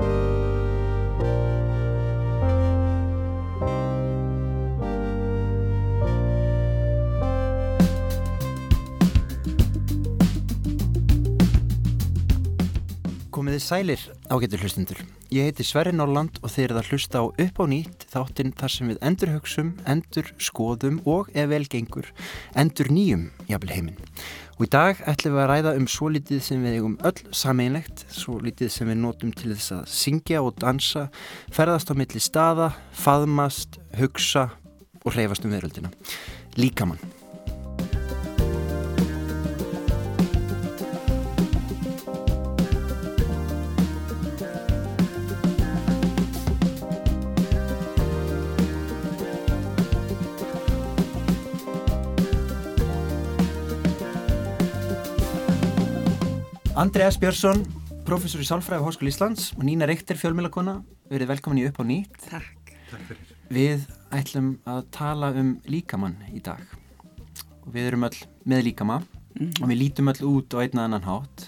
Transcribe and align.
you 0.00 0.33
sælir 13.64 14.02
ágættur 14.28 14.60
hlustundur. 14.60 14.98
Ég 15.32 15.48
heiti 15.48 15.64
Sverri 15.64 15.94
Norland 15.96 16.36
og 16.44 16.52
þeir 16.52 16.68
eru 16.68 16.80
að 16.82 16.90
hlusta 16.92 17.22
á 17.22 17.24
upp 17.26 17.56
á 17.58 17.64
nýtt 17.70 18.04
þáttinn 18.12 18.52
þar 18.54 18.72
sem 18.74 18.90
við 18.92 19.00
endur 19.08 19.32
hugsum, 19.32 19.70
endur 19.88 20.28
skoðum 20.36 21.00
og 21.08 21.30
ef 21.32 21.48
vel 21.50 21.64
gengur, 21.72 22.10
endur 22.54 22.92
nýjum 22.92 23.24
jafnvel 23.48 23.72
heiminn. 23.72 24.12
Og 24.58 24.68
í 24.68 24.70
dag 24.70 25.00
ætlum 25.10 25.34
við 25.34 25.42
að 25.42 25.50
ræða 25.50 25.74
um 25.80 25.88
svo 25.90 26.12
litið 26.12 26.44
sem 26.46 26.62
við 26.62 26.78
eigum 26.78 27.00
öll 27.08 27.34
sameinlegt, 27.34 28.04
svo 28.12 28.36
litið 28.44 28.70
sem 28.76 28.92
við 28.92 29.00
notum 29.02 29.34
til 29.34 29.50
þess 29.56 29.74
að 29.80 29.82
syngja 29.96 30.44
og 30.44 30.54
dansa, 30.62 31.08
ferðast 31.50 31.90
á 31.90 31.94
milli 31.98 32.22
staða, 32.22 32.70
faðmast, 32.94 33.80
hugsa 33.98 34.50
og 35.02 35.16
hreyfast 35.16 35.48
um 35.48 35.56
veröldina. 35.56 35.90
Líkamann. 36.60 37.23
Andri 56.74 57.04
S. 57.06 57.14
Björnsson, 57.22 57.60
professor 58.02 58.40
í 58.42 58.44
Sálfræði 58.48 58.82
á 58.82 58.86
Háskóli 58.88 59.12
Íslands 59.12 59.52
og 59.54 59.62
Nína 59.62 59.86
Reykter, 59.86 60.18
fjölmjölakona, 60.18 60.80
verið 61.06 61.30
velkomin 61.30 61.60
í 61.62 61.68
upp 61.68 61.78
á 61.78 61.84
nýtt. 61.86 62.16
Takk. 62.26 62.72
Takk 62.90 63.04
fyrir. 63.12 63.30
Við 63.54 63.84
ætlum 64.10 64.48
að 64.66 64.80
tala 64.96 65.28
um 65.38 65.52
líkamann 65.70 66.16
í 66.34 66.42
dag 66.42 66.66
og 67.62 67.70
við 67.76 67.92
erum 67.92 68.08
öll 68.08 68.18
með 68.42 68.66
líkama 68.66 68.98
og 69.04 69.64
við 69.70 69.80
lítum 69.84 70.10
öll 70.10 70.26
út 70.32 70.58
á 70.58 70.66
einn 70.66 70.74
að 70.74 70.84
annan 70.88 71.06
hátt. 71.06 71.46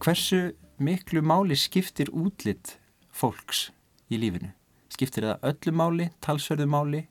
Hversu 0.00 0.42
miklu 0.80 1.20
máli 1.20 1.60
skiptir 1.60 2.08
útlitt 2.16 2.78
fólks 3.12 3.66
í 4.08 4.16
lífinu? 4.16 4.54
Skiptir 4.88 5.28
það 5.28 5.48
öllu 5.52 5.76
máli, 5.76 6.10
talsverðu 6.24 6.72
máli 6.72 7.04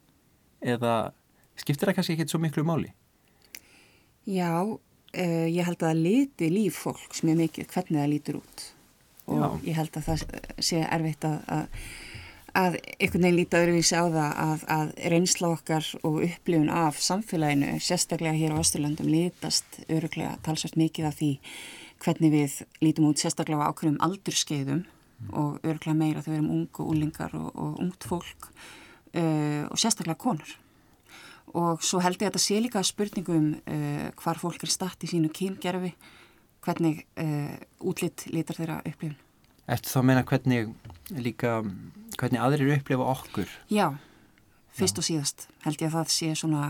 eða 0.58 1.14
skiptir 1.54 1.86
það 1.86 2.02
kannski 2.02 2.18
ekkert 2.18 2.34
svo 2.34 2.42
miklu 2.42 2.66
máli? 2.66 2.96
Já, 4.26 4.66
uh, 5.18 5.48
ég 5.48 5.66
held 5.68 5.82
að 5.82 5.90
það 5.90 6.06
liti 6.06 6.52
líf 6.52 6.84
fólks 6.86 7.26
mjög 7.26 7.44
mikið 7.46 7.74
hvernig 7.74 8.02
það 8.02 8.14
lítur 8.14 8.40
út 8.42 8.70
og 9.32 9.42
Já. 9.42 9.50
ég 9.70 9.78
held 9.78 9.98
að 9.98 10.08
það 10.08 10.24
sé 10.62 10.80
erfitt 10.84 11.28
að, 11.28 11.38
að, 11.56 11.84
að 12.62 12.78
einhvern 12.98 13.26
veginn 13.28 13.38
líta 13.40 13.62
öðruvísi 13.62 14.00
á 14.00 14.06
það 14.06 14.40
að, 14.46 14.66
að 14.76 14.94
reynsla 15.14 15.52
okkar 15.56 15.92
og 16.02 16.18
upplifun 16.28 16.72
af 16.74 17.00
samfélaginu, 17.04 17.76
sérstaklega 17.84 18.38
hér 18.38 18.56
á 18.58 18.62
Östurlandum, 18.62 19.12
litast 19.12 19.80
öruglega 19.88 20.34
talsvært 20.46 20.80
mikið 20.80 21.12
af 21.12 21.20
því 21.20 21.32
hvernig 22.02 22.34
við 22.34 22.58
lítum 22.82 23.12
út 23.12 23.22
sérstaklega 23.22 23.68
á 23.68 23.70
ákveðum 23.72 24.02
aldurskeiðum 24.04 24.84
og 25.38 25.62
öruglega 25.62 25.98
meira 25.98 26.24
þegar 26.24 26.34
við 26.34 26.40
erum 26.40 26.54
ung 26.58 26.82
og 26.82 26.94
úlingar 26.96 27.38
og, 27.38 27.50
og 27.54 27.82
ungt 27.84 28.08
fólk 28.10 28.50
uh, 28.50 29.70
og 29.70 29.78
sérstaklega 29.80 30.18
konur. 30.20 30.58
Og 31.58 31.84
svo 31.84 32.00
held 32.04 32.20
ég 32.20 32.30
að 32.30 32.32
þetta 32.32 32.44
sé 32.44 32.60
líka 32.64 32.84
spurningum 32.86 33.52
uh, 33.60 34.08
hvar 34.22 34.40
fólk 34.40 34.64
er 34.64 34.72
statt 34.72 35.04
í 35.04 35.10
sínu 35.12 35.32
kyngerfi, 35.36 35.92
hvernig 36.64 37.04
uh, 37.20 37.58
útlitt 37.92 38.28
litar 38.32 38.60
þeirra 38.60 38.80
upplifun. 38.86 39.18
Eftir 39.72 39.94
þá 39.94 40.08
meina 40.08 40.24
hvernig 40.28 40.72
líka, 41.16 41.60
hvernig 42.18 42.42
aðrir 42.42 42.76
upplifa 42.78 43.08
okkur? 43.14 43.52
Já, 43.72 43.94
fyrst 44.76 45.00
og 45.00 45.08
síðast 45.08 45.48
held 45.66 45.84
ég 45.84 45.92
að 45.92 46.00
það 46.00 46.14
sé 46.16 46.32
svona 46.40 46.66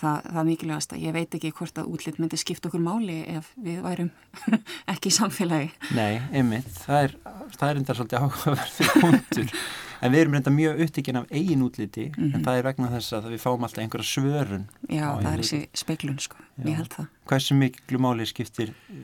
það, 0.00 0.26
það 0.26 0.48
mikilvægast 0.50 0.94
að 0.94 1.04
ég 1.06 1.16
veit 1.16 1.36
ekki 1.38 1.52
hvort 1.56 1.80
að 1.80 1.90
útlitt 1.94 2.20
myndi 2.20 2.40
skipta 2.40 2.70
okkur 2.70 2.82
máli 2.84 3.18
ef 3.36 3.50
við 3.62 3.82
værum 3.84 4.10
ekki 4.92 5.12
í 5.12 5.16
samfélagi. 5.16 5.72
Nei, 5.96 6.20
einmitt, 6.32 6.70
það 6.84 7.08
er, 7.08 7.16
það 7.56 7.68
er 7.68 7.82
enda 7.82 7.98
svolítið 7.98 8.24
áhugaverður 8.24 8.94
punktur 9.04 9.52
en 10.00 10.12
við 10.12 10.22
erum 10.22 10.36
reynda 10.36 10.52
mjög 10.54 10.82
upptíkin 10.86 11.20
af 11.20 11.32
eigin 11.32 11.64
útliti 11.66 12.06
en 12.16 12.44
það 12.44 12.60
er 12.60 12.68
vegna 12.68 12.92
þess 12.92 13.16
að 13.18 13.30
við 13.32 13.42
fáum 13.42 13.66
alltaf 13.66 13.82
einhverja 13.84 14.10
svörun 14.10 14.68
Já, 14.88 15.08
það 15.22 15.30
er 15.32 15.42
þessi 15.42 15.60
speiklun 15.82 16.20
sko, 16.22 16.38
Já. 16.56 16.68
ég 16.68 16.78
held 16.82 16.92
það. 16.94 17.10
Hversu 17.32 17.58
miklu 17.58 18.02
máli 18.02 18.28
skiptir 18.28 18.72
uh, 18.74 19.02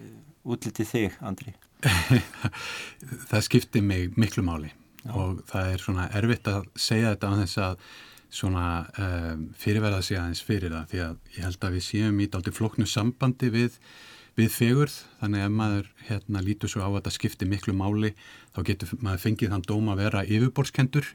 útliti 0.55 0.87
þig, 0.89 1.19
Andri? 1.25 1.57
Það 3.31 3.45
skiptir 3.49 3.83
mig 3.83 4.17
miklu 4.21 4.45
máli 4.47 4.71
og 5.11 5.41
það 5.51 5.73
er 5.73 5.83
svona 5.83 6.05
erfitt 6.15 6.47
að 6.47 6.67
segja 6.79 7.15
þetta 7.15 7.31
á 7.31 7.35
þess 7.41 7.59
að 7.59 7.87
svona 8.33 8.67
um, 9.03 9.49
fyrirverða 9.59 10.01
sig 10.05 10.19
aðeins 10.19 10.43
fyrir 10.47 10.73
það 10.73 10.93
því 10.93 11.01
að 11.05 11.17
ég 11.37 11.47
held 11.49 11.67
að 11.67 11.75
við 11.77 11.85
séum 11.89 12.21
í 12.23 12.29
daldi 12.33 12.55
flóknu 12.55 12.87
sambandi 12.89 13.51
við, 13.53 13.77
við 14.38 14.50
fegurð 14.54 14.97
þannig 15.20 15.43
að 15.43 15.47
ef 15.47 15.54
maður 15.59 15.93
hérna 16.09 16.43
lítur 16.44 16.72
svo 16.72 16.82
á 16.82 16.88
að 16.88 16.98
þetta 17.00 17.15
skiptir 17.19 17.50
miklu 17.50 17.75
máli 17.76 18.15
þá 18.54 18.60
getur 18.70 18.94
maður 19.00 19.25
fengið 19.26 19.54
þann 19.54 19.69
dóm 19.69 19.93
að 19.93 20.03
vera 20.06 20.25
yfirborðskendur 20.25 21.09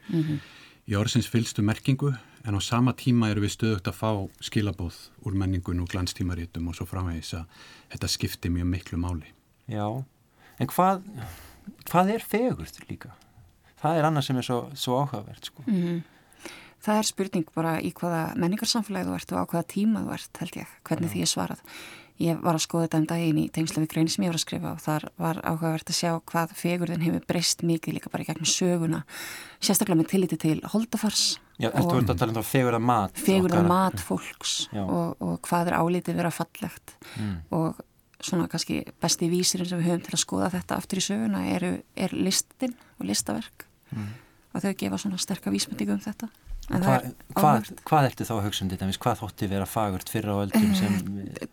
í 0.88 0.96
orðsins 0.96 1.28
fylstu 1.28 1.64
merkingu 1.66 2.14
en 2.48 2.56
á 2.56 2.60
sama 2.64 2.94
tíma 2.96 3.28
eru 3.32 3.42
við 3.44 3.54
stöðugt 3.56 3.88
að 3.90 3.98
fá 3.98 4.10
skilabóð 4.44 4.98
úr 5.26 5.36
menningun 5.36 5.82
og 5.82 5.90
glanstímarítum 5.92 6.70
og 6.70 6.78
svo 6.78 6.86
framvegis 6.88 7.34
að 7.36 7.64
þetta 7.92 8.10
skiptir 8.12 8.54
mjög 8.54 8.70
miklu 8.72 9.00
máli. 9.00 9.32
Já, 9.68 9.84
en 10.56 10.70
hvað, 10.70 11.02
hvað 11.90 12.14
er 12.14 12.24
fegurð 12.24 12.80
líka? 12.88 13.12
Það 13.82 13.98
er 13.98 14.08
annað 14.08 14.26
sem 14.28 14.40
er 14.40 14.46
svo, 14.46 14.60
svo 14.74 15.02
áhugavert, 15.02 15.50
sko. 15.50 15.64
Mm. 15.68 16.00
Það 16.82 17.00
er 17.00 17.06
spurning 17.10 17.52
bara 17.54 17.76
í 17.82 17.92
hvaða 17.94 18.22
menningarsamfélagi 18.38 19.10
þú 19.10 19.16
ert 19.18 19.32
og 19.34 19.40
á 19.42 19.50
hvaða 19.50 19.70
tíma 19.74 20.04
þú 20.06 20.14
ert, 20.14 20.40
held 20.40 20.60
ég, 20.62 20.76
hvernig 20.88 21.12
því 21.12 21.24
ég 21.24 21.30
svarað. 21.30 21.62
Ég 22.18 22.40
var 22.42 22.56
að 22.58 22.64
skoða 22.64 22.86
þetta 22.88 22.98
um 22.98 23.06
daginn 23.06 23.36
í 23.38 23.44
tengslu 23.54 23.82
við 23.84 23.90
grein 23.92 24.08
sem 24.10 24.24
ég 24.24 24.32
var 24.32 24.38
að 24.38 24.42
skrifa 24.42 24.70
og 24.74 24.80
þar 24.82 25.04
var 25.22 25.36
áhugavert 25.46 25.90
að 25.92 25.98
sjá 26.00 26.10
hvað 26.26 26.54
fegurðin 26.58 27.04
hefur 27.06 27.26
breyst 27.30 27.62
mikið 27.62 27.94
líka 27.94 28.10
bara 28.10 28.24
í 28.24 28.26
gegnum 28.26 28.48
söguna, 28.50 29.04
sérstaklega 29.62 30.00
með 30.00 30.08
tilliti 30.10 30.38
til 30.42 30.56
holdafars 30.72 31.38
Já, 31.58 31.68
ertu 31.70 31.94
verið 31.94 32.10
að 32.10 32.18
tala 32.18 32.32
um 32.34 32.38
það 32.40 32.48
fegurða 32.50 32.80
mat? 32.82 33.22
fegurða 33.22 33.62
mat 33.66 34.02
fólks 34.02 34.56
og, 34.74 35.14
og 35.22 35.38
hvað 35.46 35.70
er 35.72 35.78
álítið 35.78 36.18
vera 36.22 36.30
fallegt 36.34 36.96
Mm. 37.18 37.36
og 37.54 37.78
svona 38.20 38.48
kannski 38.50 38.80
besti 39.00 39.28
vísirinn 39.30 39.68
sem 39.70 39.78
við 39.78 39.86
höfum 39.92 40.02
til 40.08 40.14
að 40.16 40.20
skoða 40.24 40.50
þetta 40.56 40.76
aftur 40.76 40.98
í 40.98 41.04
söguna 41.06 41.44
eru, 41.54 41.70
er 41.96 42.10
listin 42.18 42.74
og 42.98 43.06
listaverk 43.06 43.64
Mm. 43.94 44.10
og 44.54 44.60
þau 44.62 44.74
gefa 44.76 44.98
svona 44.98 45.18
sterka 45.22 45.50
vísmyndingu 45.54 45.94
um 45.94 46.00
þetta 46.02 46.28
Hva, 46.68 46.98
hvað, 47.32 47.68
hvað 47.88 48.06
ertu 48.10 48.24
þá 48.28 48.32
að 48.34 48.42
hugsa 48.44 48.64
um 48.64 48.70
þetta? 48.72 48.86
Hvað 49.00 49.20
þótti 49.22 49.46
vera 49.48 49.66
fagurt 49.68 50.10
fyrir 50.12 50.34
á 50.36 50.36
öldum 50.42 50.74
sem... 50.76 50.96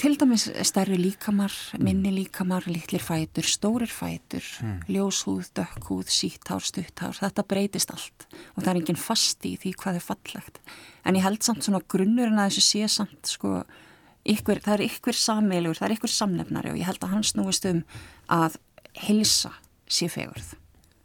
til 0.01 0.11
dæmis 0.19 0.43
stærri 0.67 0.97
líkamar, 0.99 1.55
minni 1.79 2.11
líkamar, 2.11 2.67
litlir 2.67 3.03
fætur, 3.03 3.47
stórir 3.47 3.91
fætur, 3.91 4.43
Mm. 4.65 4.81
ljóshúð, 4.91 5.47
dökkhúð, 5.55 6.11
síthár, 6.11 6.63
stutthár, 6.63 7.15
þetta 7.17 7.43
breytist 7.47 7.91
allt 7.91 8.25
og 8.55 8.63
það 8.63 8.69
er 8.71 8.79
enginn 8.81 8.99
fast 8.99 9.45
í 9.47 9.55
því 9.59 9.73
hvað 9.79 9.99
er 9.99 10.05
fallegt. 10.05 10.59
En 11.05 11.15
ég 11.15 11.23
held 11.23 11.43
samt 11.43 11.63
svona 11.63 11.81
grunnurinn 11.87 12.39
að 12.39 12.51
þessu 12.51 12.65
sé 12.65 12.89
samt 12.91 13.31
sko, 13.31 13.63
ykkur, 14.25 14.61
það 14.65 14.77
er 14.77 14.85
ykkur 14.89 15.19
sammeilur, 15.19 15.79
það 15.79 15.87
er 15.89 15.95
ykkur 15.97 16.13
samnefnari 16.13 16.73
og 16.73 16.79
ég 16.81 16.89
held 16.89 17.03
að 17.03 17.15
hann 17.15 17.27
snúist 17.27 17.67
um 17.71 17.83
að 18.31 18.59
hilsa 19.05 19.53
sé 19.87 20.09
fegurð. 20.11 20.55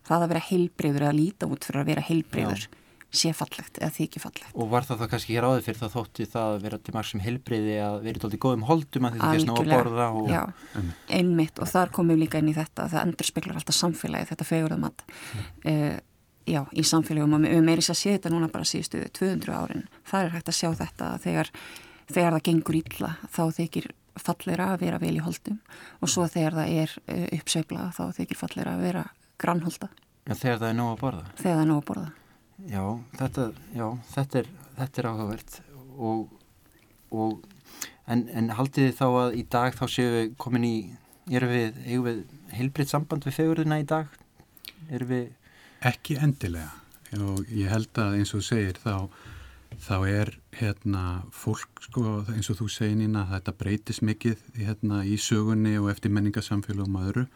Það 0.07 0.25
að 0.25 0.31
vera 0.35 0.47
heilbreyður 0.51 1.07
eða 1.07 1.19
líta 1.19 1.51
út 1.51 1.67
fyrir 1.67 1.83
að 1.85 1.91
vera 1.93 2.07
heilbreyður 2.11 2.69
sé 3.11 3.33
fallegt 3.35 3.81
eða 3.81 3.91
þykir 3.95 4.23
fallegt. 4.23 4.53
Og 4.55 4.69
var 4.71 4.87
það 4.87 5.03
þá 5.03 5.07
kannski 5.15 5.35
hér 5.35 5.47
áður 5.49 5.65
fyrir 5.67 5.81
það 5.81 5.95
þótti 5.97 6.27
það 6.31 6.51
að 6.51 6.67
vera 6.67 6.79
til 6.79 6.95
marg 6.95 7.09
sem 7.11 7.23
helbriði 7.25 7.77
að 7.83 7.97
vera 8.07 8.31
í 8.31 8.41
góðum 8.45 8.67
holdum 8.69 9.09
að 9.09 9.17
því 9.17 9.23
það 9.23 9.35
fyrst 9.35 9.49
ná 9.49 9.55
að 9.55 9.71
borða 9.73 10.07
og... 10.15 10.31
já, 10.31 10.43
einmitt. 11.19 11.59
og 11.59 11.71
þar 11.73 11.93
komum 11.97 12.15
við 12.15 12.23
líka 12.25 12.43
inn 12.43 12.53
í 12.53 12.57
þetta 12.57 12.87
það 12.93 13.03
endur 13.03 13.31
speklar 13.31 13.59
alltaf 13.59 13.79
samfélagi 13.81 14.31
þetta 14.31 14.47
fegurðamat 14.47 15.05
uh, 15.11 15.97
já, 16.47 16.61
í 16.71 16.85
samfélagum 16.87 17.39
og 17.39 17.47
við 17.47 17.65
meiri 17.67 17.87
sér 17.87 17.97
að 17.97 18.03
sé 18.03 18.15
þetta 18.17 18.35
núna 18.35 18.51
bara 18.53 18.69
síðustu 18.69 19.03
200 19.19 19.57
árin, 19.59 19.89
það 20.07 20.29
er 20.29 20.37
hægt 20.37 20.53
að 20.53 20.59
sjá 20.61 20.71
þetta 20.85 21.11
að 21.17 21.27
þegar, 21.27 21.53
þegar 22.11 22.37
það 22.37 22.47
gengur 22.51 22.81
illa 22.83 23.13
þá 23.27 23.43
þykir 23.59 23.91
falleira 24.21 24.71
að 24.75 24.85
vera 24.85 24.99
vel 25.01 25.15
í 25.17 25.23
holdum. 25.23 25.61
Og 26.03 26.11
svo 26.11 26.27
þegar 26.29 26.59
það 26.59 26.73
er 26.83 26.95
uh, 27.01 27.27
uppsveifla 27.39 27.91
þá 27.97 28.03
þykir 28.19 28.41
falleira 28.41 28.75
að 28.77 28.83
vera 28.85 29.05
grannholda. 29.41 29.89
Já, 30.27 30.35
þegar 30.35 30.59
það 30.61 30.67
er 30.69 30.75
nóg 30.77 30.91
að 30.91 30.99
borða. 31.05 31.29
þegar 31.39 31.55
það 31.55 31.63
er 31.63 31.71
nóg 31.71 31.79
að 31.81 31.87
borða 31.89 32.09
Já, 32.69 32.85
þetta, 33.17 33.47
já, 33.73 33.87
þetta, 34.13 34.43
er, 34.43 34.49
er 34.85 35.09
áhugavert 35.09 35.55
og, 35.97 36.29
og 37.09 37.41
en, 38.11 38.27
en 38.37 38.51
haldið 38.59 38.91
þið 38.91 38.99
þá 38.99 39.07
að 39.09 39.39
í 39.39 39.45
dag 39.55 39.77
þá 39.79 39.85
séu 39.89 40.11
við 40.17 40.35
komin 40.41 40.67
í, 40.69 40.75
erum 41.33 41.55
við, 41.55 41.81
eigum 41.87 42.09
við 42.11 42.21
heilbritt 42.59 42.93
samband 42.93 43.25
við 43.25 43.39
fegurðina 43.39 43.81
í 43.81 43.87
dag? 43.89 44.13
Erum 44.91 45.13
við, 45.15 45.27
Ekki 45.89 46.19
endilega 46.21 46.69
og 47.25 47.49
ég 47.49 47.71
held 47.73 47.97
að 47.99 48.19
eins 48.19 48.35
og 48.37 48.45
segir 48.45 48.77
þá, 48.79 49.09
þá 49.81 49.97
er 50.11 50.35
hérna 50.59 51.05
fólk 51.33 51.81
sko 51.87 52.21
eins 52.35 52.51
og 52.53 52.61
þú 52.61 52.69
segir 52.71 52.99
Nína 53.01 53.25
þetta 53.33 53.57
breytis 53.57 54.03
mikið 54.05 54.45
hérna 54.61 55.01
í 55.09 55.17
sögunni 55.19 55.79
og 55.81 55.89
eftir 55.95 56.13
menningarsamfélagum 56.15 57.01
og 57.01 57.09
öðru 57.09 57.27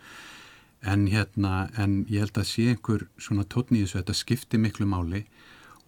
en 0.85 1.07
hérna, 1.09 1.69
en 1.81 2.03
ég 2.11 2.25
held 2.25 2.39
að 2.39 2.49
sé 2.51 2.69
einhver 2.73 3.07
svona 3.17 3.47
tótni 3.49 3.81
í 3.81 3.85
þessu, 3.85 4.01
þetta 4.03 4.17
skipti 4.19 4.61
miklu 4.61 4.87
máli 4.89 5.25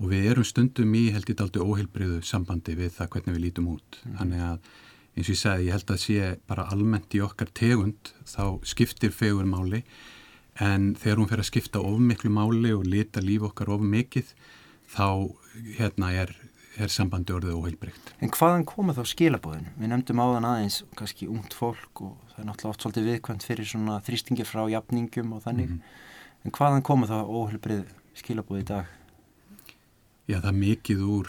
og 0.01 0.11
við 0.13 0.31
erum 0.33 0.47
stundum 0.47 0.95
í 0.97 1.07
held 1.13 1.29
ég 1.31 1.39
daldi 1.39 1.63
óheilbriðu 1.63 2.21
sambandi 2.25 2.77
við 2.79 2.93
það 2.97 3.13
hvernig 3.15 3.37
við 3.37 3.45
lítum 3.45 3.71
út, 3.75 4.01
mm. 4.03 4.19
þannig 4.19 4.45
að 4.49 4.71
eins 5.17 5.29
og 5.29 5.33
ég 5.33 5.41
sagði, 5.41 5.67
ég 5.69 5.77
held 5.77 5.93
að 5.93 6.03
sé 6.03 6.33
bara 6.49 6.69
almennt 6.73 7.17
í 7.17 7.23
okkar 7.25 7.53
tegund, 7.57 8.13
þá 8.29 8.45
skiptir 8.69 9.15
fegur 9.17 9.49
máli, 9.49 9.83
en 10.61 10.95
þegar 10.97 11.21
hún 11.21 11.31
fer 11.31 11.43
að 11.43 11.51
skipta 11.51 11.85
of 11.85 12.01
miklu 12.01 12.33
máli 12.33 12.73
og 12.77 12.85
lita 12.89 13.25
líf 13.25 13.45
okkar 13.49 13.73
of 13.77 13.85
mikið, 13.85 14.33
þá 14.93 15.09
hérna 15.79 16.13
er 16.25 16.37
er 16.77 16.93
sambandi 16.93 17.33
orðið 17.33 17.57
óheilbreykt. 17.57 18.13
En 18.21 18.33
hvaðan 18.35 18.67
koma 18.69 18.95
þá 18.97 19.03
skilabóðin? 19.09 19.71
Við 19.79 19.93
nefndum 19.93 20.21
áðan 20.21 20.49
aðeins 20.49 20.83
kannski 20.99 21.29
ungt 21.31 21.57
fólk 21.57 22.03
og 22.05 22.17
það 22.33 22.43
er 22.43 22.49
náttúrulega 22.51 22.73
oft 22.73 22.85
svolítið 22.85 23.09
viðkvæmt 23.11 23.47
fyrir 23.49 23.71
svona 23.71 24.01
þrýstingi 24.07 24.47
frá 24.49 24.63
jafningum 24.71 25.33
og 25.33 25.43
þannig. 25.47 25.71
Mm 25.71 25.79
-hmm. 25.79 26.45
En 26.45 26.53
hvaðan 26.53 26.83
koma 26.83 27.07
þá 27.07 27.19
óheilbreyð 27.25 27.87
skilabóði 28.15 28.61
í 28.61 28.69
dag? 28.69 28.87
Já, 30.27 30.41
það 30.41 30.49
er 30.51 30.59
mikið 30.59 31.03
úr 31.07 31.29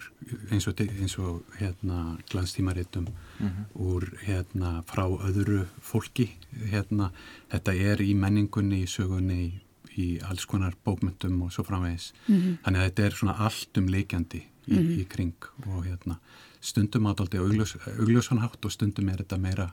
eins 0.52 0.68
og, 0.68 0.80
eins 0.82 1.18
og 1.20 1.44
hérna 1.60 2.18
glanstímarittum 2.32 3.08
mm 3.40 3.48
-hmm. 3.48 3.66
úr 3.76 4.04
hérna 4.26 4.84
frá 4.90 5.06
öðru 5.06 5.68
fólki 5.82 6.32
hérna, 6.72 7.12
þetta 7.52 7.74
er 7.74 8.02
í 8.02 8.16
menningunni, 8.16 8.84
í 8.84 8.88
sögunni 8.88 9.38
í, 9.46 9.52
í 9.98 10.20
alls 10.22 10.46
konar 10.46 10.74
bókmyndum 10.84 11.42
og 11.42 11.52
svo 11.52 11.64
framvegis. 11.64 12.14
Mm 12.28 12.36
-hmm. 12.36 12.58
Þannig 12.64 12.80
að 12.80 12.86
þetta 12.86 13.06
er 13.06 13.12
svona 13.12 13.34
allt 13.38 13.78
um 13.78 13.88
leikjandi 13.88 14.44
í, 14.68 14.74
mm 14.74 14.84
-hmm. 14.84 15.00
í 15.02 15.08
kring 15.08 15.52
og 15.68 15.86
hérna 15.86 16.20
stundum 16.62 17.08
átaldi 17.08 17.38
augljósanhátt 17.38 18.66
og 18.66 18.72
stundum 18.72 19.10
er 19.10 19.24
þetta 19.24 19.38
meira 19.38 19.70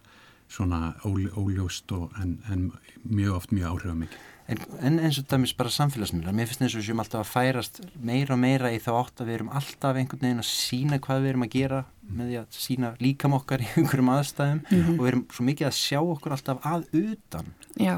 svona 0.48 0.94
óljóst 1.04 1.90
og 1.96 2.12
en, 2.20 2.38
en 2.50 2.72
mjög 3.02 3.34
oft 3.34 3.52
mjög 3.52 3.70
áhrifamikið. 3.70 4.22
En, 4.44 4.58
en 4.84 4.98
eins 5.00 5.16
og 5.16 5.24
dæmis 5.30 5.54
bara 5.56 5.72
samfélagsmiðlar, 5.72 6.34
mér 6.36 6.48
finnst 6.50 6.60
eins 6.66 6.74
og 6.76 6.84
sem 6.84 6.98
alltaf 7.00 7.22
að 7.22 7.30
færast 7.30 7.78
meira 7.96 8.34
og 8.34 8.42
meira 8.42 8.72
í 8.74 8.80
þá 8.82 8.90
átt 8.98 9.22
að 9.22 9.30
við 9.30 9.38
erum 9.38 9.52
alltaf 9.56 9.96
einhvern 9.96 10.20
veginn 10.26 10.42
að 10.42 10.50
sína 10.50 10.98
hvað 11.06 11.22
við 11.22 11.30
erum 11.30 11.46
að 11.46 11.54
gera 11.54 11.78
mm. 11.84 12.10
með 12.18 12.28
því 12.28 12.36
að 12.42 12.58
sína 12.66 12.90
líkam 13.00 13.36
okkar 13.38 13.64
í 13.64 13.70
einhverjum 13.72 14.12
aðstæðum 14.12 14.60
mm 14.60 14.82
-hmm. 14.82 14.98
og 14.98 15.00
við 15.00 15.12
erum 15.14 15.24
svo 15.32 15.46
mikið 15.48 15.70
að 15.70 15.78
sjá 15.78 16.00
okkur 16.02 16.36
alltaf 16.36 16.68
að 16.74 16.84
utan. 17.00 17.48
Já, 17.80 17.96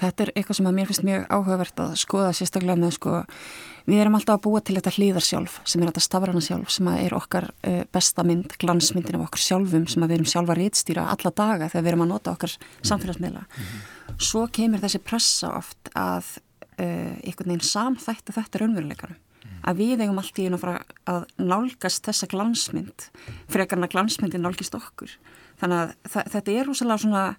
þetta 0.00 0.22
er 0.22 0.32
eitthvað 0.34 0.56
sem 0.56 0.66
að 0.66 0.76
mér 0.76 0.86
finnst 0.90 1.06
mjög 1.06 1.26
áhugavert 1.30 1.80
að 1.80 1.96
skoða 1.96 2.32
sérstaklega 2.36 2.80
með 2.80 2.96
sko 2.98 3.24
Við 3.86 4.00
erum 4.02 4.16
alltaf 4.18 4.40
að 4.40 4.46
búa 4.48 4.60
til 4.66 4.74
þetta 4.74 4.92
hlýðarsjálf 4.96 5.60
sem 5.62 5.82
er 5.82 5.92
þetta 5.92 6.02
stafrana 6.02 6.40
sjálf 6.42 6.72
sem 6.74 6.88
er 6.90 7.12
okkar 7.14 7.46
uh, 7.54 7.84
besta 7.94 8.24
mynd, 8.26 8.56
glansmyndin 8.58 9.20
af 9.20 9.28
okkur 9.28 9.42
sjálfum 9.44 9.84
sem 9.90 10.02
við 10.02 10.16
erum 10.16 10.30
sjálfa 10.32 10.56
réttstýra 10.58 11.04
alla 11.12 11.30
daga 11.30 11.68
þegar 11.70 11.84
við 11.84 11.90
erum 11.92 12.02
að 12.02 12.10
nota 12.10 12.32
okkar 12.34 12.56
samfélagsmiðla. 12.82 13.44
Mm 13.46 13.68
-hmm. 13.68 14.16
Svo 14.18 14.42
kemur 14.58 14.82
þessi 14.82 15.02
pressa 15.06 15.52
oft 15.54 15.92
að 15.94 16.32
uh, 16.82 17.14
einhvern 17.22 17.52
veginn 17.52 17.70
samþættu 17.70 18.34
þetta 18.34 18.58
raunveruleikanum. 18.64 19.16
Mm 19.16 19.50
-hmm. 19.50 19.62
Að 19.70 19.76
við 19.76 20.02
eigum 20.02 20.18
allt 20.18 20.38
í 20.38 20.46
einu 20.46 20.56
að 20.58 20.64
fara 20.64 20.82
að 21.06 21.22
nálgast 21.38 22.06
þessa 22.06 22.26
glansmynd 22.26 23.10
að 23.54 23.92
glansmyndin 23.94 24.42
nálgist 24.42 24.74
okkur. 24.74 25.14
Þannig 25.60 25.78
að 25.78 26.30
þetta 26.34 26.50
er 26.50 26.68
úrslega 26.68 26.98
svona 26.98 27.36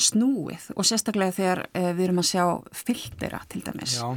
snúið 0.00 0.70
og 0.74 0.86
sérstaklega 0.88 1.36
þegar 1.36 1.60
uh, 1.68 1.90
við 1.94 2.06
erum 2.08 2.22
að 2.22 2.30
sjá 2.32 2.44
fylgdera 2.74 3.42
til 3.50 3.62
dæmis 3.66 3.98
Já. 4.00 4.08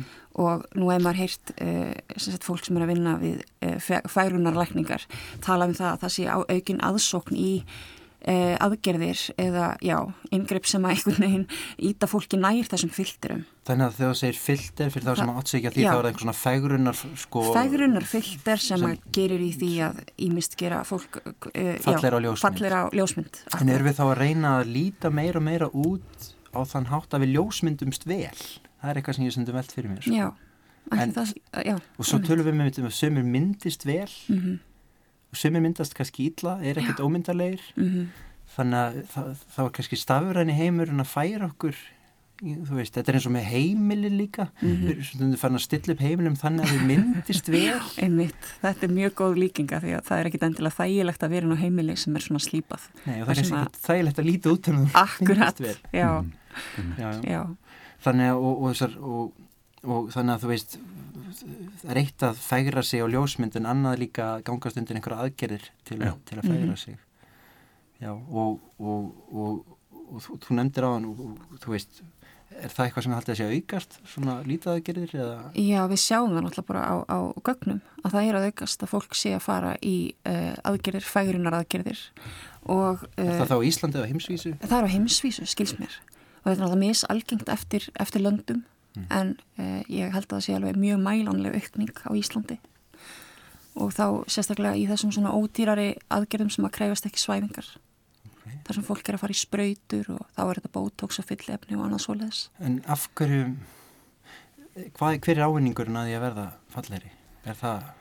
og 0.41 0.65
nú 0.73 0.89
hefur 0.89 1.05
maður 1.05 1.21
heyrt 1.21 1.53
uh, 1.61 2.39
fólk 2.45 2.65
sem 2.65 2.79
er 2.79 2.87
að 2.87 2.93
vinna 2.93 3.17
við 3.21 3.43
uh, 3.67 4.01
færunarlækningar 4.09 5.05
tala 5.45 5.69
um 5.69 5.77
það 5.77 5.91
að 5.91 6.01
það 6.05 6.15
sé 6.17 6.25
á 6.25 6.37
aukin 6.41 6.83
aðsókn 6.89 7.37
í 7.37 7.51
Eh, 8.27 8.57
aðgerðir 8.59 9.21
eða 9.39 9.67
já, 9.79 9.95
yngrepp 10.35 10.65
sem 10.67 10.83
að 10.83 10.97
einhvern 10.97 11.23
veginn 11.23 11.43
íta 11.87 12.09
fólki 12.11 12.35
nær 12.35 12.67
þessum 12.67 12.89
fylgdurum. 12.91 13.45
Þannig 13.69 13.85
að 13.85 13.93
þegar 13.95 14.09
þú 14.09 14.19
segir 14.19 14.39
fylgdur 14.41 14.91
fyrir 14.91 15.05
þá 15.05 15.11
sem 15.21 15.31
að 15.31 15.39
átsegja 15.39 15.71
því 15.71 15.85
já. 15.85 15.87
þá 15.87 15.93
er 15.93 15.95
það 16.01 16.09
einhvern 16.09 16.23
svona 16.25 16.35
fægrunar 16.41 16.99
sko... 17.21 17.43
Fægrunar 17.55 18.07
fylgdur 18.09 18.63
sem, 18.65 18.83
sem 18.83 18.85
að 18.89 19.07
gerir 19.15 19.45
í 19.45 19.49
því 19.55 19.71
að 19.87 20.03
ímist 20.27 20.59
gera 20.59 20.81
fólk 20.89 21.21
uh, 21.23 21.71
fallir, 21.85 22.19
á 22.19 22.31
fallir 22.43 22.75
á 22.75 22.83
ljósmynd. 22.99 23.41
En 23.61 23.73
er 23.77 23.87
við 23.87 23.97
þá 24.01 24.03
að 24.09 24.15
reyna 24.19 24.53
að 24.57 24.75
líta 24.75 25.15
meira 25.21 25.39
og 25.39 25.47
meira 25.47 25.71
út 25.71 26.29
á 26.51 26.59
þann 26.67 26.91
hátt 26.91 27.15
að 27.15 27.23
við 27.23 27.35
ljósmyndumst 27.37 28.07
vel? 28.11 28.35
Það 28.35 28.91
er 28.91 28.99
eitthvað 28.99 29.21
sem 29.21 29.29
ég 29.29 29.37
sendum 29.39 29.61
veld 29.61 29.71
fyrir 29.71 29.93
mér. 29.93 30.03
Sko. 30.03 30.19
Já. 30.19 30.27
En, 30.97 31.15
það, 31.15 31.35
já. 31.63 31.77
Og 31.95 32.07
svo 32.07 32.19
tölum 32.27 32.47
við 32.47 32.59
með 32.59 32.83
um 32.83 32.91
að 32.91 32.97
sömur 32.99 33.23
myndist 33.27 33.87
vel 33.87 34.11
mm 34.27 34.41
-hmm 34.41 34.65
er 35.55 35.61
myndast 35.61 35.93
kannski 35.93 36.29
ítla, 36.29 36.59
er 36.63 36.79
ekkert 36.79 37.03
ómyndarleir 37.03 37.61
mm 37.75 37.83
-hmm. 37.83 38.07
þannig 38.55 38.79
að 38.79 39.03
það, 39.13 39.35
það 39.55 39.63
var 39.63 39.71
kannski 39.71 39.95
stafræni 39.95 40.53
heimur 40.53 40.89
en 40.89 40.99
að 40.99 41.13
færa 41.13 41.45
okkur 41.51 41.75
þú 42.37 42.75
veist, 42.77 42.93
þetta 42.93 43.11
er 43.11 43.17
eins 43.17 43.25
og 43.25 43.33
með 43.33 43.45
heimili 43.49 44.09
líka. 44.13 44.47
Mm 44.61 44.75
-hmm. 44.75 45.21
erum 45.21 45.35
fann 45.37 45.55
að 45.55 45.63
stilla 45.63 45.93
upp 45.93 46.01
heimilum 46.01 46.35
þannig 46.35 46.65
að 46.65 46.73
við 46.73 46.83
myndist 46.85 47.49
vel. 47.55 47.81
Einmitt, 47.97 48.43
þetta 48.61 48.85
er 48.85 48.93
mjög 48.93 49.13
góð 49.15 49.37
líkinga 49.41 49.79
því 49.81 49.95
að 49.97 50.03
það 50.05 50.19
er 50.19 50.27
ekkit 50.27 50.43
endilega 50.43 50.77
þægilegt 50.77 51.23
að 51.23 51.29
vera 51.29 51.47
á 51.47 51.57
heimili 51.57 51.95
sem 51.97 52.15
er 52.15 52.21
svona 52.21 52.39
slípað. 52.39 52.81
Nei, 53.05 53.21
og 53.21 53.27
það 53.27 53.37
er 53.37 53.41
ekkit 53.41 53.81
þægilegt 53.87 54.19
að 54.19 54.25
líta 54.25 54.49
út 54.51 54.67
um 54.67 54.89
Akkurat, 54.93 55.59
já. 55.91 56.21
Mm. 56.21 56.93
Já, 56.97 57.11
já. 57.11 57.21
já. 57.25 57.41
Þannig 58.05 58.29
að 58.29 58.35
og, 58.37 58.61
og, 58.61 58.97
og, 59.01 59.46
og 59.87 60.11
þannig 60.13 60.35
að 60.35 60.43
þú 60.43 60.51
veist 60.53 60.77
það 61.81 61.91
er 61.93 62.01
eitt 62.01 62.25
að 62.25 62.41
fægra 62.41 62.83
sig 62.85 63.03
á 63.03 63.07
ljósmyndun 63.11 63.69
annað 63.69 64.03
líka 64.03 64.27
gangast 64.47 64.79
undir 64.79 64.99
einhverja 64.99 65.27
aðgerðir 65.27 65.65
til, 65.87 66.01
a, 66.01 66.13
til 66.27 66.37
að 66.39 66.47
fægra 66.49 66.65
mm 66.65 66.73
-hmm. 66.73 66.83
sig 66.83 66.97
já 68.01 68.11
og, 68.11 68.59
og, 68.79 69.15
og, 69.31 69.65
og 70.11 70.21
þú, 70.21 70.37
þú 70.43 70.59
nefndir 70.59 70.87
á 70.87 70.89
hann 70.93 71.05
og 71.05 71.59
þú 71.63 71.73
veist 71.75 72.01
er 72.57 72.71
það 72.71 72.85
eitthvað 72.85 73.03
sem 73.03 73.13
haldið 73.13 73.33
að 73.33 73.39
sé 73.39 73.47
aukast 73.55 73.97
svona 74.07 74.35
lítið 74.47 74.71
aðgerðir 74.71 75.15
eða? 75.15 75.37
Já 75.53 75.81
við 75.91 75.99
sjáum 76.01 76.31
það 76.33 76.45
náttúrulega 76.45 76.67
bara 76.67 76.83
á, 76.87 76.95
á 77.05 77.19
gögnum 77.43 77.81
að 78.03 78.11
það 78.11 78.27
er 78.27 78.37
að 78.37 78.47
aukast 78.47 78.83
að 78.83 78.91
fólk 78.93 79.17
sé 79.17 79.33
að 79.35 79.43
fara 79.45 79.73
í 79.81 79.97
uh, 80.25 80.55
aðgerðir, 80.63 81.05
fægrunar 81.05 81.57
aðgerðir 81.59 81.99
og 82.63 83.03
uh, 83.03 83.25
Er 83.25 83.43
það 83.43 83.51
þá 83.51 83.67
Íslandi 83.69 83.99
eða 83.99 84.11
heimsvísu? 84.13 84.53
Það 84.63 84.77
er 84.79 84.87
á 84.87 84.95
heimsvísu, 84.95 85.45
skils 85.45 85.75
mér 85.81 85.99
og 85.99 86.47
þetta 86.47 86.55
er 86.55 86.63
náttúrulega 86.63 86.83
misalgengt 86.85 87.49
eftir, 87.51 87.89
eftir 87.99 88.23
löndum 88.23 88.63
mm. 88.97 89.05
en 89.13 89.33
eh, 89.61 89.81
ég 89.91 90.13
held 90.13 90.27
að 90.27 90.35
það 90.35 90.45
sé 90.45 90.57
alveg 90.57 90.79
mjög 90.81 91.03
mælanlega 91.05 91.61
aukning 91.61 92.03
á 92.03 92.11
Íslandi 92.17 92.59
og 93.77 93.93
þá 93.93 94.05
sérstaklega 94.31 94.77
í 94.77 94.87
þessum 94.89 95.13
svona 95.13 95.35
ódýrari 95.37 95.91
aðgerðum 96.13 96.51
sem 96.53 96.65
að 96.67 96.75
kreyfast 96.79 97.09
ekki 97.09 97.21
svæfingar 97.21 97.69
okay. 98.25 98.57
þar 98.65 98.79
sem 98.79 98.87
fólk 98.87 99.03
er 99.05 99.17
að 99.17 99.23
fara 99.25 99.37
í 99.37 99.41
spröytur 99.41 100.13
og 100.15 100.23
þá 100.33 100.41
er 100.47 100.61
þetta 100.61 100.73
bótóks 100.79 101.21
og 101.21 101.29
fyllefni 101.29 101.77
og 101.77 101.85
annað 101.85 102.05
svoleiðis 102.07 102.41
En 102.57 102.81
af 102.89 103.07
hverju 103.17 103.43
hvað, 104.97 105.21
hver 105.21 105.37
er 105.37 105.45
ávinningurinn 105.45 106.01
að 106.01 106.09
því 106.09 106.17
að 106.17 106.25
verða 106.27 106.49
falleri? 106.73 107.13
Er 107.47 107.61
það 107.61 107.93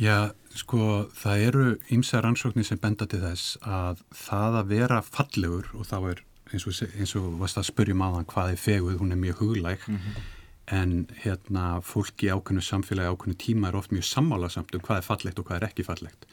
Já, 0.00 0.32
sko, 0.56 1.10
það 1.12 1.42
eru 1.44 1.64
ýmsa 1.92 2.22
rannsóknir 2.24 2.64
sem 2.64 2.78
benda 2.80 3.04
til 3.04 3.20
þess 3.20 3.58
að 3.60 4.00
það 4.16 4.54
að 4.62 4.70
vera 4.70 5.00
fallegur 5.04 5.66
og 5.76 5.84
þá 5.90 5.96
er 6.14 6.22
eins 6.52 6.66
og, 6.66 6.76
eins 6.98 7.14
og 7.18 7.32
varst 7.40 7.58
að 7.60 7.68
spurjum 7.70 8.04
á 8.04 8.08
hann 8.16 8.28
hvað 8.28 8.54
er 8.54 8.60
feguð, 8.60 9.00
hún 9.00 9.14
er 9.14 9.20
mjög 9.20 9.42
huglæg 9.42 9.88
mm 9.88 9.96
-hmm. 9.96 10.22
en 10.66 11.06
hérna 11.24 11.80
fólk 11.82 12.22
í 12.22 12.30
ákveðnu 12.30 12.62
samfélagi, 12.62 13.10
ákveðnu 13.10 13.36
tíma 13.36 13.68
er 13.68 13.76
oft 13.76 13.92
mjög 13.92 14.04
sammála 14.04 14.48
samt 14.48 14.74
um 14.74 14.80
hvað 14.80 14.96
er 14.96 15.08
fallegt 15.10 15.38
og 15.38 15.46
hvað 15.46 15.56
er 15.56 15.68
ekki 15.68 15.84
fallegt 15.84 16.26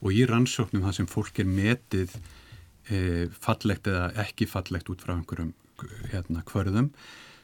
og 0.00 0.12
í 0.12 0.26
rannsóknum 0.26 0.82
það 0.82 0.92
sem 0.92 1.06
fólk 1.06 1.38
er 1.38 1.46
metið 1.46 2.16
e, 2.90 3.28
fallegt 3.40 3.86
eða 3.86 4.12
ekki 4.24 4.46
fallegt 4.46 4.90
út 4.90 5.02
frá 5.02 5.14
einhverjum 5.14 5.54
hérna 6.12 6.42
hverðum 6.42 6.90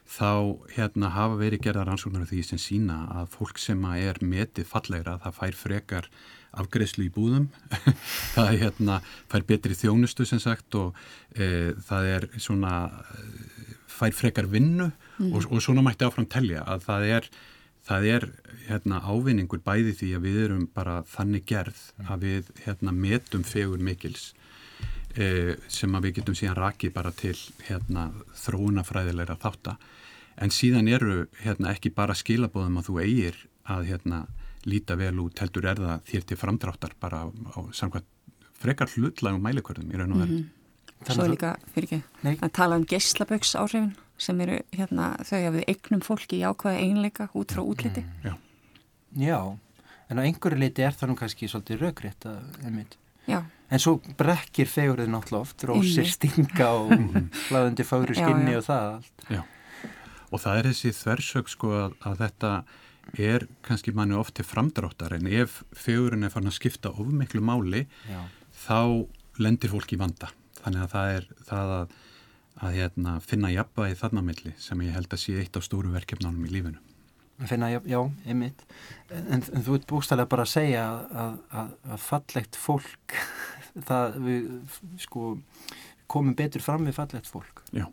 þá 0.08 0.56
hérna 0.72 1.12
hafa 1.12 1.37
verið 1.37 1.64
gerða 1.66 1.84
rannsóknar 1.84 2.26
því 2.26 2.42
sem 2.42 2.58
sína 2.58 2.98
að 3.12 3.30
fólk 3.37 3.58
sem 3.60 3.84
er 3.92 4.18
metið 4.25 4.66
fallegra 4.66 5.18
það 5.25 5.37
fær 5.40 5.58
frekar 5.62 6.10
afgreðslu 6.57 7.07
í 7.07 7.12
búðum. 7.12 7.49
Það 8.35 8.52
er 8.52 8.62
hérna, 8.64 9.00
fær 9.31 9.47
betri 9.49 9.76
þjónustu 9.76 10.26
sem 10.28 10.40
sagt 10.43 10.75
og 10.78 10.97
e, 11.37 11.75
það 11.88 12.11
er 12.14 12.26
svona 12.40 12.73
fær 13.99 14.14
frekar 14.14 14.49
vinnu 14.50 14.88
mm. 14.88 15.31
og, 15.33 15.47
og 15.50 15.62
svona 15.62 15.85
mætti 15.85 16.07
áfram 16.07 16.28
telja 16.31 16.62
að 16.69 16.85
það 16.87 17.07
er, 17.17 17.28
það 17.88 18.09
er 18.14 18.26
hérna, 18.69 19.00
ávinningur 19.02 19.62
bæði 19.64 19.95
því 20.00 20.11
að 20.17 20.26
við 20.26 20.40
erum 20.47 20.67
bara 20.75 21.00
þannig 21.09 21.47
gerð 21.49 21.85
að 22.07 22.26
við 22.26 22.52
hérna, 22.64 22.95
metum 22.95 23.47
fegur 23.47 23.83
mikils 23.83 24.33
e, 25.17 25.57
sem 25.73 25.95
að 25.95 26.09
við 26.09 26.19
getum 26.21 26.38
síðan 26.38 26.61
rakið 26.61 26.95
bara 26.95 27.14
til 27.17 27.37
hérna, 27.67 28.11
þróunafræðilegra 28.45 29.38
þáttar 29.43 29.78
en 30.38 30.55
síðan 30.55 30.90
eru 30.90 31.25
hérna, 31.43 31.73
ekki 31.75 31.90
bara 31.95 32.17
skilabóðum 32.19 32.78
að 32.81 32.90
þú 32.90 33.00
eigir 33.02 33.40
að 33.69 33.88
hérna 33.90 34.26
líta 34.68 34.96
vel 34.98 35.16
út 35.25 35.40
heldur 35.42 35.66
er 35.70 35.80
það 35.82 36.06
þér 36.12 36.28
til 36.28 36.38
framdráttar 36.40 36.94
bara 37.00 37.25
á, 37.25 37.26
á 37.28 37.58
samkvæmt 37.72 38.14
frekar 38.58 38.90
hlutlagum 38.94 39.44
mælikvörðum 39.44 39.92
í 39.92 39.98
raun 40.00 40.14
og 40.14 40.22
verð. 40.22 40.34
Mm 40.34 40.38
-hmm. 40.38 40.54
Svo 41.06 41.25
er 41.25 41.30
líka, 41.30 41.54
fyrir 41.75 41.92
ekki, 41.92 42.42
að 42.42 42.52
tala 42.52 42.76
um 42.76 42.84
gesslaböks 42.84 43.54
áhrifin 43.54 43.92
sem 44.18 44.40
eru 44.40 44.58
hérna 44.75 45.12
þau 45.22 45.38
að 45.38 45.52
við 45.58 45.68
eignum 45.70 46.00
fólki 46.02 46.40
í 46.40 46.46
ákvæða 46.46 46.80
einleika 46.82 47.28
út 47.38 47.54
frá 47.54 47.62
útliti. 47.62 48.02
Mm, 48.02 48.25
já. 48.25 48.34
já, 49.14 49.58
en 50.10 50.18
á 50.18 50.22
einhverju 50.26 50.58
leiti 50.58 50.82
er 50.82 50.96
það 50.98 51.08
nú 51.08 51.16
kannski 51.20 51.48
svolítið 51.48 51.84
raugriðt 51.84 52.26
að 52.26 52.66
einmitt. 52.66 52.98
Já. 53.28 53.44
En 53.70 53.78
svo 53.78 54.00
brekkir 54.18 54.66
fegurðið 54.66 55.12
náttúrulega 55.12 55.44
oft, 55.44 55.64
rósir 55.68 56.08
stinga 56.08 56.68
og 56.72 56.92
hlaðandi 57.48 57.87
fáru 57.87 58.16
skinni 58.16 58.56
já, 58.56 58.58
já. 58.58 58.58
og 58.58 58.66
það 58.66 58.92
allt. 58.96 59.25
Já. 59.28 59.42
og 60.30 60.40
það 60.40 60.58
er 60.58 60.70
þessi 60.72 60.92
þversög 60.98 61.48
sko 61.48 61.72
að, 61.78 61.96
að 62.02 62.22
þetta 62.25 62.52
er 63.17 63.47
kannski 63.65 63.93
manni 63.97 64.15
oft 64.19 64.35
til 64.37 64.45
framdráttar 64.45 65.15
en 65.17 65.27
ef 65.31 65.62
fegurinn 65.73 66.27
er 66.27 66.33
farin 66.35 66.50
að 66.50 66.59
skipta 66.59 66.91
of 66.93 67.09
miklu 67.12 67.41
máli 67.41 67.87
Já. 68.11 68.21
þá 68.67 69.07
lendir 69.38 69.71
fólk 69.73 69.93
í 69.95 69.99
vanda 70.00 70.29
þannig 70.61 70.83
að 70.85 70.93
það 70.93 71.15
er 71.17 71.29
það 71.49 71.73
að, 71.79 71.97
að 72.67 72.77
hérna, 72.81 73.15
finna 73.25 73.53
jafnvægi 73.55 73.99
þarna 74.03 74.25
milli 74.27 74.53
sem 74.59 74.83
ég 74.85 74.93
held 74.99 75.12
að 75.15 75.23
sé 75.25 75.38
eitt 75.41 75.57
af 75.57 75.65
stóru 75.65 75.93
verkefnánum 75.95 76.45
í 76.49 76.53
lífinu 76.59 76.85
Finna, 77.47 77.69
já, 77.71 77.79
já, 77.87 78.00
einmitt. 78.27 78.65
En, 79.15 79.45
en 79.55 79.62
þú 79.62 79.77
ert 79.77 79.85
bústæðilega 79.87 80.27
bara 80.33 80.43
að 80.43 80.49
segja 80.57 80.81
að, 81.23 81.37
að, 81.61 81.69
að 81.95 82.00
fallegt 82.03 82.57
fólk, 82.59 83.15
það 83.88 84.17
við 84.25 84.49
sko 85.05 85.29
komum 86.11 86.35
betur 86.35 86.65
fram 86.67 86.83
við 86.88 86.97
fallegt 86.99 87.31
fólk. 87.31 87.62
Já, 87.71 87.85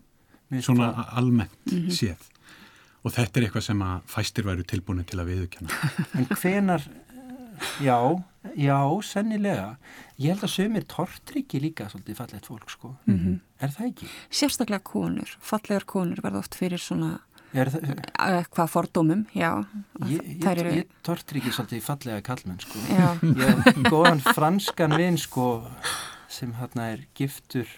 svona 0.65 0.87
það- 0.97 1.11
almennt 1.21 1.75
séð 1.93 2.25
og 3.05 3.13
þetta 3.13 3.39
er 3.39 3.45
eitthvað 3.47 3.65
sem 3.69 3.81
að 3.85 4.05
fæstir 4.09 4.47
væru 4.47 4.63
tilbúinu 4.67 5.03
til 5.05 5.19
að 5.21 5.29
viðurkenna 5.29 5.69
En 6.19 6.25
hvenar, 6.31 6.81
já, 7.85 7.97
já, 8.57 8.79
sennilega. 9.05 9.67
Ég 10.19 10.33
held 10.33 10.43
að 10.47 10.53
sömur 10.55 10.85
tortryggi 10.91 11.61
líka 11.63 11.87
svolítið 11.91 12.17
fallegt 12.19 12.49
fólk, 12.49 12.67
sko. 12.73 12.95
Mhm. 13.05 13.37
Er 13.63 13.71
það 13.77 13.87
ekki? 13.91 14.09
Sérstaklega 14.41 14.83
konur, 14.83 15.31
fallegar 15.39 15.85
konur 15.87 16.19
verða 16.25 16.41
oft 16.43 16.57
fyrir 16.59 16.81
svona 16.81 17.13
Er 17.55 17.69
eitthvað 17.71 18.67
fordómum, 18.67 19.21
já. 19.31 19.53
ég, 20.09 20.19
Þær 20.43 20.57
ég, 20.57 20.59
eru, 20.65 20.71
ég 20.81 20.89
tortryggi 21.07 21.53
svolítið 21.55 21.85
fallega 21.85 22.21
kallmenn, 22.25 22.59
sko. 22.59 22.81
já, 22.91 23.13
Ég 23.23 23.61
hef 23.69 23.77
góðan 23.87 24.19
franskan 24.35 24.97
vin, 24.99 25.15
sko, 25.21 25.45
sem 26.27 26.51
hérna 26.59 26.89
er 26.97 27.05
giftur, 27.15 27.69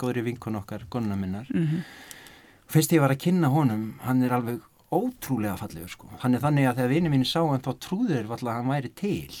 góðri 0.00 0.22
vinkun 0.30 0.56
okkar, 0.56 0.86
gonna 0.88 1.16
minnar. 1.20 1.44
mhm, 1.52 1.82
Fyrst 2.72 2.92
ég 2.96 3.00
var 3.04 3.12
að 3.14 3.20
kynna 3.26 3.50
honum, 3.52 3.94
hann 4.02 4.22
er 4.24 4.32
alveg 4.34 4.60
ótrúlega 4.94 5.56
fallegur 5.58 5.90
sko. 5.90 6.08
Hann 6.22 6.34
er 6.34 6.40
þannig 6.42 6.68
að 6.70 6.76
þegar 6.78 6.92
vinið 6.94 7.12
mín 7.14 7.24
sá 7.26 7.40
hann 7.42 7.62
þá 7.64 7.72
trúður 7.82 8.28
alltaf 8.30 8.46
að 8.48 8.58
hann 8.60 8.70
væri 8.70 8.90
til. 8.94 9.34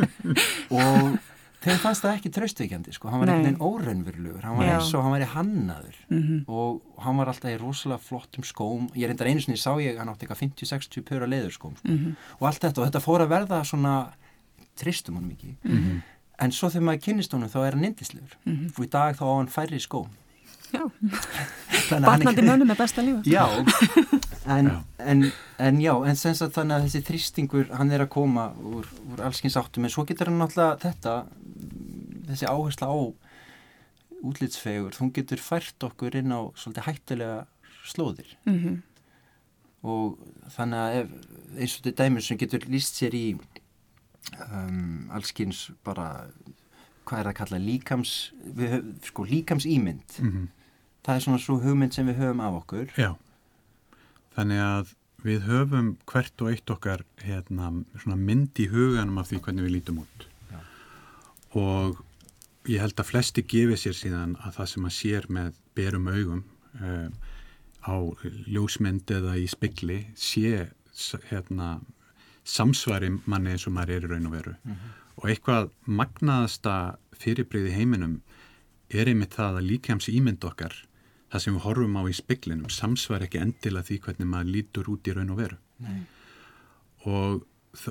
og 0.76 1.18
þeim 1.60 1.80
fannst 1.82 2.04
það 2.04 2.14
ekki 2.16 2.32
traustveikjandi 2.36 2.94
sko. 2.96 3.10
Hann 3.12 3.20
var 3.22 3.32
einhvern 3.32 3.46
veginn 3.50 3.64
óraunverulegur. 3.66 4.44
Hann 4.46 4.56
var 4.60 4.70
eins 4.74 4.92
og 4.96 5.04
hann 5.04 5.14
væri 5.16 5.28
hannaður. 5.34 5.98
mhm, 6.08 6.38
Og 6.48 7.02
hann 7.04 7.20
var 7.20 7.32
alltaf 7.32 7.52
í 7.52 7.58
rosalega 7.60 8.04
flottum 8.06 8.46
skóm. 8.48 8.88
Ég 8.96 9.10
reyndar 9.10 9.28
einu 9.30 9.44
sinni 9.44 9.60
sá 9.60 9.74
ég, 9.82 9.98
hann 10.00 10.08
átti 10.12 10.26
eitthvað 10.26 10.42
50-60 10.46 11.04
pöra 11.10 11.28
leðurskóm. 11.28 11.76
Sko. 11.80 11.88
mhm, 11.92 12.16
Og 12.40 12.48
allt 12.48 12.64
þetta, 12.64 12.80
og 12.80 12.88
þetta 12.88 13.04
fór 13.04 13.26
að 13.26 13.34
verða 13.36 13.60
svona, 13.68 13.94
tristum 14.80 15.20
honum 15.20 15.36
ekki. 15.36 15.54
mhm, 15.64 16.00
En 16.40 16.50
svo 16.56 16.70
þegar 16.72 16.86
maður 16.88 17.02
kynnist 17.04 17.32
honum 17.36 17.50
þá 17.52 17.58
er 17.66 17.74
hann 17.76 17.84
indislegur. 17.84 18.36
mhm. 18.46 18.72
Og 18.78 18.84
í 18.86 18.90
dag 18.90 19.16
þá 19.18 19.24
á 19.28 19.36
hann 19.36 19.52
færri 19.52 19.76
skóm. 19.84 20.08
Að 20.74 22.04
hann 22.06 22.22
er- 22.38 22.70
er 22.70 22.78
besta 22.78 23.02
lífa. 23.02 23.22
Já, 23.26 23.44
en, 24.46 24.70
en, 24.98 25.24
en 25.58 25.80
já, 25.82 25.92
en 26.06 26.16
sem 26.16 26.34
sagt 26.34 26.54
þannig 26.54 26.76
að 26.76 26.84
þessi 26.86 27.02
þrýstingur, 27.08 27.70
hann 27.76 27.90
er 27.90 28.04
að 28.04 28.08
koma 28.14 28.52
úr, 28.62 28.86
úr 29.12 29.20
allskins 29.26 29.56
áttum, 29.58 29.84
en 29.84 29.90
svo 29.90 30.04
getur 30.08 30.30
hann 30.30 30.38
náttúrulega 30.38 30.78
þetta, 30.84 31.16
þessi 32.30 32.46
áhersla 32.50 32.86
á 32.90 32.96
útlitsfegur, 34.20 34.94
hún 35.00 35.12
getur 35.16 35.40
fært 35.40 35.80
okkur 35.86 36.16
inn 36.20 36.32
á 36.34 36.40
svolítið 36.54 36.86
hættulega 36.90 37.46
slóðir. 37.88 38.34
Mhm, 38.46 38.82
og 39.82 40.18
þannig 40.52 40.80
að 40.84 40.96
ef, 41.00 41.12
eins 41.56 41.74
og 41.78 41.84
þetta 41.86 42.02
dæmur 42.04 42.20
sem 42.26 42.36
getur 42.38 42.66
líst 42.68 42.98
sér 43.00 43.14
í 43.16 43.24
um, 44.52 45.08
allskins 45.16 45.70
bara, 45.86 46.26
hvað 47.08 47.18
er 47.22 47.24
það 47.24 47.32
að 47.32 47.38
kalla, 47.40 47.60
líkams, 47.64 48.12
við, 48.44 48.74
höf- 48.76 49.08
sko, 49.08 49.24
líkams 49.30 49.64
ímynd, 49.66 50.18
mm 50.20 50.30
-hmm. 50.34 50.48
Það 51.06 51.14
er 51.16 51.26
svona 51.26 51.42
svo 51.42 51.58
hugmynd 51.62 51.96
sem 51.96 52.08
við 52.10 52.22
höfum 52.22 52.42
af 52.44 52.58
okkur. 52.62 52.90
Já, 53.00 53.12
þannig 54.36 54.64
að 54.64 54.94
við 55.24 55.46
höfum 55.48 55.90
hvert 56.08 56.44
og 56.44 56.52
eitt 56.52 56.72
okkar 56.72 57.04
hérna, 57.24 57.72
svona 58.00 58.18
mynd 58.18 58.60
í 58.60 58.68
huganum 58.72 59.20
af 59.20 59.30
því 59.30 59.42
hvernig 59.44 59.66
við 59.66 59.74
lítum 59.76 60.00
út 60.04 60.26
Já. 60.48 60.60
og 61.60 62.00
ég 62.70 62.80
held 62.80 63.00
að 63.00 63.10
flesti 63.10 63.44
gefi 63.44 63.76
sér 63.80 63.96
síðan 63.96 64.36
að 64.40 64.56
það 64.58 64.70
sem 64.72 64.88
að 64.88 64.96
sér 64.96 65.28
með 65.32 65.60
berum 65.76 66.08
augum 66.08 66.42
um, 66.80 67.12
á 67.84 67.96
ljósmynd 68.48 69.12
eða 69.16 69.36
í 69.40 69.46
spegli 69.50 70.02
sé 70.16 70.70
hérna, 71.30 71.78
samsvari 72.44 73.12
manni 73.24 73.54
eins 73.54 73.66
og 73.68 73.76
maður 73.76 73.96
er 73.96 74.08
í 74.08 74.10
raun 74.10 74.28
og 74.28 74.34
veru 74.36 74.56
og 75.20 75.28
eitthvað 75.28 75.70
magnaðasta 75.84 76.74
fyrirbreyði 77.20 77.72
heiminum 77.76 78.20
er 78.90 79.08
einmitt 79.08 79.36
það 79.36 79.60
að 79.60 79.68
líkjams 79.70 80.08
ímynd 80.12 80.44
okkar 80.44 80.74
það 81.30 81.44
sem 81.44 81.56
við 81.56 81.64
horfum 81.66 81.98
á 82.00 82.02
í 82.10 82.16
speklinum 82.16 82.72
samsvar 82.74 83.26
ekki 83.26 83.42
endilega 83.42 83.88
því 83.88 83.98
hvernig 84.06 84.30
maður 84.30 84.54
lítur 84.56 84.90
út 84.92 85.10
í 85.10 85.16
raun 85.16 85.34
og 85.34 85.40
veru. 85.40 85.58
Og, 87.10 87.42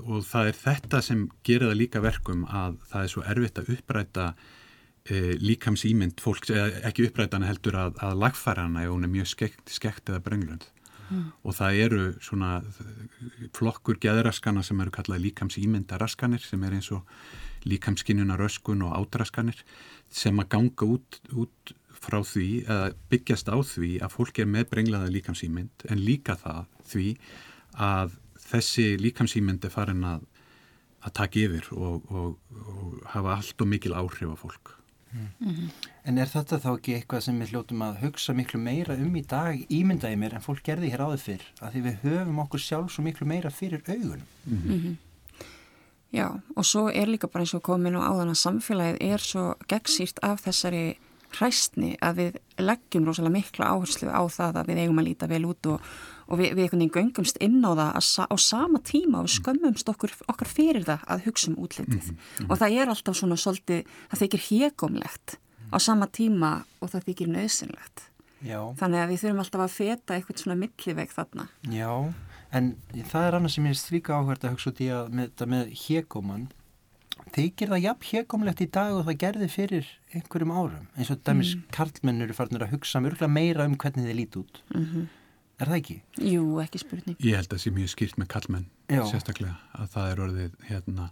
og 0.05 0.25
það 0.27 0.51
er 0.51 0.57
þetta 0.59 1.03
sem 1.05 1.27
gerir 1.47 1.71
það 1.71 1.79
líka 1.81 2.03
verkum 2.03 2.43
að 2.45 2.79
það 2.91 3.05
er 3.05 3.13
svo 3.13 3.23
erfitt 3.33 3.61
að 3.61 3.71
uppræta 3.77 4.25
e, 5.05 5.37
líkams 5.41 5.85
ímynd 5.89 6.19
fólks, 6.21 6.51
eða 6.53 6.83
ekki 6.91 7.07
upprætana 7.09 7.49
heldur 7.49 7.79
að, 7.79 7.95
að 8.05 8.19
lagfæra 8.25 8.67
hana 8.67 8.83
ef 8.85 8.93
hún 8.93 9.07
er 9.07 9.13
mjög 9.15 9.31
skekt, 9.33 9.65
skekt 9.71 10.11
eða 10.11 10.23
brönglund 10.27 10.69
og 11.09 11.55
það 11.57 11.79
eru 11.83 12.01
svona 12.21 12.59
flokkur 13.57 13.97
geðraskana 14.01 14.63
sem 14.65 14.79
eru 14.83 14.93
kallað 14.93 15.23
líkams 15.23 15.57
ímyndaraskanir 15.61 16.43
sem 16.45 16.63
er 16.65 16.75
eins 16.77 16.91
og 16.93 17.07
líkamskinnunaröskun 17.69 18.85
og 18.87 18.95
átraskanir 18.95 19.63
sem 20.13 20.37
að 20.39 20.49
ganga 20.53 20.89
út, 20.95 21.19
út 21.33 21.73
frá 21.99 22.19
því 22.23 22.47
eða 22.63 22.89
byggjast 23.11 23.51
á 23.51 23.57
því 23.59 23.91
að 24.05 24.15
fólk 24.15 24.41
er 24.41 24.49
með 24.49 24.69
brenglaða 24.73 25.13
líkamsýmynd 25.13 25.85
en 25.89 26.03
líka 26.03 26.37
það 26.39 26.65
því 26.89 27.07
að 27.89 28.17
þessi 28.49 28.87
líkamsýmynd 29.03 29.67
er 29.67 29.73
farin 29.73 30.05
að, 30.07 30.25
að 31.05 31.15
taka 31.21 31.45
yfir 31.45 31.71
og, 31.75 32.09
og, 32.09 32.59
og 32.65 32.99
hafa 33.13 33.37
allt 33.37 33.63
og 33.65 33.71
mikil 33.71 33.95
áhrif 33.97 34.31
á 34.31 34.37
fólk. 34.39 34.75
En 36.05 36.19
er 36.21 36.29
þetta 36.29 36.59
þá 36.61 36.69
ekki 36.75 36.95
eitthvað 36.99 37.23
sem 37.25 37.37
við 37.41 37.53
hljótum 37.53 37.81
að 37.81 38.01
hugsa 38.03 38.33
miklu 38.37 38.59
meira 38.61 38.93
um 38.93 39.15
í 39.17 39.23
dag 39.25 39.57
ímyndaði 39.73 40.19
mér 40.21 40.35
en 40.37 40.45
fólk 40.45 40.61
gerði 40.65 40.91
hér 40.93 41.01
áður 41.07 41.23
fyrr 41.23 41.45
að 41.65 41.75
því 41.75 41.81
við 41.87 42.03
höfum 42.03 42.41
okkur 42.45 42.61
sjálf 42.61 42.93
svo 42.93 43.05
miklu 43.05 43.25
meira 43.29 43.49
fyrir 43.53 43.81
augunum. 43.87 44.27
mhm. 44.45 44.97
Já, 46.09 46.41
og 46.57 46.65
svo 46.65 46.87
er 46.89 47.05
líka 47.05 47.27
bara 47.29 47.45
eins 47.45 47.53
og 47.53 47.61
komin 47.61 47.97
og 47.97 48.01
áðan 48.01 48.31
að 48.33 48.39
samfélagið 48.41 49.03
er 49.13 49.21
svo 49.21 49.43
gegnsýrt 49.69 50.21
af 50.25 50.41
þessari 50.41 50.97
hræstni 51.37 51.91
að 52.01 52.15
við 52.19 52.37
leggjum 52.65 53.05
rosalega 53.07 53.35
mikla 53.35 53.67
áherslu 53.75 54.09
á 54.09 54.21
það 54.33 54.57
að 54.63 54.69
við 54.71 54.79
eigum 54.83 55.01
að 55.01 55.07
líta 55.09 55.27
vel 55.29 55.43
út 55.49 55.69
og, 55.69 55.89
og 56.29 56.39
við, 56.41 56.53
við 56.57 56.63
einhvern 56.65 56.81
veginn 56.81 56.95
göngumst 56.97 57.37
inn 57.45 57.59
á 57.61 57.71
það 57.71 57.91
að, 57.99 58.05
sa- 58.09 58.27
á 58.29 58.35
sama 58.41 58.81
tíma 58.85 59.21
og 59.23 59.29
skömmumst 59.33 59.91
okkur, 59.93 60.13
okkar 60.31 60.49
fyrir 60.49 60.87
það 60.87 61.05
að 61.05 61.25
hugsa 61.27 61.51
um 61.51 61.59
útlitið 61.65 62.09
og 62.49 62.55
það 62.61 62.77
er 62.81 62.93
alltaf 62.95 63.19
svona 63.19 63.37
svolítið, 63.39 63.85
það 64.11 64.23
þykir 64.25 64.45
hégumlegt 64.49 65.37
á 65.69 65.77
sama 65.77 66.07
tíma 66.09 66.53
og 66.81 66.89
það 66.95 67.05
þykir 67.11 67.29
nöðsynlegt. 67.35 68.05
Já. 68.41 68.59
Þannig 68.79 69.01
að 69.03 69.09
við 69.11 69.21
þurfum 69.21 69.41
alltaf 69.43 69.61
að 69.65 69.73
feta 69.75 70.15
eitthvað 70.15 70.37
svona 70.41 70.55
milliveg 70.57 71.09
þarna. 71.11 71.45
Já, 71.69 71.89
en 72.55 72.69
það 73.11 73.25
er 73.27 73.35
annað 73.37 73.51
sem 73.53 73.65
ég 73.67 73.75
er 73.75 73.79
stvíka 73.83 74.15
áhverð 74.17 74.45
að 74.47 74.53
hugsa 74.55 74.71
út 74.71 74.79
í 74.81 74.87
að 74.95 75.09
með, 75.19 75.43
með 75.51 75.73
hégóman 75.83 76.45
þykir 77.35 77.73
það 77.73 77.83
jafn 77.83 78.07
hégómlegt 78.13 78.63
í 78.63 78.69
dag 78.79 78.95
og 78.95 79.03
það 79.09 79.17
gerði 79.25 79.49
fyrir 79.53 79.89
einhverjum 80.15 80.51
árum 80.55 80.87
eins 80.97 81.11
og 81.13 81.21
dæmis 81.25 81.55
mm. 81.55 81.63
karlmenn 81.75 82.25
eru 82.25 82.35
farinir 82.37 82.65
að 82.65 82.75
hugsa 82.75 83.01
mjög 83.03 83.25
meira 83.29 83.67
um 83.69 83.77
hvernig 83.77 84.09
þið 84.09 84.19
lít 84.21 84.43
út. 84.43 84.61
Mm 84.75 85.07
Er 85.59 85.67
það 85.67 85.75
ekki? 85.75 85.95
Jú, 86.23 86.43
ekki 86.63 86.79
spurning. 86.79 87.15
Ég 87.19 87.35
held 87.35 87.49
að 87.49 87.57
það 87.57 87.61
sé 87.65 87.71
mjög 87.75 87.89
skýrt 87.91 88.17
með 88.17 88.27
kallmenn 88.31 88.67
Já. 88.87 89.01
sérstaklega 89.09 89.57
að 89.75 89.89
það 89.91 90.11
er 90.11 90.21
orðið 90.23 90.53
hérna, 90.69 91.07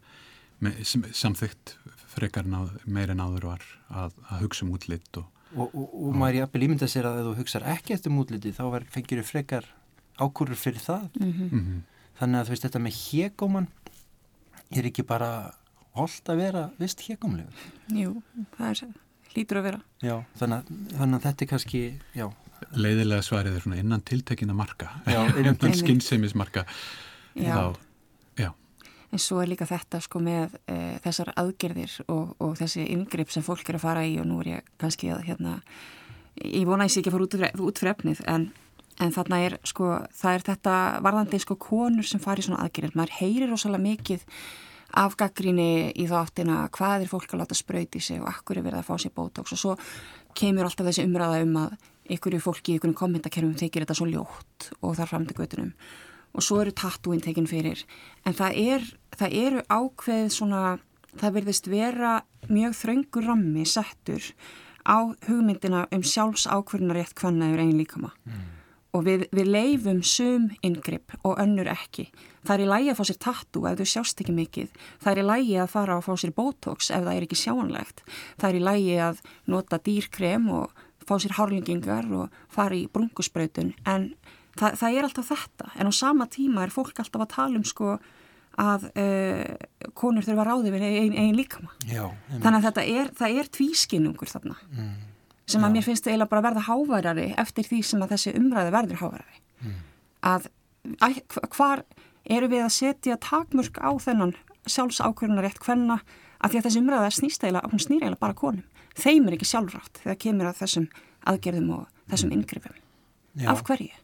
samþykkt 1.12 1.74
frekar 2.14 2.48
náð, 2.48 2.70
meir 2.86 3.12
en 3.12 3.20
áður 3.20 3.50
var 3.50 3.66
að, 3.92 4.16
að 4.32 4.46
hugsa 4.46 4.64
um 4.64 4.72
útlitt 4.78 5.20
og 5.20 5.28
Og, 5.56 5.72
og, 5.72 5.92
og 5.94 6.16
maður 6.20 6.42
jafnvel 6.42 6.64
ímynda 6.66 6.88
sér 6.92 7.06
að 7.08 7.22
ef 7.22 7.28
þú 7.28 7.34
hugsar 7.40 7.66
ekki 7.72 7.94
eftir 7.96 8.12
mútliti 8.12 8.52
þá 8.56 8.64
ver- 8.74 8.88
fengir 8.92 9.22
þú 9.22 9.28
frekar 9.30 9.70
ákúrur 10.20 10.60
fyrir 10.60 10.84
það. 10.84 11.08
Mm 11.22 11.48
mm 11.52 11.78
Þannig 12.18 12.40
að 12.40 12.48
þú 12.48 12.54
veist 12.54 12.66
þetta 12.66 12.80
með 12.82 12.96
hégóman 12.98 13.68
er 14.74 14.88
ekki 14.90 15.04
bara 15.06 15.30
holdt 16.00 16.30
að 16.34 16.42
vera 16.42 16.64
vist 16.80 17.02
hégómlegur. 17.08 17.66
Jú, 17.98 18.14
það 18.58 18.70
er, 18.74 18.94
hlýtur 19.34 19.60
að 19.62 19.68
vera. 19.72 19.80
Já, 20.06 20.16
þannig 20.40 20.58
að, 20.58 20.84
þannig 21.00 21.18
að 21.20 21.26
þetta 21.28 21.46
er 21.46 21.52
kannski, 21.54 21.82
já, 22.18 22.28
leiðilega 22.74 23.26
svarið 23.28 23.58
er 23.60 23.66
svona 23.68 23.78
innan 23.82 24.02
tiltekina 24.02 24.54
marka 24.58 24.88
Já, 25.06 25.20
innan 25.38 25.60
skynnsemismarka 25.78 26.64
Já. 27.38 27.54
þá, 27.54 27.76
já, 28.42 28.48
En 29.14 29.22
svo 29.22 29.38
er 29.44 29.48
líka 29.52 29.68
þetta 29.70 30.00
sko 30.04 30.20
með 30.26 30.56
e, 30.66 30.78
þessar 31.06 31.30
aðgerðir 31.38 31.94
og, 32.10 32.32
og 32.44 32.56
þessi 32.58 32.88
yngripp 32.96 33.30
sem 33.32 33.46
fólk 33.46 33.70
er 33.70 33.78
að 33.78 33.86
fara 33.86 34.02
í 34.10 34.16
og 34.20 34.26
nú 34.28 34.40
er 34.42 34.50
ég 34.56 34.72
kannski 34.82 35.12
að 35.14 35.22
hérna, 35.30 35.60
ég 36.42 36.66
vona 36.68 36.84
að 36.84 36.90
ég 36.90 36.96
sé 36.96 37.04
ekki 37.04 37.12
að 37.14 37.16
fara 37.20 37.28
út, 37.28 37.38
fyrir- 37.38 37.62
út 37.70 37.80
fyrir 37.84 37.94
efnið 37.94 38.24
en, 38.34 38.48
en 39.06 39.14
þarna 39.16 39.40
er 39.46 39.56
sko, 39.70 39.92
það 40.18 40.40
er 40.40 40.48
þetta 40.50 40.76
varðandi 41.06 41.40
sko 41.46 41.56
konur 41.62 42.10
sem 42.10 42.20
fari 42.26 42.42
í 42.44 42.48
svona 42.50 42.66
aðgerðir. 42.66 42.98
Maður 42.98 43.16
heyrir 43.22 43.54
rosalega 43.54 43.86
mikið 43.86 44.26
af 44.96 45.18
gaggrinni 45.20 45.92
í 45.96 46.08
þáttina 46.08 46.64
hvað 46.74 47.06
er 47.06 47.12
fólk 47.12 47.34
að 47.34 47.44
láta 47.44 47.58
sprauti 47.58 48.00
sig 48.00 48.22
og 48.22 48.30
akkur 48.32 48.60
er 48.60 48.68
verið 48.68 48.82
að 48.82 48.88
fá 48.88 48.96
sér 49.02 49.16
bótóks 49.16 49.56
og 49.56 49.62
svo 49.62 49.78
kemur 50.38 50.68
alltaf 50.68 50.88
þessi 50.88 51.08
umræða 51.08 51.42
um 51.44 51.56
að 51.66 51.78
ykkur 52.16 52.38
fólki 52.40 52.76
í 52.76 52.80
ykkur 52.80 52.96
kommentakerfum 52.96 53.58
þykir 53.60 53.84
þetta 53.84 53.98
svo 54.00 54.08
ljótt 54.08 54.70
og 54.80 54.96
þar 54.96 55.12
fram 55.12 55.26
til 55.28 55.38
göttunum 55.40 55.74
og 56.38 56.46
svo 56.46 56.60
eru 56.62 56.74
tattúin 56.76 57.24
tekin 57.24 57.48
fyrir. 57.50 57.82
En 58.26 58.36
það, 58.38 58.60
er, 58.62 58.86
það 59.18 59.38
eru 59.42 59.64
ákveð 59.74 60.28
svona, 60.34 60.64
það 61.18 61.40
verðist 61.40 61.70
vera 61.72 62.14
mjög 62.52 62.78
þraungur 62.78 63.28
rammi 63.32 63.66
settur 63.66 64.30
á 64.86 64.98
hugmyndina 65.28 65.88
um 65.92 66.06
sjálfs 66.06 66.46
ákverðinarétt 66.48 67.18
hvannaður 67.18 67.64
einn 67.64 67.80
líkama. 67.80 68.14
Mm. 68.28 68.46
Og 68.98 69.06
við, 69.06 69.28
við 69.36 69.52
leifum 69.54 70.02
sum 70.06 70.50
yngripp 70.66 71.14
og 71.22 71.38
önnur 71.42 71.70
ekki. 71.72 72.08
Það 72.48 72.54
er 72.56 72.64
í 72.64 72.70
lægi 72.72 72.92
að 72.92 72.98
fá 72.98 73.04
sér 73.10 73.20
tattú 73.28 73.64
ef 73.70 73.78
þau 73.78 73.90
sjást 73.92 74.24
ekki 74.24 74.36
mikið. 74.36 74.76
Það 75.04 75.12
er 75.12 75.22
í 75.22 75.28
lægi 75.28 75.56
að 75.62 75.72
fara 75.74 75.98
að 75.98 76.06
fá 76.08 76.14
sér 76.24 76.34
botox 76.38 76.92
ef 76.96 77.06
það 77.06 77.14
er 77.14 77.28
ekki 77.28 77.40
sjáanlegt. 77.42 78.04
Það 78.40 78.50
er 78.50 78.60
í 78.60 78.66
lægi 78.68 79.00
að 79.08 79.24
nota 79.54 79.82
dýrkrem 79.84 80.52
og 80.58 80.86
fá 81.08 81.16
sér 81.22 81.38
hárlingingar 81.38 82.08
og 82.16 82.40
fara 82.52 82.78
í 82.78 82.88
brungusbrautun 82.92 83.74
en 83.88 84.10
það, 84.58 84.80
það 84.82 84.94
er 84.94 85.10
alltaf 85.10 85.34
þetta. 85.34 85.74
En 85.78 85.92
á 85.92 85.94
sama 85.96 86.30
tíma 86.32 86.66
er 86.66 86.74
fólk 86.74 87.04
alltaf 87.04 87.28
að 87.28 87.36
tala 87.36 87.62
um 87.62 87.68
sko 87.68 87.98
að 88.58 88.88
uh, 88.98 89.92
konur 89.98 90.26
þurfa 90.26 90.42
að 90.42 90.50
ráði 90.50 90.74
við 90.74 90.88
einn 90.88 91.20
ein 91.20 91.38
líkama. 91.38 91.70
Já, 91.86 92.08
þannig 92.32 92.58
að 92.58 92.66
þetta 92.72 92.86
er, 92.90 93.12
er 93.30 93.52
tvískinnungur 93.54 94.32
þarna. 94.32 94.58
Mm. 94.74 94.96
Sem 95.48 95.64
að 95.64 95.76
mér 95.78 95.86
finnst 95.86 96.08
eiginlega 96.08 96.32
bara 96.32 96.46
verða 96.50 96.66
háværari 96.68 97.28
eftir 97.40 97.68
því 97.68 97.82
sem 97.90 98.04
að 98.04 98.16
þessi 98.16 98.34
umræði 98.40 98.74
verður 98.76 99.02
háværari 99.02 99.42
mm. 99.64 99.76
að, 100.32 100.50
að 101.00 101.20
hvar 101.56 101.84
eru 102.28 102.50
við 102.52 102.66
að 102.66 102.74
setja 102.76 103.20
takmörk 103.24 103.80
á 103.80 103.92
þennan 104.04 104.34
sjálfsákvörunar 104.68 105.48
rétt 105.48 105.62
hvenna 105.64 106.02
að 106.44 106.52
því 106.52 106.60
að 106.60 106.68
þessi 106.68 106.82
umræði 106.82 107.14
snýst 107.16 107.46
eiginlega, 107.46 107.72
hún 107.72 107.84
snýr 107.84 108.04
eiginlega 108.04 108.26
bara 108.26 108.38
konum 108.38 108.66
þeim 108.98 109.30
er 109.30 109.38
ekki 109.38 109.48
sjálfrátt 109.48 110.02
þegar 110.04 110.20
kemur 110.26 110.50
að 110.50 110.60
þessum 110.64 110.90
aðgerðum 111.28 111.72
og 111.78 111.88
þessum 112.12 112.36
yngrippum 112.36 113.48
af 113.48 113.64
hverju? 113.68 113.96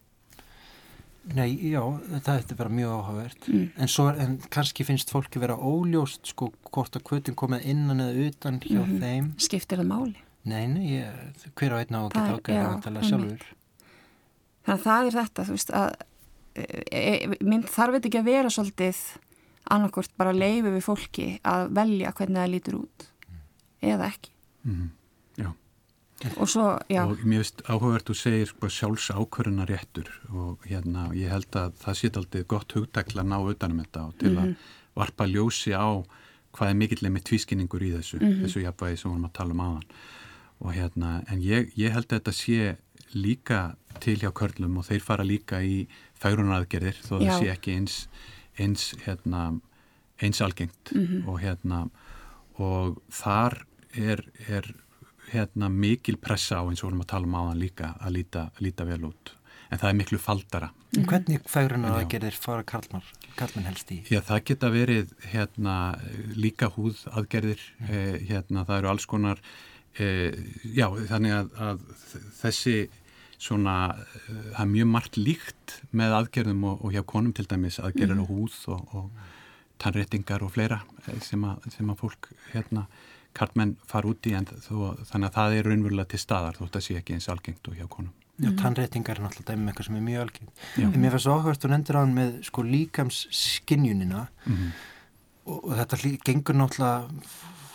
Nei, 1.34 1.54
já, 1.72 1.80
það 2.26 2.34
er 2.36 2.58
bara 2.60 2.72
mjög 2.74 2.96
áhugavert 2.98 3.46
mm. 3.48 3.68
en, 3.80 4.18
en 4.26 4.34
kannski 4.52 4.84
finnst 4.84 5.14
fólki 5.14 5.40
vera 5.40 5.56
óljóst 5.56 6.34
sko 6.34 6.50
hvort 6.68 6.98
að 7.00 7.06
kvötum 7.08 7.38
komið 7.40 7.70
innan 7.72 8.04
eða 8.04 8.28
utan 8.28 8.60
hjá 8.60 8.82
mm 8.82 8.90
-hmm. 8.90 9.04
þeim 9.04 9.30
Skiptir 9.40 9.80
það 9.80 9.88
máli? 9.88 10.18
Nei, 10.44 10.66
nei, 10.68 10.86
ég, 11.00 11.52
hver 11.56 11.76
á 11.76 11.78
einn 11.80 11.96
á 11.96 12.02
að 12.04 12.10
geta 12.16 12.38
ágæða 12.38 12.64
að 12.70 12.82
tala 12.88 13.04
sjálfur 13.08 13.46
Þannig 14.64 14.80
að 14.80 14.84
það 14.88 15.06
er 15.08 15.16
þetta, 15.20 15.44
þú 15.44 15.58
veist 15.58 15.72
að 15.76 15.90
e, 16.56 16.66
e, 17.00 17.04
mynd 17.44 17.70
þarf 17.72 17.98
þetta 17.98 18.10
ekki 18.10 18.22
að 18.22 18.30
vera 18.32 18.52
svolítið 18.54 19.00
annarkort 19.74 20.18
bara 20.20 20.36
leiði 20.36 20.74
við 20.76 20.84
fólki 20.84 21.30
að 21.48 21.70
velja 21.76 22.12
hvernig 22.18 22.42
það 22.42 22.54
lítur 22.54 22.80
út 22.82 23.08
mm. 23.08 23.40
eða 23.94 24.12
ekki 24.12 24.36
-hmm 24.64 24.92
og 26.38 26.50
svo, 26.50 26.80
já 26.90 27.04
og 27.04 27.20
mér 27.24 27.42
finnst 27.44 27.64
áhugavert 27.68 28.12
að 28.12 28.20
segja 28.20 28.48
sko, 28.48 28.70
sjálfs 28.72 29.10
ákvörðuna 29.12 29.66
réttur 29.68 30.08
og 30.32 30.64
hérna, 30.68 31.10
ég 31.18 31.32
held 31.32 31.56
að 31.60 31.76
það 31.82 31.98
sé 32.00 32.12
aldrei 32.14 32.44
gott 32.48 32.76
hugdækla 32.76 33.24
að 33.24 33.32
ná 33.32 33.38
utanum 33.42 33.82
þetta 33.84 34.06
og 34.08 34.14
til 34.18 34.30
mm 34.32 34.38
-hmm. 34.38 34.42
að 34.42 34.48
mhm. 34.48 34.56
varpa 34.96 35.26
ljósi 35.26 35.74
á 35.76 35.88
hvað 36.54 36.70
er 36.70 36.76
mikillega 36.76 37.14
með 37.14 37.24
tvískinningur 37.24 37.84
í 37.84 37.92
þessu 37.98 38.18
mm 38.18 38.28
-hmm. 38.28 38.42
þessu 38.44 38.60
jafnvægi 38.62 38.98
sem 38.98 39.12
við 39.12 39.16
erum 39.16 39.26
að 39.26 39.34
tala 39.34 39.52
um 39.52 39.60
aðan 39.60 39.84
og 40.63 40.74
hérna, 40.74 41.22
en 41.32 41.41
ég, 41.43 41.74
ég 41.77 41.91
held 41.93 42.08
að 42.08 42.20
þetta 42.20 42.36
sé 42.38 42.75
líka 43.13 43.62
til 44.01 44.17
hjá 44.22 44.32
körlum 44.34 44.79
og 44.79 44.88
þeir 44.88 45.03
fara 45.05 45.25
líka 45.27 45.60
í 45.62 45.84
færunaraðgerðir 46.22 47.01
þó 47.03 47.17
það 47.20 47.36
sé 47.38 47.51
ekki 47.53 47.75
eins 47.77 47.98
eins, 48.62 48.93
hérna, 49.05 49.60
eins 50.22 50.41
algengt 50.41 50.93
mm 50.93 51.05
-hmm. 51.05 51.27
og 51.27 51.39
hérna 51.41 51.89
og 52.58 53.01
þar 53.10 53.65
er, 53.93 54.24
er 54.48 54.74
hérna, 55.32 55.70
mikil 55.70 56.17
pressa 56.17 56.62
á 56.62 56.63
eins 56.70 56.84
og 56.84 56.91
vorum 56.91 57.01
að 57.01 57.12
tala 57.13 57.25
um 57.25 57.36
áðan 57.36 57.60
líka 57.60 57.96
að 58.00 58.13
líta, 58.17 58.51
líta 58.60 58.86
vel 58.86 59.05
út 59.05 59.34
en 59.72 59.79
það 59.79 59.89
er 59.89 59.98
miklu 59.98 60.17
faldara 60.17 60.70
mm. 60.70 61.05
Hvernig 61.10 61.41
fægrun 61.50 61.86
að 61.86 61.96
það 61.98 62.10
gerir 62.10 62.32
fara 62.32 62.63
Karlmann, 62.63 63.03
Karlmann 63.36 63.65
helst 63.65 63.91
í? 63.91 64.03
Já, 64.10 64.22
það 64.22 64.43
geta 64.46 64.70
verið 64.70 65.13
hérna, 65.33 65.75
líka 66.35 66.70
húð 66.70 67.07
aðgerðir 67.11 67.61
mm. 67.79 67.90
eh, 67.90 68.18
hérna, 68.29 68.66
það 68.66 68.77
eru 68.77 68.90
alls 68.94 69.05
konar 69.05 69.42
já, 69.98 70.88
þannig 71.10 71.34
að, 71.38 71.50
að 71.62 71.82
þessi 72.42 72.77
svona, 73.44 73.75
eh, 74.29 74.51
það 74.56 74.62
er 74.66 74.72
mjög 74.72 74.90
margt 74.96 75.20
líkt 75.20 75.77
með 75.92 76.18
aðgerðum 76.20 76.68
og, 76.70 76.84
og 76.86 76.96
hjá 76.96 77.03
konum 77.08 77.34
til 77.36 77.48
dæmis 77.50 77.79
aðgerðir 77.82 78.18
mm. 78.18 78.24
á 78.24 78.32
húð 78.32 78.60
og, 78.74 78.96
og 78.98 79.32
tannréttingar 79.84 80.46
og 80.46 80.53
fleira 80.56 80.82
eh, 81.08 81.20
sem 81.25 81.44
að, 81.48 81.68
sem 81.75 81.92
að 81.92 82.00
fólk 82.03 82.32
hérna 82.53 82.88
karlmenn 83.34 83.75
fara 83.90 84.12
út 84.12 84.29
í 84.29 84.36
en 84.38 84.46
þó, 84.46 84.94
þannig 85.10 85.29
að 85.29 85.38
það 85.38 85.56
er 85.58 85.70
raunverulega 85.70 86.12
til 86.12 86.22
staðar 86.22 86.60
þótt 86.60 86.77
að 86.77 86.86
sé 86.86 86.98
ekki 87.00 87.16
eins 87.18 87.32
algengt 87.34 87.70
og 87.70 87.79
hjá 87.79 87.88
konum. 87.90 88.14
Já, 88.38 88.50
mhm. 88.50 88.58
tannreitingar 88.62 89.20
er 89.20 89.25
náttúrulega 89.25 89.53
dæmum 89.53 89.70
eitthvað 89.70 89.88
sem 89.88 89.98
er 89.98 90.06
mjög 90.08 90.22
algengt. 90.24 90.62
Já. 90.77 90.86
En 90.88 91.01
mér 91.01 91.16
fannst 91.16 91.32
áhverst 91.34 91.66
og 91.66 91.74
nendur 91.74 91.98
á 91.98 92.01
hann 92.01 92.16
með 92.18 92.36
sko 92.48 92.66
líkams 92.66 93.24
skinnjunina 93.34 94.27
mm 94.46 94.53
-hmm. 94.53 94.70
og, 95.46 95.58
og 95.64 95.74
þetta 95.82 96.14
gengur 96.25 96.58
náttúrulega 96.58 97.10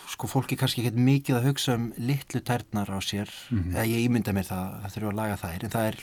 sko 0.09 0.29
fólki 0.29 0.57
kannski 0.59 0.83
ekki 0.83 1.03
mikið 1.05 1.37
að 1.37 1.47
hugsa 1.49 1.75
um 1.77 1.89
litlu 1.97 2.41
tærnar 2.45 2.89
á 2.89 2.97
sér 2.99 3.29
mm 3.29 3.59
-hmm. 3.59 3.73
eða 3.75 3.85
ég 3.85 4.05
ímynda 4.07 4.33
mér 4.33 4.47
það 4.49 4.65
að 4.83 4.93
þurfa 4.93 5.09
að 5.09 5.19
laga 5.21 5.37
þær 5.43 5.63
en 5.63 5.73
það 5.75 5.87
er 5.87 5.95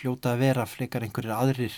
hljóta 0.00 0.32
að 0.32 0.38
vera 0.38 0.66
fleikar 0.66 1.02
einhverjir 1.02 1.34
aðrir 1.34 1.74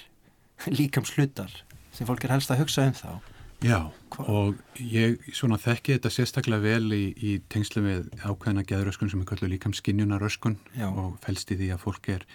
líkams 0.78 1.14
hlutar 1.16 1.52
sem 1.92 2.06
fólk 2.06 2.24
er 2.24 2.30
helst 2.30 2.50
að 2.50 2.60
hugsa 2.60 2.86
um 2.86 2.92
þá. 2.92 3.20
Já, 3.64 3.90
Hva? 4.12 4.24
og 4.28 4.58
ég 4.76 5.16
svona 5.32 5.56
þekki 5.56 5.96
þetta 5.96 6.10
sérstaklega 6.12 6.60
vel 6.60 6.92
í, 6.92 7.04
í 7.16 7.40
tengslu 7.48 7.82
með 7.82 8.10
ákveðina 8.20 8.66
geðröskun 8.68 9.10
sem 9.10 9.22
er 9.22 9.28
kallur 9.30 9.48
líkam 9.48 9.72
skinnjunaröskun 9.72 10.58
og 10.92 11.16
fælst 11.24 11.50
í 11.50 11.56
því 11.56 11.70
að 11.72 11.80
fólk 11.86 12.10
er 12.12 12.26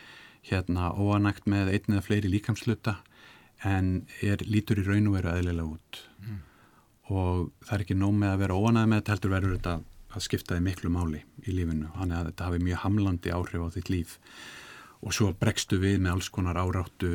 hérna 0.42 0.90
óanægt 0.98 1.46
með 1.46 1.76
einn 1.76 1.94
eða 1.94 2.06
fleiri 2.08 2.32
líkamsluta 2.32 2.98
en 3.64 4.08
er 4.26 4.42
lítur 4.48 4.82
í 4.82 4.88
raun 4.88 5.12
og 5.12 5.20
veru 5.20 5.30
aðlilega 5.30 5.68
út 5.78 6.02
mm. 6.26 6.40
Og 7.12 7.52
það 7.66 7.76
er 7.76 7.84
ekki 7.86 7.98
nóg 8.00 8.14
með 8.16 8.34
að 8.34 8.42
vera 8.46 8.58
óanæg 8.58 8.88
með 8.88 9.02
þetta 9.02 9.16
heldur 9.16 9.34
verður 9.36 9.56
þetta 9.58 9.76
að 10.12 10.26
skipta 10.26 10.58
þig 10.58 10.66
miklu 10.66 10.92
máli 10.92 11.22
í 11.46 11.56
lífinu, 11.56 11.92
hann 11.98 12.12
er 12.12 12.22
að 12.22 12.32
þetta 12.32 12.50
hafi 12.50 12.66
mjög 12.66 12.84
hamlandi 12.86 13.34
áhrif 13.36 13.64
á 13.64 13.70
þitt 13.76 13.92
líf. 13.92 14.18
Og 15.02 15.16
svo 15.18 15.32
bregstu 15.34 15.80
við 15.82 15.98
með 16.04 16.14
alls 16.16 16.30
konar 16.30 16.60
áráttu 16.62 17.10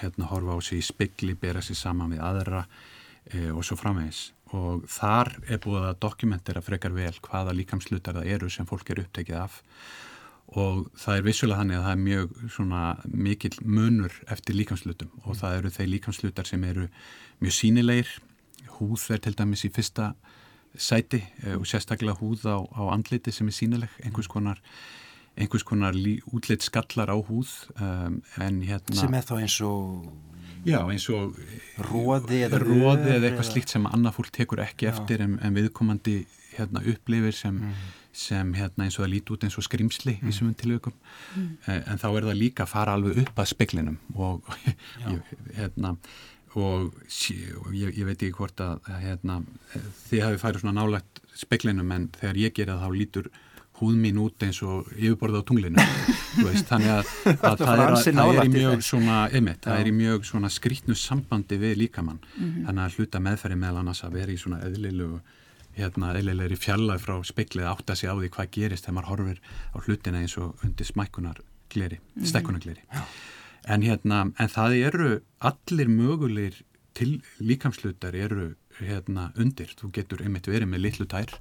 hérna 0.00 0.26
horfa 0.32 0.58
á 0.58 0.60
sig 0.64 0.80
í 0.80 0.88
spegli, 0.88 1.36
bera 1.38 1.62
sig 1.62 1.78
saman 1.78 2.16
við 2.16 2.24
aðra 2.24 2.64
e, 3.30 3.52
og 3.52 3.62
svo 3.66 3.78
framvegis. 3.78 4.32
Og 4.56 4.88
þar 4.90 5.30
er 5.46 5.60
búið 5.62 5.86
að 5.86 6.00
dokumentera 6.02 6.64
frekar 6.64 6.96
vel 6.96 7.14
hvaða 7.22 7.54
líkamslutar 7.54 8.18
það 8.18 8.30
eru 8.34 8.50
sem 8.50 8.66
fólk 8.66 8.90
er 8.90 9.04
upptekið 9.04 9.38
af. 9.38 9.60
Og 10.58 10.88
það 10.98 11.20
er 11.20 11.26
vissulega 11.28 11.60
þannig 11.60 11.78
að 11.78 11.84
það 11.86 11.94
er 11.94 12.04
mjög 12.06 12.38
svona 12.56 12.82
mikil 13.28 13.52
munur 13.62 14.14
eftir 14.32 14.56
líkamslutum 14.56 15.12
og 15.26 15.36
það 15.38 15.58
eru 15.60 15.74
þeir 15.76 15.90
líkamslutar 15.92 16.48
sem 16.48 16.64
eru 16.64 16.88
mjög 17.44 17.54
sínilegir 17.54 18.14
húð 18.78 19.08
er 19.14 19.22
til 19.24 19.36
dæmis 19.38 19.66
í 19.66 19.72
fyrsta 19.74 20.12
sæti 20.78 21.20
e, 21.42 21.56
og 21.56 21.66
sérstaklega 21.66 22.18
húð 22.20 22.46
á, 22.48 22.58
á 22.62 22.82
andliti 22.94 23.32
sem 23.34 23.48
er 23.48 23.56
sínileg 23.56 24.00
einhvers 24.04 24.30
konar 24.30 24.62
einhvers 25.38 25.64
konar 25.66 25.96
útleitt 26.32 26.66
skallar 26.66 27.12
á 27.14 27.18
húð 27.18 27.50
um, 27.78 28.18
en 28.42 28.62
hérna 28.66 28.98
sem 28.98 29.14
er 29.14 29.26
þá 29.26 29.36
eins 29.42 29.60
og 29.66 30.08
Já, 30.66 30.80
eins 30.90 31.06
og 31.14 31.36
róði 31.86 32.42
eða, 32.48 32.58
róði 32.60 33.12
eða 33.14 33.28
eitthvað 33.28 33.46
slíkt 33.46 33.72
sem 33.72 33.84
annað 33.86 34.16
fólk 34.18 34.32
tekur 34.34 34.62
ekki 34.64 34.88
Já. 34.88 34.90
eftir 34.90 35.22
en, 35.24 35.36
en 35.44 35.54
viðkomandi 35.54 36.16
hérna, 36.56 36.82
upplifir 36.90 37.36
sem, 37.36 37.60
mm. 37.62 37.84
sem 38.24 38.50
hérna, 38.58 38.88
eins 38.88 38.98
og 38.98 39.04
það 39.04 39.12
líti 39.12 39.34
út 39.36 39.46
eins 39.46 39.58
og 39.60 39.66
skrimsli 39.68 40.16
mm. 40.18 40.26
í 40.28 40.34
svömmun 40.34 40.58
tilveikum 40.58 40.96
mm. 40.96 41.52
en 41.78 42.02
þá 42.02 42.08
er 42.10 42.28
það 42.30 42.40
líka 42.40 42.66
að 42.66 42.72
fara 42.72 42.96
alveg 42.98 43.22
upp 43.22 43.38
að 43.38 43.50
speklinum 43.52 44.00
og, 44.16 44.50
hérna, 45.60 45.94
og 46.56 46.94
ég, 47.72 47.92
ég 47.98 48.04
veit 48.06 48.16
ekki 48.16 48.36
hvort 48.38 48.60
að 48.60 48.88
hérna, 49.02 49.42
þið 50.08 50.24
hafi 50.24 50.40
farið 50.42 50.64
svona 50.64 50.80
nálægt 50.80 51.20
speklinum 51.38 51.92
en 51.92 52.08
þegar 52.16 52.36
ég 52.36 52.56
gera 52.56 52.78
þá 52.80 52.88
lítur 52.94 53.30
húð 53.78 53.98
mín 54.00 54.18
út 54.18 54.42
eins 54.42 54.58
og 54.66 54.88
yfirborða 54.96 55.42
á 55.42 55.46
tunglinu. 55.46 55.82
Veist, 56.46 56.66
þannig 56.66 56.92
að, 56.96 57.10
að 57.46 57.60
það, 57.62 57.82
er, 57.82 57.96
það 58.04 58.32
er 58.32 58.40
í 58.40 58.52
mjög 58.54 58.84
svona, 58.86 59.18
einmitt, 59.30 59.60
það 59.64 59.82
er 59.82 59.90
í 59.90 59.94
mjög 59.94 60.26
svona 60.26 60.50
skrítnu 60.50 60.96
sambandi 60.98 61.58
við 61.60 61.76
líkamann. 61.84 62.18
Mm 62.18 62.44
-hmm. 62.44 62.64
þannig 62.66 62.84
að 62.84 62.98
hluta 62.98 63.22
meðferði 63.22 63.60
meðal 63.62 63.82
annars 63.82 64.02
að 64.04 64.18
vera 64.18 64.34
í 64.34 64.40
svona 64.40 64.60
eðlilegu 64.66 65.20
hérna, 65.78 66.12
eðlilegri 66.18 66.58
fjallað 66.58 67.02
frá 67.04 67.16
speiklið 67.22 67.70
átt 67.70 67.90
að 67.90 68.00
sé 68.00 68.10
á 68.10 68.14
því 68.18 68.30
hvað 68.34 68.52
gerist 68.56 68.86
þegar 68.86 68.96
maður 68.98 69.10
horfir 69.12 69.38
á 69.74 69.76
hlutina 69.78 70.22
eins 70.22 70.36
og 70.38 70.64
undir 70.66 70.86
smækunar 70.86 71.42
gleri, 71.70 71.98
mm 71.98 72.22
-hmm. 72.22 72.26
stekkunar 72.26 72.60
gleri 72.60 72.82
en 73.66 73.82
hérna, 73.82 74.24
en 74.38 74.52
það 74.52 74.76
eru 74.78 75.10
allir 75.38 75.90
mögulegir 75.90 76.62
til 76.98 77.18
líkamslutar 77.38 78.16
eru 78.18 78.54
hérna 78.78 79.32
undir, 79.38 79.70
þú 79.78 79.90
getur 79.94 80.22
einmitt 80.24 80.48
verið 80.50 80.70
með 80.70 80.84
litlu 80.86 81.06
tær. 81.10 81.34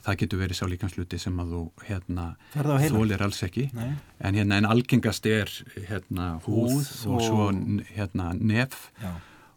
Það 0.00 0.16
getur 0.22 0.40
verið 0.40 0.56
sá 0.56 0.64
líkansluti 0.64 1.18
sem 1.20 1.40
að 1.42 1.50
þú 1.52 1.62
hérna, 1.84 2.26
þólir 2.56 3.20
alls 3.20 3.42
ekki. 3.44 3.66
En, 3.76 3.98
hérna, 4.32 4.56
en 4.56 4.68
algengast 4.68 5.26
er 5.28 5.50
hérna, 5.76 6.38
húð, 6.46 6.78
húð 6.78 6.94
og, 7.04 7.18
og 7.18 7.26
svo 7.26 7.50
hérna, 7.92 8.30
nef 8.40 8.88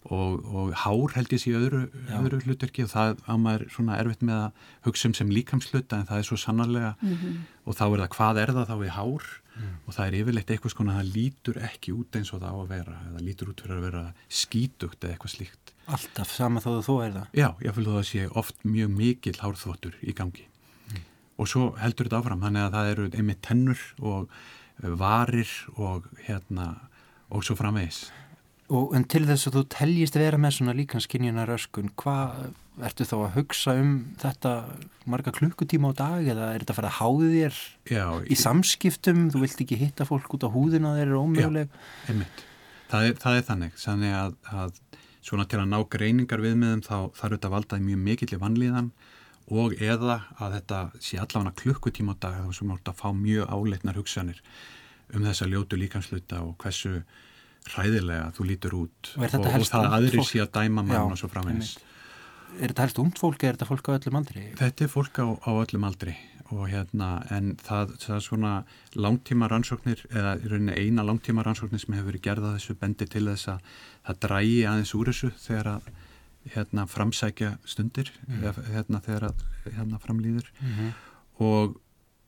og, 0.04 0.44
og 0.44 0.74
hár 0.84 1.14
held 1.16 1.32
ég 1.32 1.40
sé 1.40 1.54
öðru, 1.56 1.86
öðru 2.12 2.42
hlutverki 2.44 2.84
og 2.84 2.92
það 2.92 3.22
á 3.24 3.34
maður 3.40 3.70
svona 3.72 4.00
erfitt 4.02 4.26
með 4.26 4.42
að 4.42 4.66
hugsa 4.90 5.10
um 5.10 5.16
sem 5.16 5.32
líkamsluta 5.32 6.02
en 6.02 6.10
það 6.10 6.20
er 6.20 6.28
svo 6.28 6.40
sannarlega 6.40 6.92
mm 7.00 7.14
-hmm. 7.14 7.38
og 7.64 7.78
þá 7.80 7.86
er 7.86 8.00
það 8.04 8.12
hvað 8.18 8.42
er 8.42 8.54
það 8.58 8.70
þá 8.70 8.76
við 8.84 8.94
hár 8.98 9.24
mm. 9.58 9.76
og 9.86 9.96
það 9.96 10.08
er 10.08 10.18
yfirleitt 10.20 10.54
eitthvað 10.54 10.74
skona 10.74 10.96
það 11.00 11.12
lítur 11.18 11.60
ekki 11.68 11.94
út 11.96 12.18
eins 12.20 12.32
og 12.34 12.42
það 12.44 12.56
á 12.56 12.60
að 12.62 12.72
vera 12.74 12.96
eða 13.10 13.26
lítur 13.28 13.52
út 13.52 13.64
fyrir 13.64 13.78
að 13.78 13.86
vera 13.88 14.04
skítugt 14.42 15.04
eða 15.04 15.16
eitthvað 15.16 15.36
slíkt. 15.36 15.74
Alltaf 15.94 16.34
sama 16.34 16.64
þó 16.64 16.72
þú 16.86 16.98
er 17.04 17.14
það? 17.18 17.30
Já, 17.36 17.48
ég 17.66 17.78
fylgðu 17.78 18.00
að 18.00 18.10
sé 18.10 18.26
oft 18.44 18.66
mjög 18.68 18.98
mikil 18.98 19.36
hárþvottur 19.42 20.00
í 20.02 20.16
gangi 20.16 20.48
mm. 20.48 21.06
og 21.38 21.52
svo 21.52 21.70
heldur 21.82 22.10
þetta 22.10 22.24
áfram, 22.24 22.44
þannig 22.48 22.68
að 22.68 22.76
það 22.78 22.92
eru 22.96 23.08
einmitt 23.12 23.44
tennur 23.46 23.86
og 24.02 24.28
eh, 24.32 24.90
varir 25.04 25.56
og 25.76 26.10
hérna 26.28 26.74
og 27.34 27.46
svo 27.46 27.58
framvegis. 27.60 28.06
Og 28.74 28.94
en 28.96 29.04
til 29.10 29.26
þess 29.28 29.50
að 29.50 29.58
þú 29.60 29.64
teljist 29.74 30.18
vera 30.18 30.40
með 30.40 30.58
svona 30.58 30.76
líkanskinjuna 30.78 31.46
röskun, 31.50 31.92
hvað 32.00 32.54
ertu 32.82 33.06
þá 33.06 33.16
að 33.20 33.36
hugsa 33.38 33.76
um 33.78 33.92
þetta 34.22 34.54
marga 35.10 35.34
klukkutíma 35.36 35.92
á 35.92 36.00
dag 36.00 36.30
eða 36.34 36.50
er 36.54 36.64
þetta 36.64 36.74
að 36.74 36.80
fara 36.80 36.92
að 36.92 36.98
háði 37.00 37.30
þér 37.34 37.60
já, 37.92 38.06
í 38.26 38.38
samskiptum, 38.40 39.28
þú 39.34 39.44
vilt 39.44 39.64
ekki 39.66 39.80
hitta 39.82 40.08
fólk 40.10 40.34
út 40.38 40.48
á 40.48 40.50
húðina 40.54 40.96
þeir 40.98 41.06
eru 41.10 41.22
ómjöguleg? 41.22 41.70
Já, 41.70 42.10
einmitt. 42.14 42.46
Það 42.94 43.10
er, 43.10 43.18
það 43.22 43.38
er 43.38 43.48
þannig, 43.50 43.78
þannig 43.82 44.16
að, 44.18 44.36
að 44.54 44.80
svona 45.24 45.48
til 45.50 45.60
að 45.62 45.70
ná 45.72 45.80
greiningar 45.96 46.44
við 46.44 46.56
með 46.60 46.74
þeim 46.74 46.86
þá 46.88 46.98
þarf 47.20 47.36
þetta 47.36 47.50
að 47.50 47.56
valdaði 47.58 47.88
mjög 47.90 48.02
mikill 48.08 48.32
í 48.34 48.42
vanlíðan 48.42 48.90
og 49.54 49.76
eða 49.84 50.18
að 50.40 50.58
þetta 50.58 50.80
sé 51.04 51.20
allavega 51.20 51.58
klukkutíma 51.62 52.16
á 52.16 52.22
dag 52.26 52.42
þá 52.42 52.58
sem 52.58 52.74
átt 52.74 52.92
að 52.92 53.00
fá 53.00 53.08
mjög 53.16 53.54
áleitnar 53.54 54.00
hugsanir 54.00 54.42
um 55.14 55.26
þessa 55.28 55.48
ljótu 55.52 55.78
líkansluta 55.80 56.42
og 56.44 56.56
hversu 56.64 57.02
hræðilega 57.74 58.32
þú 58.36 58.46
lítur 58.48 58.78
út 58.82 59.12
og, 59.16 59.26
og, 59.40 59.66
það 59.68 59.90
aðri 59.98 60.24
sé 60.28 60.42
að 60.44 60.54
dæma 60.58 60.84
mann 60.84 61.14
og 61.14 61.20
svo 61.20 61.30
framins 61.32 61.76
Er 62.60 62.72
þetta 62.72 62.86
helst 62.86 63.02
ungd 63.02 63.18
fólk 63.20 63.42
eða 63.44 63.50
er 63.50 63.58
þetta 63.58 63.70
fólk 63.72 63.90
á 63.90 63.92
öllum 63.98 64.20
aldri? 64.20 64.46
Þetta 64.60 64.86
er 64.86 64.92
fólk 64.92 65.20
á, 65.20 65.28
á 65.42 65.52
öllum 65.58 65.88
aldri 65.88 66.14
og 66.54 66.68
hérna 66.70 67.10
en 67.34 67.54
það, 67.62 67.94
það 68.02 68.16
er 68.16 68.24
svona 68.26 68.54
langtíma 69.00 69.50
rannsóknir 69.50 70.04
eða 70.12 70.36
í 70.38 70.50
rauninni 70.52 70.76
eina 70.78 71.06
langtíma 71.06 71.46
rannsóknir 71.46 71.82
sem 71.82 71.96
hefur 71.96 72.12
verið 72.12 72.26
gerða 72.28 72.54
þessu 72.58 72.76
bendi 72.80 73.08
til 73.10 73.26
þess 73.30 73.50
að 73.54 73.72
það 74.08 74.20
drægi 74.28 74.60
aðeins 74.70 74.94
úr 75.00 75.12
þessu 75.12 75.32
þegar 75.46 75.72
að 75.74 75.88
hérna 76.54 76.86
framsækja 76.92 77.54
stundir 77.66 78.12
mm. 78.28 78.44
eða 78.44 78.68
hérna 78.76 79.02
þegar 79.06 79.30
að 79.30 79.44
hérna 79.70 80.02
framlýður 80.04 80.52
mm 80.60 80.74
-hmm. 80.78 80.92
og 81.48 81.80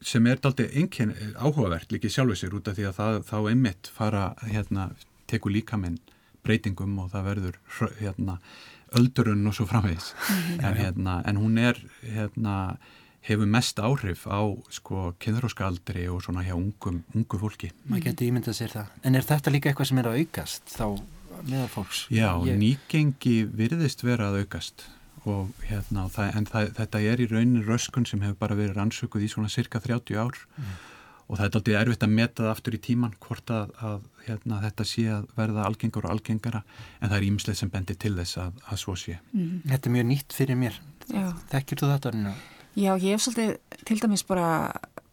sem 0.01 0.27
er 0.27 0.39
aldrei 0.41 0.69
einhvern 0.71 1.13
áhugavert 1.35 1.91
líkið 1.91 2.15
sjálfur 2.15 2.39
sér 2.39 2.55
út 2.55 2.67
af 2.67 2.77
því 2.77 2.87
að 2.89 2.97
það, 2.99 3.21
þá 3.29 3.37
einmitt 3.49 3.87
fara 3.87 4.25
hérna 4.41 4.89
teku 5.27 5.49
líka 5.49 5.77
minn 5.77 5.99
breytingum 6.45 6.99
og 6.99 7.11
það 7.11 7.27
verður 7.29 7.59
hérna 7.99 8.39
öldurun 8.99 9.47
og 9.49 9.55
svo 9.57 9.67
framvegis 9.69 10.13
mm. 10.13 10.59
en, 10.59 10.77
hérna, 10.79 11.17
en 11.27 11.41
hún 11.41 11.59
er 11.61 11.79
hérna 12.03 12.77
hefur 13.25 13.49
mest 13.49 13.79
áhrif 13.81 14.25
á 14.29 14.41
sko 14.73 15.11
kynþróskaldri 15.21 16.05
og 16.13 16.21
svona 16.25 16.43
hjá 16.45 16.53
ungum, 16.53 17.01
ungu 17.15 17.39
fólki. 17.41 17.71
Maður 17.89 18.11
getur 18.11 18.29
ímyndað 18.29 18.59
sér 18.59 18.75
það. 18.75 18.91
En 19.01 19.17
er 19.17 19.25
þetta 19.25 19.53
líka 19.53 19.71
eitthvað 19.71 19.89
sem 19.89 20.01
er 20.01 20.09
að 20.11 20.19
aukast 20.21 20.75
þá 20.75 20.85
meðal 21.45 21.71
fólks? 21.73 22.03
Já, 22.13 22.29
Ég... 22.45 22.59
nýgengi 22.61 23.37
virðist 23.49 24.05
vera 24.05 24.29
að 24.29 24.43
aukast 24.43 24.87
og 25.25 25.49
hérna, 25.65 26.05
það, 26.13 26.35
en 26.37 26.45
það, 26.51 26.67
þetta 26.77 27.01
er 27.01 27.23
í 27.23 27.29
raunin 27.31 27.65
röskun 27.65 28.05
sem 28.05 28.21
hefur 28.21 28.37
bara 28.43 28.57
verið 28.59 28.77
rannsökuð 28.77 29.25
í 29.25 29.31
svona 29.33 29.49
cirka 29.49 29.81
30 29.81 30.21
ár 30.21 30.37
mm 30.59 30.75
og 31.25 31.39
það 31.39 31.45
er 31.45 31.57
aldrei 31.59 31.75
erfitt 31.79 32.03
að 32.05 32.15
meta 32.15 32.43
það 32.43 32.51
aftur 32.51 32.75
í 32.77 32.81
tíman 32.85 33.13
hvort 33.23 33.53
að, 33.53 33.71
að 33.81 34.01
hérna, 34.27 34.59
þetta 34.65 34.87
sé 34.89 35.05
að 35.09 35.29
verða 35.37 35.63
algengar 35.65 36.05
og 36.05 36.13
algengara 36.13 36.61
en 36.99 37.09
það 37.09 37.17
er 37.17 37.27
ímsleið 37.29 37.61
sem 37.61 37.71
bendir 37.73 37.97
til 38.01 38.13
þess 38.17 38.41
að, 38.43 38.59
að 38.69 38.81
svo 38.81 38.97
sé. 38.99 39.17
Mm. 39.33 39.63
Þetta 39.71 39.89
er 39.89 39.95
mjög 39.95 40.07
nýtt 40.11 40.35
fyrir 40.37 40.59
mér. 40.59 40.81
Já. 41.09 41.25
Þekkir 41.53 41.81
þú 41.81 41.89
þetta? 41.93 42.13
Nú? 42.19 42.35
Já, 42.75 42.91
ég 42.91 43.15
hef 43.15 43.23
svolítið 43.25 43.81
til 43.87 43.99
dæmis 44.03 44.25
bara 44.27 44.49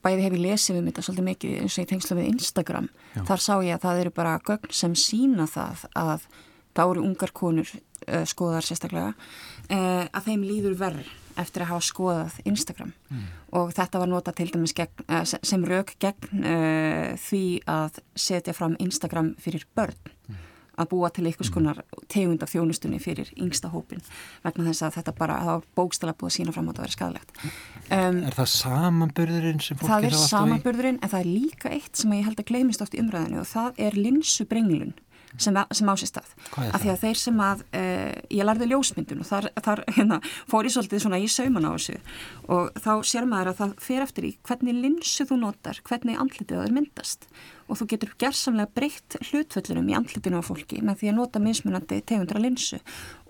bæði 0.03 0.27
hef 0.27 0.37
ég 0.37 0.43
lesið 0.43 0.81
um 0.81 0.91
þetta 0.91 1.05
svolítið 1.07 1.29
mikið 1.31 1.57
eins 1.63 1.77
og 1.77 1.85
ég 1.85 1.91
tengsla 1.93 2.19
við 2.19 2.31
Instagram. 2.33 2.91
Já. 3.15 3.23
Þar 3.31 3.45
sá 3.45 3.53
ég 3.63 3.77
að 3.77 3.87
það 3.87 4.03
eru 4.03 4.15
bara 4.17 4.35
gögn 4.49 4.75
sem 4.75 4.97
sína 4.99 5.47
það 5.51 5.87
að 5.99 6.29
þá 6.73 6.85
eru 6.89 7.07
ungar 7.07 7.33
konur 7.37 7.73
uh, 8.13 8.23
skoðar 8.29 8.67
sérstaklega 8.67 9.13
uh, 9.13 10.07
að 10.07 10.29
þeim 10.29 10.47
líður 10.47 10.79
verð 10.81 11.11
eftir 11.41 11.65
að 11.65 11.71
hafa 11.73 11.87
skoðað 11.87 12.39
Instagram 12.45 12.93
mm. 13.09 13.27
og 13.57 13.73
þetta 13.73 14.01
var 14.03 14.11
nota 14.11 14.35
til 14.37 14.51
dæmis 14.53 14.75
gegn, 14.77 15.05
uh, 15.09 15.25
sem 15.25 15.65
rauk 15.65 15.95
gegn 16.03 16.47
því 17.23 17.45
að 17.73 18.03
setja 18.13 18.53
fram 18.57 18.77
Instagram 18.83 19.33
fyrir 19.41 19.65
börn 19.73 19.97
mm. 20.29 20.43
að 20.83 20.91
búa 20.91 21.09
til 21.09 21.25
einhvers 21.25 21.49
mm. 21.49 21.55
konar 21.57 21.81
tegund 22.13 22.45
af 22.45 22.53
þjónustunni 22.53 23.01
fyrir 23.01 23.33
yngsta 23.41 23.71
hópin 23.73 24.05
vegna 24.45 24.69
þess 24.69 24.85
að 24.89 24.99
þetta 24.99 25.15
bara, 25.23 25.39
var 25.49 25.65
bókstala 25.79 26.13
búið 26.13 26.35
að 26.35 26.37
sína 26.37 26.57
fram 26.57 26.69
á 26.69 26.73
að 26.75 26.83
vera 26.83 26.97
skadalegt 26.99 27.33
um, 27.41 28.21
Er 28.29 28.37
það 28.37 28.51
samanburðurinn 28.59 29.65
sem 29.65 29.81
fólk 29.81 29.89
er 29.89 29.95
á 29.95 29.97
að 29.97 30.05
stói? 30.05 30.11
Það 30.11 30.19
er 30.21 30.35
samanburðurinn 30.35 31.01
en 31.01 31.15
það 31.15 31.25
er 31.25 31.33
líka 31.33 31.73
eitt 31.73 32.05
sem 32.05 32.13
ég 32.19 32.29
held 32.29 32.45
að 32.45 32.53
gleymist 32.53 32.85
oft 32.85 32.99
í 32.99 33.01
umræðinu 33.01 33.41
og 33.41 33.49
það 33.55 33.83
er 33.89 33.97
linsubrenglun 33.97 34.93
sem, 35.37 35.59
sem 35.73 35.91
á 35.91 35.95
sér 35.97 36.11
stað. 36.11 36.35
Af 36.69 36.83
því 36.83 36.93
að 36.93 37.01
þeir 37.05 37.21
sem 37.23 37.43
að 37.47 37.65
uh, 37.69 38.13
ég 38.33 38.49
lærði 38.49 38.69
ljósmyndun 38.73 39.25
og 39.25 39.31
þar, 39.31 39.49
þar 39.65 39.85
hérna, 39.97 40.21
fór 40.51 40.69
ég 40.69 40.77
svolítið 40.77 41.05
svona 41.07 41.23
í 41.23 41.31
sauman 41.31 41.69
á 41.69 41.73
þessu 41.73 41.99
og 42.53 42.83
þá 42.83 42.93
sér 43.13 43.29
maður 43.31 43.53
að 43.53 43.61
það 43.63 43.75
fer 43.87 44.07
eftir 44.07 44.29
í 44.29 44.35
hvernig 44.49 44.79
linsu 44.83 45.29
þú 45.29 45.41
notar, 45.45 45.83
hvernig 45.89 46.21
andlitið 46.21 46.59
það 46.59 46.69
er 46.69 46.77
myndast 46.79 47.29
og 47.69 47.79
þú 47.79 47.89
getur 47.93 48.15
gerðsamlega 48.21 48.73
breytt 48.77 49.17
hlutföllunum 49.29 49.91
í 49.91 49.97
andlitinu 49.99 50.41
á 50.41 50.45
fólki 50.45 50.81
með 50.85 51.03
því 51.03 51.11
að 51.11 51.19
nota 51.19 51.43
mismunandi 51.43 52.01
tegundra 52.07 52.43
linsu. 52.43 52.81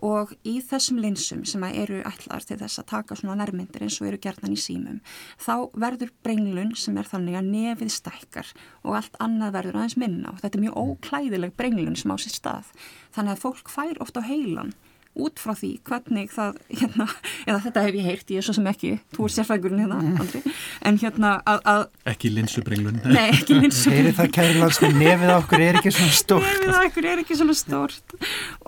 Og 0.03 0.33
í 0.49 0.57
þessum 0.66 0.99
linsum 1.03 1.45
sem 1.47 1.62
eru 1.68 2.01
ætlar 2.09 2.42
til 2.47 2.59
þess 2.61 2.83
að 2.83 2.88
taka 2.90 3.18
svona 3.18 3.38
nærmyndir 3.42 3.85
eins 3.87 4.01
og 4.03 4.09
eru 4.11 4.21
gerðan 4.23 4.57
í 4.57 4.59
símum 4.59 5.03
þá 5.38 5.68
verður 5.79 6.11
brenglun 6.27 6.73
sem 6.79 6.97
er 6.99 7.11
þannig 7.11 7.38
að 7.38 7.51
nefið 7.53 7.92
stækkar 7.95 8.55
og 8.83 8.99
allt 8.99 9.21
annað 9.23 9.59
verður 9.59 9.83
aðeins 9.83 9.99
minna. 10.01 10.33
Og 10.33 10.42
þetta 10.42 10.59
er 10.59 10.64
mjög 10.66 10.81
óklæðileg 10.83 11.55
brenglun 11.59 11.99
sem 11.99 12.14
á 12.14 12.16
sér 12.18 12.38
stað. 12.38 12.73
Þannig 13.14 13.37
að 13.37 13.45
fólk 13.47 13.71
fær 13.71 14.03
ofta 14.03 14.25
á 14.25 14.29
heilan 14.31 14.75
út 15.12 15.40
frá 15.42 15.53
því 15.57 15.70
hvernig 15.88 16.31
það 16.33 16.59
hérna, 16.70 17.07
eða 17.44 17.59
þetta 17.66 17.85
hef 17.87 17.98
ég 17.98 18.07
heyrt, 18.09 18.31
ég 18.33 18.40
er 18.40 18.46
svo 18.46 18.55
sem 18.57 18.68
ekki 18.70 18.92
þú 19.12 19.27
er 19.27 19.35
sérfægurinn 19.37 19.83
hérna. 19.85 19.98
Andri. 20.22 20.42
En 20.88 21.01
hérna 21.03 21.33
að, 21.48 21.64
að 21.68 22.12
ekki 22.14 22.33
linsubringlun 22.33 23.01
nei, 23.05 23.29
ekki 23.35 23.59
linsubringlun 23.59 23.98
heyri 23.98 24.14
það 24.20 24.31
kæri 24.38 24.61
landsmið, 24.62 24.96
nefið 25.03 25.35
okkur 25.37 25.66
er 25.66 25.81
ekki 25.81 25.94
svona 25.98 26.16
stórt. 26.22 26.48
nefið 26.48 26.79
okkur 26.81 27.11
er 27.12 27.25
ekki 27.25 27.38
svona 27.42 27.59
stórt. 27.59 28.16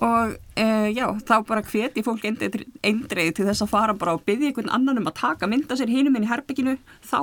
Og 0.05 0.37
uh, 0.61 0.89
já, 0.91 1.07
þá 1.27 1.35
bara 1.49 1.65
hveti 1.67 2.05
fólk 2.07 2.27
eindreið 2.27 3.33
til 3.37 3.47
þess 3.49 3.65
að 3.65 3.73
fara 3.73 3.97
bara 3.99 4.17
og 4.19 4.25
byggja 4.27 4.51
einhvern 4.51 4.73
annan 4.75 5.03
um 5.03 5.11
að 5.11 5.19
taka 5.21 5.49
mynda 5.51 5.79
sér 5.79 5.93
hinum 5.93 6.17
inn 6.19 6.27
í 6.27 6.31
herbygginu, 6.31 6.77
þá 7.05 7.21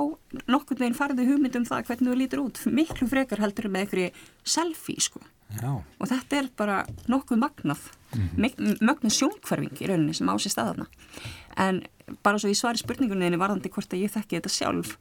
nokkur 0.50 0.80
veginn 0.80 0.98
farði 0.98 1.28
hugmyndum 1.28 1.68
það 1.68 1.86
hvernig 1.90 2.12
þú 2.12 2.18
lítur 2.20 2.44
út. 2.44 2.64
Miklu 2.66 3.08
frekar 3.10 3.42
heldur 3.42 3.70
með 3.72 3.86
einhverju 3.86 4.10
selfie 4.56 5.00
sko. 5.00 5.24
Já. 5.52 5.68
og 6.00 6.08
þetta 6.08 6.36
er 6.38 6.46
bara 6.56 6.78
nokkuð 7.12 7.36
magnað. 7.36 7.80
Mm 8.12 8.28
-hmm. 8.36 8.76
magnað 8.80 9.12
sjónkverfing 9.12 9.82
í 9.84 9.88
rauninni 9.88 10.14
sem 10.14 10.28
ásist 10.28 10.56
aðaðna 10.56 10.86
en 11.56 11.82
bara 12.22 12.38
svo 12.40 12.50
í 12.50 12.56
svari 12.56 12.80
spurningunni 12.80 13.38
varðandi 13.40 13.70
hvort 13.72 13.92
að 13.94 14.04
ég 14.04 14.12
þekki 14.12 14.38
þetta 14.38 14.52
sjálf 14.52 14.96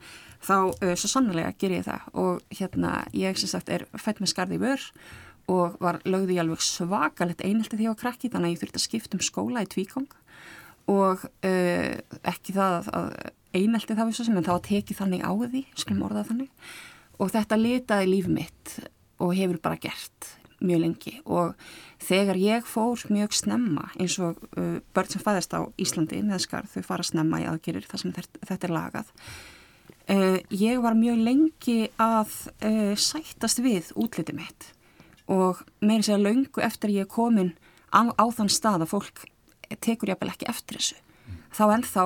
þá 0.45 0.55
uh, 0.69 0.93
svo 0.95 1.09
sannlega 1.11 1.53
ger 1.59 1.75
ég 1.77 1.85
það. 1.87 2.07
Og 2.17 2.41
hérna 2.57 2.93
ég 3.13 3.37
sem 3.39 3.51
sagt 3.51 3.69
er 3.69 3.85
fætt 3.99 4.21
með 4.21 4.33
skarði 4.33 4.59
í 4.59 4.63
vör 4.63 4.87
og 5.51 5.77
var 5.83 5.99
lögði 6.07 6.37
ég 6.37 6.45
alveg 6.45 6.63
svakalett 6.63 7.43
einhelti 7.43 7.79
því 7.79 7.91
á 7.91 7.99
krakki 7.99 8.31
þannig 8.31 8.51
að 8.51 8.53
ég 8.53 8.61
þurfti 8.61 8.79
að 8.79 8.85
skipta 8.85 9.17
um 9.17 9.23
skóla 9.25 9.63
í 9.65 9.69
tvíkong. 9.71 10.09
Og 10.91 11.23
uh, 11.27 11.93
ekki 12.31 12.55
það 12.55 12.89
að 12.97 13.09
einhelti 13.51 13.97
það 13.97 14.09
við 14.09 14.17
svo 14.17 14.27
sem 14.27 14.37
en 14.39 14.47
þá 14.47 14.53
að 14.55 14.67
teki 14.69 14.97
þannig 14.97 15.25
á 15.27 15.31
því 15.35 15.63
skulum 15.75 16.05
orða 16.07 16.25
þannig. 16.29 16.51
Og 17.21 17.33
þetta 17.33 17.59
litaði 17.59 18.09
líf 18.09 18.29
mitt 18.31 18.77
og 19.21 19.35
hefur 19.37 19.59
bara 19.61 19.79
gert 19.81 20.31
mjög 20.61 20.83
lengi. 20.85 21.15
Og 21.25 21.53
þegar 22.01 22.39
ég 22.39 22.67
fór 22.69 23.05
mjög 23.11 23.35
snemma 23.37 23.89
eins 23.97 24.17
og 24.23 24.41
uh, 24.55 24.77
börn 24.95 25.11
sem 25.11 25.23
fæðast 25.23 25.55
á 25.57 25.67
Íslandi 25.81 26.21
með 26.25 26.45
skar 26.47 26.69
þau 26.69 26.83
fara 26.85 27.05
snemma 27.05 27.41
í 27.43 27.49
aðgerir 27.49 27.87
þar 27.89 28.05
sem 28.05 28.13
þetta 28.15 28.61
er 28.69 28.75
lagað. 28.77 29.15
Uh, 30.11 30.37
ég 30.49 30.81
var 30.83 30.97
mjög 30.97 31.19
lengi 31.21 31.79
að 32.01 32.37
sættast 32.99 33.61
við 33.63 33.91
útliti 33.99 34.33
mitt 34.35 34.71
og 35.27 35.61
meira 35.81 36.05
sér 36.05 36.21
löngu 36.21 36.63
eftir 36.63 36.93
ég 36.95 37.09
komin 37.11 37.53
á, 37.91 38.09
á 38.09 38.25
þann 38.31 38.51
stað 38.51 38.85
að 38.85 38.93
fólk 38.95 39.25
tekur 39.79 40.11
ég 40.11 40.27
ekki 40.27 40.49
eftir 40.49 40.79
þessu 40.79 40.97
mm. 40.97 41.41
þá 41.55 41.63
ennþá 41.77 42.05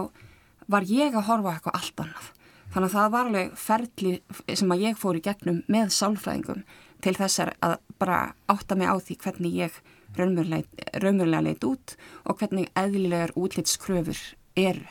var 0.67 0.87
ég 0.89 1.15
að 1.15 1.27
horfa 1.29 1.53
eitthvað 1.55 1.77
allt 1.79 2.03
annað 2.03 2.31
þannig 2.73 2.89
að 2.89 2.95
það 2.95 3.11
var 3.13 3.29
alveg 3.29 3.53
ferli 3.55 4.13
sem 4.59 4.73
að 4.73 4.83
ég 4.83 4.99
fór 4.99 5.19
í 5.19 5.23
gegnum 5.25 5.61
með 5.71 5.93
sálfræðingum 5.95 6.65
til 7.05 7.13
þessar 7.15 7.53
að 7.63 7.77
bara 8.01 8.19
átta 8.51 8.75
mig 8.75 8.89
á 8.89 8.95
því 8.97 9.17
hvernig 9.23 9.57
ég 9.61 9.79
raunverulega 10.15 11.43
leit 11.45 11.65
út 11.67 11.95
og 12.25 12.39
hvernig 12.39 12.71
eðlilegar 12.77 13.35
útlitskröfur 13.39 14.19
eru 14.59 14.85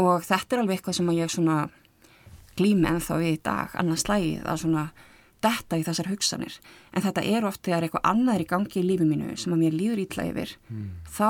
og 0.00 0.24
þetta 0.26 0.56
er 0.56 0.62
alveg 0.62 0.78
eitthvað 0.78 0.98
sem 0.98 1.12
ég 1.16 1.32
svona 1.32 1.58
glými 2.56 2.88
ennþá 2.88 3.20
við 3.20 3.36
í 3.36 3.42
dag 3.44 3.76
annars 3.80 4.04
slægið 4.06 4.48
að 4.48 4.62
svona 4.64 4.86
detta 5.46 5.80
í 5.80 5.84
þessar 5.86 6.10
hugsanir. 6.12 6.60
En 6.92 7.06
þetta 7.06 7.24
er 7.24 7.48
oft 7.48 7.64
þegar 7.64 7.86
eitthvað 7.86 8.08
annað 8.12 8.38
er 8.38 8.46
í 8.46 8.50
gangi 8.52 8.80
í 8.82 8.86
lífi 8.86 9.08
mínu 9.08 9.36
sem 9.40 9.56
að 9.56 9.62
mér 9.64 9.76
líður 9.80 10.04
ítla 10.04 10.28
yfir 10.30 10.56
mm. 10.68 10.88
þá 11.16 11.28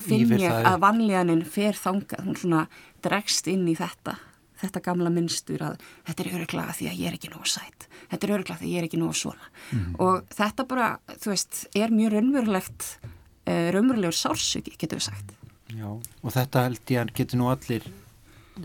finn 0.00 0.34
ég 0.38 0.66
að 0.70 0.80
vanlíðaninn 0.84 1.46
fer 1.48 1.76
þangað, 1.76 2.26
hún 2.28 2.38
svona 2.38 2.66
dregst 3.04 3.50
inn 3.50 3.66
í 3.68 3.76
þetta 3.78 4.16
þetta 4.60 4.82
gamla 4.84 5.10
minnstur 5.12 5.62
að 5.64 5.80
þetta 6.04 6.22
er 6.22 6.34
öruglega 6.36 6.76
því 6.76 6.88
að 6.90 6.98
ég 7.00 7.08
er 7.08 7.16
ekki 7.16 7.30
nógu 7.32 7.48
sætt 7.48 7.86
þetta 8.10 8.26
er 8.26 8.34
öruglega 8.36 8.58
því 8.60 8.66
að 8.66 8.72
ég 8.72 8.80
er 8.80 8.88
ekki 8.88 9.00
nógu 9.00 9.16
svona. 9.20 9.50
Mm. 9.70 9.94
og 10.02 10.34
þetta 10.34 10.66
bara, 10.70 10.88
þú 11.22 11.32
veist, 11.32 11.62
er 11.78 11.94
mjög 11.94 12.14
raunverulegt 12.16 12.88
uh, 13.04 13.68
raunverulegur 13.76 14.16
sársöki, 14.16 14.74
getur 14.80 15.00
við 15.00 15.06
sagt. 15.10 15.34
Já, 15.70 15.88
og 15.94 16.34
þetta 16.34 16.66
held 16.66 16.94
ég 16.94 17.02
að 17.04 17.14
getur 17.20 17.40
nú 17.40 17.50
allir 17.52 17.86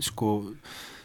sko 0.02 0.32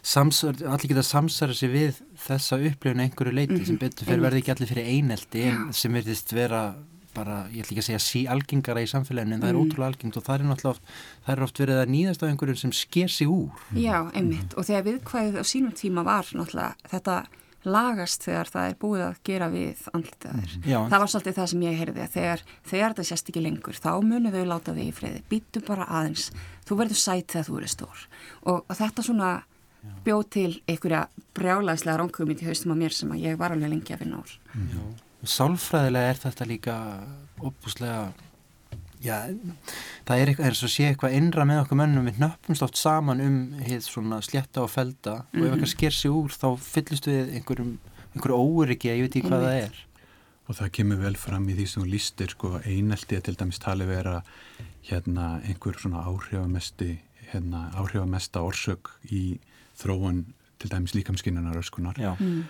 samsar, 0.02 0.58
allir 0.66 0.94
geta 0.94 1.04
samsara 1.06 1.54
sig 1.54 1.70
við 1.72 2.00
þessa 2.26 2.58
upplifun 2.58 3.04
einhverju 3.04 3.34
leiti 3.34 3.54
mm 3.54 3.60
-hmm. 3.60 3.68
sem 3.68 3.78
betur 3.78 4.08
fyrir 4.08 4.24
verði 4.26 4.42
ekki 4.42 4.54
allir 4.56 4.72
fyrir 4.72 4.90
eineldi 4.96 5.44
en 5.50 5.74
sem 5.74 5.94
verðist 5.94 6.34
vera 6.34 6.76
bara, 7.14 7.46
ég 7.52 7.66
ætla 7.66 7.76
ekki 7.76 7.84
að 7.84 7.88
segja 7.90 8.00
sí 8.04 8.22
algengara 8.32 8.84
í 8.84 8.88
samfélaginu 8.90 9.36
en 9.36 9.44
það 9.44 9.50
er 9.50 9.58
mm. 9.58 9.66
ótrúlega 9.66 9.92
algengt 9.92 10.18
og 10.18 10.24
það 10.24 10.40
er 10.40 10.48
náttúrulega 10.48 10.72
oft, 10.72 10.96
það 11.26 11.34
er 11.34 11.44
oft 11.44 11.60
verið 11.60 11.82
að 11.82 11.92
nýðast 11.96 12.24
af 12.24 12.32
einhverjum 12.32 12.62
sem 12.62 12.72
sker 12.72 13.12
sig 13.12 13.28
úr. 13.28 13.62
Já, 13.76 13.98
einmitt 14.16 14.56
og 14.56 14.68
þegar 14.70 14.88
viðkvæðið 14.88 15.40
á 15.42 15.46
sínum 15.52 15.76
tíma 15.76 16.06
var 16.08 16.32
náttúrulega 16.32 16.92
þetta 16.94 17.18
lagast 17.62 18.26
þegar 18.26 18.50
það 18.50 18.70
er 18.72 18.78
búið 18.82 19.04
að 19.06 19.20
gera 19.28 19.52
við 19.54 19.84
andlitaður. 19.94 20.56
Mm. 20.64 20.88
Það 20.90 21.04
var 21.04 21.12
svolítið 21.14 21.38
það 21.38 21.52
sem 21.52 21.66
ég 21.68 21.78
heyrði 21.78 22.02
að 22.02 22.16
þegar, 22.16 22.44
þegar 22.72 22.96
það 22.98 23.10
sést 23.12 23.30
ekki 23.30 23.44
lengur 23.46 23.78
þá 23.78 23.92
munið 24.02 24.38
þau 24.38 24.46
láta 24.50 24.74
þig 24.74 24.88
í 24.88 24.96
friði, 24.98 25.22
býtu 25.30 25.62
bara 25.68 25.86
aðeins 25.86 26.32
þú 26.66 26.80
verður 26.80 27.02
sætt 27.04 27.36
þegar 27.36 27.48
þú 27.50 27.60
eru 27.60 27.70
stór 27.70 28.04
og, 28.48 28.64
og 28.66 28.76
þetta 28.80 29.06
svona 29.06 29.32
bjóð 30.06 30.24
til 30.34 30.52
einhverja 30.70 31.06
brjálagslega 31.38 32.00
ránkugmynd 32.02 32.42
í 32.44 32.50
haustum 32.50 32.74
á 32.74 32.78
mér 32.78 32.96
sem 32.96 33.12
að 33.14 33.24
ég 33.26 33.38
var 33.40 33.56
alveg 33.56 33.72
lengi 33.72 33.96
að 33.96 34.04
finna 34.04 34.22
úr. 34.22 34.34
Já. 34.54 34.84
Sálfræðilega 35.22 36.12
er 36.12 36.20
þetta 36.24 36.48
líka 36.50 36.76
opuslega, 37.42 38.00
já, 39.02 39.18
það 40.08 40.24
er 40.24 40.32
eins 40.34 40.64
og 40.66 40.74
sé 40.74 40.88
eitthvað 40.90 41.18
innra 41.18 41.46
með 41.50 41.64
okkur 41.64 41.80
mönnum 41.82 42.10
við 42.10 42.24
nöppumst 42.24 42.66
oft 42.66 42.82
saman 42.82 43.22
um 43.22 43.38
hér 43.62 43.84
svona 43.86 44.22
sletta 44.26 44.64
og 44.66 44.72
felda 44.74 45.22
mm 45.22 45.22
-hmm. 45.22 45.40
og 45.40 45.46
ef 45.46 45.52
mhm. 45.52 45.54
eitthvað 45.54 45.74
sker 45.76 45.92
sig 45.92 46.12
úr 46.12 46.30
þá 46.30 46.50
fyllist 46.58 47.08
við 47.08 47.34
einhverjum, 47.36 47.78
einhverju 48.14 48.38
óryggi 48.38 48.90
að 48.90 48.98
ég 48.98 49.02
veit 49.02 49.16
ekki 49.16 49.30
hvað 49.30 49.46
það 49.46 49.62
er. 49.62 49.86
Og 50.50 50.56
það 50.56 50.72
kemur 50.72 50.98
vel 50.98 51.16
fram 51.16 51.50
í 51.50 51.54
því 51.54 51.66
sem 51.68 51.84
þú 51.84 51.88
lístir, 51.90 52.30
sko, 52.30 52.60
einelti 52.66 53.16
að 53.16 53.24
til 53.24 53.36
dæmis 53.36 53.60
tali 53.60 53.86
vera 53.86 54.24
hérna 54.82 55.42
einhver 55.46 55.78
svona 55.80 56.04
áhrifamesti, 56.04 57.00
hérna 57.32 57.72
áhrifamesta 57.78 58.42
orsök 58.42 58.90
í 59.12 59.40
þróun 59.82 60.24
til 60.62 60.72
dæmis 60.72 60.96
líkamskinnunar 60.96 61.58
öskunar 61.62 61.98
mm. 61.98 62.44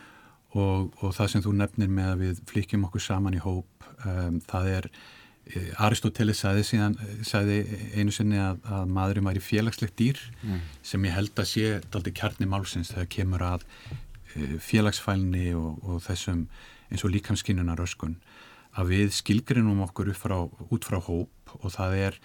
og, 0.60 0.92
og 1.00 1.16
það 1.16 1.34
sem 1.34 1.46
þú 1.46 1.56
nefnir 1.62 1.92
með 1.92 2.12
að 2.12 2.24
við 2.26 2.44
flikjum 2.52 2.86
okkur 2.90 3.06
saman 3.06 3.38
í 3.38 3.42
hóp 3.44 3.88
um, 4.06 4.42
það 4.52 4.70
er 4.76 4.90
e, 4.92 5.64
Aristoteles 5.86 6.44
sagði, 6.44 6.68
síðan, 6.68 6.98
sagði 7.28 7.62
einu 7.96 8.14
sinni 8.16 8.42
að, 8.42 8.62
að 8.68 8.94
maðurinn 8.98 9.30
var 9.30 9.40
í 9.40 9.46
félagslegt 9.46 9.98
dýr 10.00 10.20
mm. 10.42 10.62
sem 10.92 11.08
ég 11.08 11.18
held 11.18 11.34
að 11.40 11.52
sé 11.54 11.74
daldi 11.94 12.16
kjarni 12.18 12.50
málsins 12.52 12.94
þegar 12.94 13.12
kemur 13.18 13.48
að 13.54 13.66
e, 14.36 14.60
félagsfælni 14.60 15.52
og, 15.58 15.80
og 15.88 16.04
þessum 16.08 16.46
eins 16.92 17.06
og 17.08 17.14
líkamskinnunar 17.16 17.80
öskun 17.84 18.20
að 18.80 18.94
við 18.94 19.16
skilgrinum 19.16 19.84
okkur 19.88 20.14
frá, 20.16 20.38
út 20.48 20.88
frá 20.88 21.00
hóp 21.04 21.56
og 21.60 21.74
það 21.74 21.98
er 22.08 22.20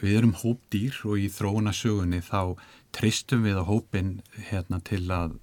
við 0.00 0.16
erum 0.20 0.36
hópdýr 0.40 1.02
og 1.04 1.18
í 1.18 1.28
þróunasögunni 1.32 2.22
þá 2.24 2.56
treystum 2.94 3.44
við 3.46 3.60
á 3.60 3.64
hópin 3.66 4.20
hérna, 4.50 4.80
til 4.82 5.04
að 5.10 5.38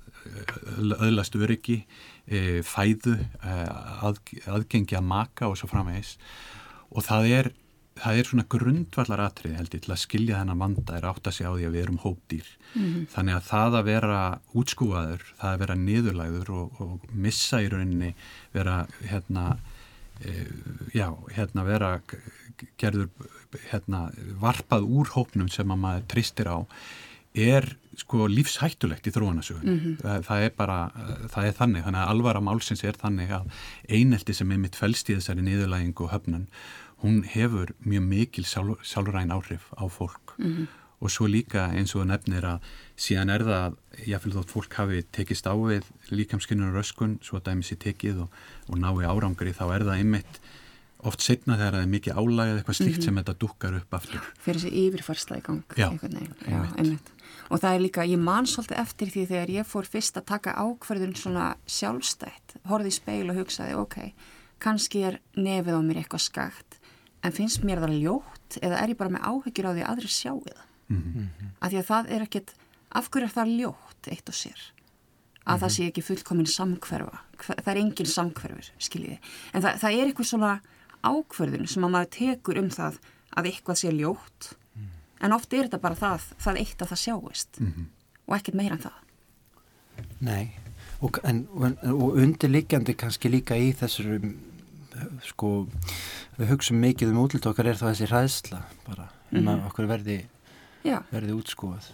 öðlast 0.98 1.36
öryggi, 1.38 1.84
e, 2.28 2.62
fæðu, 2.66 3.16
e, 3.18 3.54
að, 4.04 4.20
aðgengi 4.50 4.98
að 4.98 5.08
maka 5.08 5.48
og 5.48 5.58
svo 5.60 5.70
framvegis 5.72 6.18
og 6.92 7.06
það 7.06 7.30
er, 7.38 7.50
það 7.98 8.20
er 8.20 8.30
svona 8.30 8.48
grundvallar 8.52 9.24
atrið 9.28 9.58
held 9.60 9.78
ég 9.78 9.86
til 9.86 9.94
að 9.94 10.04
skilja 10.04 10.42
þennan 10.42 10.64
vanda 10.64 10.98
er 10.98 11.08
átt 11.10 11.30
að 11.30 11.38
segja 11.38 11.54
á 11.54 11.56
því 11.58 11.68
að 11.68 11.76
við 11.76 11.84
erum 11.86 12.02
hópdýr. 12.04 12.52
Mm 12.74 12.84
-hmm. 12.84 13.08
Þannig 13.14 13.36
að 13.38 13.48
það 13.52 13.80
að 13.80 13.88
vera 13.92 14.22
útskúaður, 14.54 15.24
það 15.40 15.54
að 15.54 15.60
vera 15.64 15.76
niðurlæður 15.76 16.54
og, 16.60 16.82
og 16.82 17.10
missa 17.12 17.62
í 17.62 17.70
rauninni 17.72 18.14
vera 18.54 18.88
hérna, 19.04 19.46
e, 20.22 20.48
já, 20.94 21.10
hérna 21.36 21.64
vera 21.64 22.00
gerður 22.78 23.10
hérna, 23.72 24.08
varpað 24.42 24.88
úr 24.88 25.12
hópnum 25.16 25.50
sem 25.50 25.72
að 25.72 25.84
maður 25.84 26.08
tristir 26.14 26.50
á 26.50 26.58
er 27.38 27.68
sko 27.98 28.28
lífshættulegt 28.30 29.08
í 29.10 29.14
þróunasögun 29.14 29.68
mm 29.68 29.78
-hmm. 29.80 29.94
það, 30.02 30.26
það 30.28 30.44
er 30.46 30.52
bara, 30.58 30.78
það 31.34 31.46
er 31.46 31.56
þannig 31.60 31.86
þannig 31.86 32.02
að 32.02 32.12
alvara 32.14 32.42
málsins 32.42 32.84
er 32.84 32.98
þannig 32.98 33.32
að 33.32 33.46
einelti 33.90 34.34
sem 34.34 34.52
er 34.52 34.62
mitt 34.62 34.76
fælst 34.76 35.10
í 35.10 35.16
þessari 35.18 35.46
niðurlægingu 35.46 36.06
og 36.06 36.12
höfnun, 36.14 36.48
hún 37.04 37.24
hefur 37.24 37.74
mjög 37.86 38.04
mikil 38.04 38.46
sjálf, 38.46 38.84
sjálfræn 38.84 39.34
áhrif 39.34 39.72
á 39.74 39.86
fólk 39.90 40.38
mm 40.38 40.46
-hmm. 40.46 40.68
og 41.00 41.12
svo 41.12 41.26
líka 41.28 41.70
eins 41.74 41.96
og 41.96 42.08
nefnir 42.08 42.46
að 42.46 42.60
síðan 42.98 43.30
er 43.30 43.44
það 43.44 43.76
jáfnveg 44.06 44.38
þótt 44.38 44.52
fólk 44.52 44.74
hafi 44.74 45.04
tekist 45.12 45.48
á 45.48 45.54
við 45.58 45.84
líkamskinnur 46.10 46.70
og 46.70 46.78
röskun, 46.78 47.20
svo 47.22 47.38
að 47.38 47.44
dæmis 47.44 47.72
í 47.72 47.76
tekið 47.76 48.22
og, 48.22 48.30
og 48.70 48.78
nái 48.78 49.06
árangri, 49.06 49.54
þá 49.54 49.66
er 49.76 49.84
það 49.84 49.98
einmitt 49.98 50.40
oft 51.00 51.22
setna 51.22 51.58
þegar 51.58 51.74
það 51.74 51.82
er 51.82 51.92
mikið 51.94 52.18
álægið 52.18 52.58
eitthvað 52.58 52.76
slíkt 52.76 52.98
mm 52.98 53.02
-hmm. 53.02 53.06
sem 53.06 53.16
þetta 53.16 53.38
dukkar 53.40 53.74
upp 53.74 53.94
aftur. 53.94 54.22
Fyrir 54.40 54.60
þessi 54.62 54.88
yfirfarsla 54.88 55.38
í 55.38 55.42
gang. 55.42 55.64
Já, 55.78 55.90
einmitt 56.78 57.12
og 57.50 57.62
það 57.62 57.74
er 57.74 57.84
líka, 57.84 58.06
ég 58.08 58.20
man 58.20 58.48
svolítið 58.50 58.82
eftir 58.82 59.12
því 59.14 59.26
þegar 59.32 59.50
ég 59.50 59.68
fór 59.68 59.88
fyrst 59.88 60.20
að 60.20 60.28
taka 60.34 60.56
ákverðun 60.60 61.16
svona 61.16 61.56
sjálfstætt, 61.66 62.58
horfið 62.68 62.92
í 62.92 62.96
speil 62.98 63.32
og 63.32 63.40
hugsaði 63.40 63.78
ok, 63.80 63.98
kannski 64.64 65.04
er 65.08 65.20
nefið 65.38 65.80
á 65.80 65.82
mér 65.86 66.02
eitthvað 66.02 66.26
skakt 66.28 66.80
en 67.26 67.36
finnst 67.36 67.66
mér 67.66 67.82
það 67.84 68.00
ljótt 68.02 68.58
eða 68.62 68.82
er 68.82 68.94
ég 68.94 69.00
bara 69.00 69.14
með 69.14 69.28
áhyggjur 69.28 69.70
á 69.70 69.72
því 69.74 69.84
að 69.84 69.92
aðri 69.92 70.12
sjáu 70.12 70.40
það 70.46 70.64
mm 70.88 71.04
-hmm. 71.04 71.52
af 71.60 71.70
því 71.72 71.78
að 71.78 71.90
það 71.92 72.12
er 72.16 72.22
ekkit 72.28 72.56
af 72.90 73.10
hverju 73.12 73.28
er 73.28 73.36
það 73.38 73.54
ljótt 73.60 74.08
eitt 74.12 74.30
og 74.30 74.36
sér 74.36 74.60
að 74.60 74.64
mm 74.64 75.54
-hmm. 75.54 75.60
það 75.62 75.72
sé 75.76 75.84
ekki 75.88 76.08
fullkominn 76.08 76.48
samkverfa 76.48 77.18
það 77.38 77.68
er 77.68 77.78
engin 77.78 78.06
samkverfur, 78.06 78.72
skiljiði 78.80 79.20
en 79.54 79.62
það, 79.62 79.74
það 79.82 79.92
er 79.92 80.06
eitthvað 80.06 80.28
svona 80.28 80.62
ákverðun 81.04 81.68
sem 81.68 81.84
að 81.84 81.94
maður 81.96 82.14
tekur 82.18 82.62
um 82.62 82.70
það 82.70 83.00
að 83.38 83.52
eitthvað 83.52 83.82
sé 83.82 83.92
ljótt. 83.92 84.54
En 85.22 85.34
oft 85.34 85.54
er 85.54 85.66
þetta 85.66 85.82
bara 85.82 85.98
það, 85.98 86.26
það 86.38 86.60
eitt 86.62 86.82
að 86.82 86.90
það 86.92 87.04
sjáist. 87.04 87.60
Mm 87.60 87.72
-hmm. 87.74 87.86
og 88.28 88.36
ekkert 88.36 88.58
meira 88.58 88.76
en 88.76 88.86
það. 88.86 88.98
Nei. 90.20 90.52
Og, 91.02 91.20
en, 91.24 91.48
og 91.94 92.18
undirliggjandi 92.18 92.94
kannski 92.94 93.30
líka 93.30 93.58
í 93.58 93.74
þessar 93.74 94.22
sko 95.26 95.52
við 96.38 96.52
hugsaum 96.52 96.80
mikið 96.82 97.14
um 97.14 97.24
útlut 97.24 97.48
okkar 97.50 97.72
er 97.72 97.80
það 97.80 97.94
þessi 97.94 98.10
ræðsla 98.12 98.62
bara 98.86 99.08
um 99.08 99.38
mm 99.38 99.44
-hmm. 99.44 99.50
að 99.54 99.68
okkur 99.70 99.88
verði 99.88 100.18
já. 100.84 101.04
verði 101.12 101.34
útskúað 101.34 101.92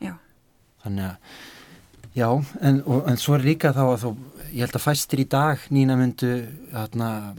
já. 0.00 0.14
Þannig 0.82 1.04
að 1.04 1.16
já 2.14 2.44
en, 2.60 2.82
og, 2.86 3.08
en 3.08 3.16
svo 3.16 3.34
er 3.34 3.44
líka 3.44 3.72
þá 3.72 3.84
að 3.84 4.02
þú 4.02 4.16
ég 4.52 4.60
held 4.64 4.76
að 4.76 4.86
fæstir 4.86 5.20
í 5.20 5.28
dag 5.28 5.58
nýna 5.70 5.96
myndu 5.96 6.32
hérna 6.72 7.34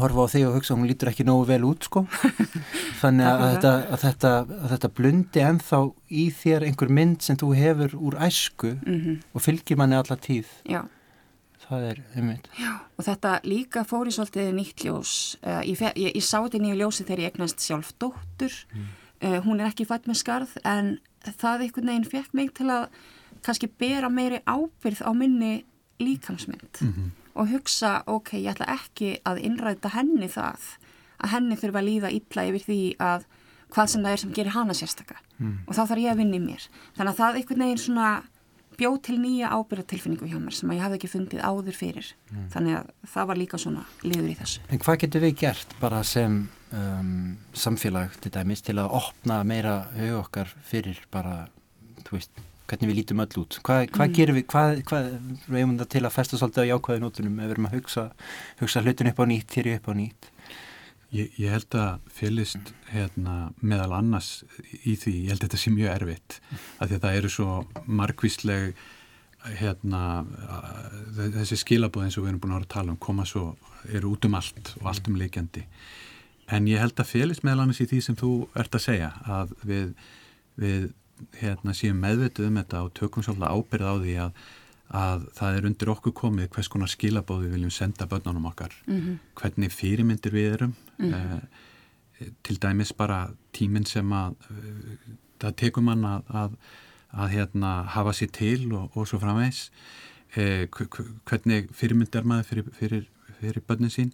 horfa 0.00 0.26
á 0.26 0.32
þig 0.32 0.44
og 0.48 0.56
hugsa 0.56 0.74
hún 0.76 0.88
lítur 0.88 1.10
ekki 1.10 1.24
nógu 1.26 1.46
vel 1.48 1.62
út 1.68 1.86
sko. 1.88 2.04
Þannig 3.02 3.28
að, 3.28 3.44
þetta, 3.44 3.72
að, 3.78 4.02
þetta, 4.02 4.32
að 4.56 4.68
þetta 4.74 4.90
blundi 4.98 5.42
enþá 5.44 5.80
í 6.10 6.26
þér 6.40 6.66
einhver 6.68 6.92
mynd 6.98 7.24
sem 7.26 7.38
þú 7.40 7.50
hefur 7.58 7.96
úr 7.96 8.18
æsku 8.26 8.74
mm 8.76 9.00
-hmm. 9.00 9.16
og 9.32 9.44
fylgir 9.44 9.80
manni 9.80 9.98
alla 9.98 10.16
tíð. 10.16 10.46
Já. 10.64 10.84
það 11.66 11.82
er 11.90 11.98
einmitt. 12.14 12.48
Já, 12.54 12.72
og 12.96 13.04
þetta 13.04 13.40
líka 13.42 13.82
fór 13.82 14.06
í 14.06 14.14
svolítið 14.14 14.52
nýtt 14.54 14.84
ljós. 14.86 15.36
Uh, 15.42 15.62
ég, 15.66 15.80
ég, 15.96 16.14
ég 16.14 16.22
sá 16.22 16.38
þetta 16.38 16.62
nýju 16.62 16.76
ljósi 16.78 17.02
þegar 17.04 17.20
ég 17.24 17.32
egnast 17.34 17.60
sjálf 17.60 17.92
dóttur. 17.98 18.54
Mm. 18.74 18.86
uh, 19.22 19.40
hún 19.42 19.60
er 19.60 19.66
ekki 19.66 19.84
fætt 19.84 20.06
með 20.06 20.22
skarð 20.22 20.52
en 20.64 20.98
það 21.26 21.60
einhvern 21.66 21.86
veginn 21.86 22.10
fekk 22.10 22.34
mig 22.34 22.54
til 22.54 22.70
að 22.70 22.88
kannski 23.42 23.66
bera 23.66 24.08
meiri 24.08 24.38
ábyrð 24.46 25.02
á 25.02 25.10
minni 25.10 25.64
líkansmynd 25.98 26.78
mm 26.80 26.92
-hmm 26.92 27.25
og 27.36 27.50
hugsa, 27.52 28.00
ok, 28.10 28.34
ég 28.40 28.54
ætla 28.54 28.68
ekki 28.76 29.16
að 29.28 29.42
innræta 29.44 29.92
henni 29.94 30.28
það 30.32 30.70
að 31.16 31.32
henni 31.32 31.58
þurfa 31.60 31.82
að 31.82 31.88
líða 31.90 32.12
illa 32.16 32.46
yfir 32.50 32.64
því 32.66 32.80
að 33.02 33.26
hvað 33.72 33.92
sem 33.92 34.06
það 34.06 34.14
er 34.14 34.22
sem 34.22 34.32
gerir 34.36 34.54
hana 34.54 34.76
sérstaka 34.76 35.18
mm. 35.38 35.58
og 35.66 35.76
þá 35.76 35.82
þarf 35.82 36.02
ég 36.02 36.12
að 36.12 36.22
vinna 36.22 36.38
í 36.38 36.42
mér 36.44 36.66
þannig 36.96 37.12
að 37.12 37.20
það 37.20 37.38
einhvern 37.40 37.64
veginn 37.64 37.82
svona 37.82 38.10
bjóð 38.76 38.98
til 39.08 39.16
nýja 39.22 39.52
ábyrgatilfinningu 39.56 40.28
hjá 40.28 40.36
mér 40.40 40.56
sem 40.56 40.70
að 40.70 40.78
ég 40.78 40.84
hafði 40.84 40.98
ekki 41.00 41.10
fundið 41.12 41.42
áður 41.42 41.78
fyrir 41.78 42.10
mm. 42.30 42.46
þannig 42.52 42.78
að 42.78 42.90
það 43.14 43.30
var 43.30 43.40
líka 43.40 43.60
svona 43.60 43.84
liður 44.04 44.30
í 44.30 44.36
þessu 44.40 44.66
En 44.68 44.82
hvað 44.84 45.00
getur 45.04 45.24
við 45.24 45.38
gert 45.42 45.76
bara 45.80 46.02
sem 46.06 46.38
um, 46.76 47.14
samfélag 47.56 48.18
til 48.20 48.34
dæmis 48.36 48.64
til 48.66 48.76
að 48.82 48.92
opna 49.00 49.40
meira 49.48 49.78
hug 49.96 50.20
okkar 50.20 50.52
fyrir 50.68 51.00
bara, 51.12 51.46
þú 52.04 52.18
veist 52.18 52.45
hvernig 52.70 52.90
við 52.90 52.98
lítum 53.00 53.22
öll 53.24 53.42
út. 53.42 53.58
Hvað, 53.66 53.82
hvað 53.94 54.08
mm. 54.08 54.14
gerum 54.18 54.38
við, 54.38 54.46
hvað, 54.52 54.80
hvað 54.90 55.10
reyðum 55.50 55.76
það 55.80 55.90
til 55.94 56.02
að 56.04 56.14
festa 56.16 56.40
svolítið 56.40 56.66
á 56.66 56.70
jákvæðinótunum 56.72 57.36
ef 57.38 57.46
við 57.46 57.54
erum 57.56 57.68
að 57.68 57.76
hugsa, 57.76 58.06
hugsa 58.62 58.82
hlutin 58.84 59.12
upp 59.12 59.22
á 59.22 59.24
nýtt 59.30 59.54
þér 59.56 59.70
upp 59.76 59.90
á 59.90 59.92
nýtt? 60.00 60.30
Ég, 61.14 61.30
ég 61.38 61.54
held 61.54 61.78
að 61.78 62.10
fylgist 62.16 62.72
hérna, 62.90 63.36
meðal 63.62 63.92
annars 64.00 64.30
í 64.82 64.96
því, 64.98 65.14
ég 65.26 65.32
held 65.32 65.40
að 65.40 65.46
þetta 65.46 65.62
sé 65.62 65.72
mjög 65.72 65.92
erfitt 65.92 66.38
að 66.82 66.96
þetta 66.96 67.12
eru 67.20 67.30
svo 67.32 67.50
markvísleg 67.86 68.74
hérna, 69.60 70.00
þessi 71.36 71.60
skilabóð 71.60 72.08
eins 72.08 72.18
og 72.18 72.26
við 72.26 72.32
erum 72.32 72.42
búin 72.42 72.56
að 72.58 72.66
tala 72.74 72.90
um 72.90 72.98
koma 72.98 73.26
svo, 73.28 73.52
eru 73.86 74.16
út 74.16 74.26
um 74.26 74.34
allt 74.34 74.74
og 74.80 74.90
allt 74.90 75.06
um 75.06 75.18
leikjandi 75.20 75.62
en 76.52 76.68
ég 76.70 76.82
held 76.82 76.98
að 76.98 77.10
fylgist 77.10 77.46
meðal 77.46 77.64
annars 77.64 77.82
í 77.82 77.88
því 77.90 78.00
sem 78.04 78.18
þú 78.18 78.30
ert 78.58 78.76
að 78.76 78.84
segja 78.86 79.10
að 79.26 79.54
við, 79.66 79.86
við 80.58 80.88
hérna, 81.40 81.74
séum 81.76 82.00
meðvituð 82.02 82.50
um 82.50 82.58
þetta 82.60 82.82
og 82.86 82.94
tökum 82.96 83.24
svolítið 83.24 83.52
ábyrð 83.52 83.90
á 83.90 83.94
því 84.02 84.16
að, 84.24 84.40
að 85.02 85.26
það 85.38 85.58
er 85.58 85.68
undir 85.70 85.92
okkur 85.92 86.14
komið 86.20 86.48
hvers 86.54 86.70
konar 86.72 86.92
skilabóð 86.92 87.44
við 87.44 87.54
viljum 87.56 87.74
senda 87.74 88.08
börnunum 88.10 88.48
okkar, 88.50 88.74
mm 88.86 88.98
-hmm. 89.00 89.18
hvernig 89.40 89.72
fyrirmyndir 89.72 90.32
við 90.32 90.52
erum, 90.52 90.74
mm 90.98 91.12
-hmm. 91.12 91.40
eh, 92.20 92.28
til 92.42 92.58
dæmis 92.62 92.92
bara 92.92 93.30
tíminn 93.52 93.86
sem 93.86 94.12
að 94.12 94.34
eh, 94.50 95.14
það 95.40 95.56
tekum 95.56 95.84
mann 95.84 96.04
að, 96.04 96.22
að, 96.28 96.56
að 97.12 97.28
hérna, 97.28 97.82
hafa 97.82 98.12
sér 98.12 98.30
til 98.32 98.72
og, 98.72 98.96
og 98.96 99.08
svo 99.08 99.18
framvegs, 99.18 99.70
eh, 100.36 100.68
hvernig 101.24 101.68
fyrirmynd 101.72 102.14
er 102.14 102.24
maður 102.24 102.44
fyrir, 102.44 102.64
fyrir, 102.72 103.08
fyrir 103.40 103.62
börnin 103.68 103.90
sín 103.90 104.12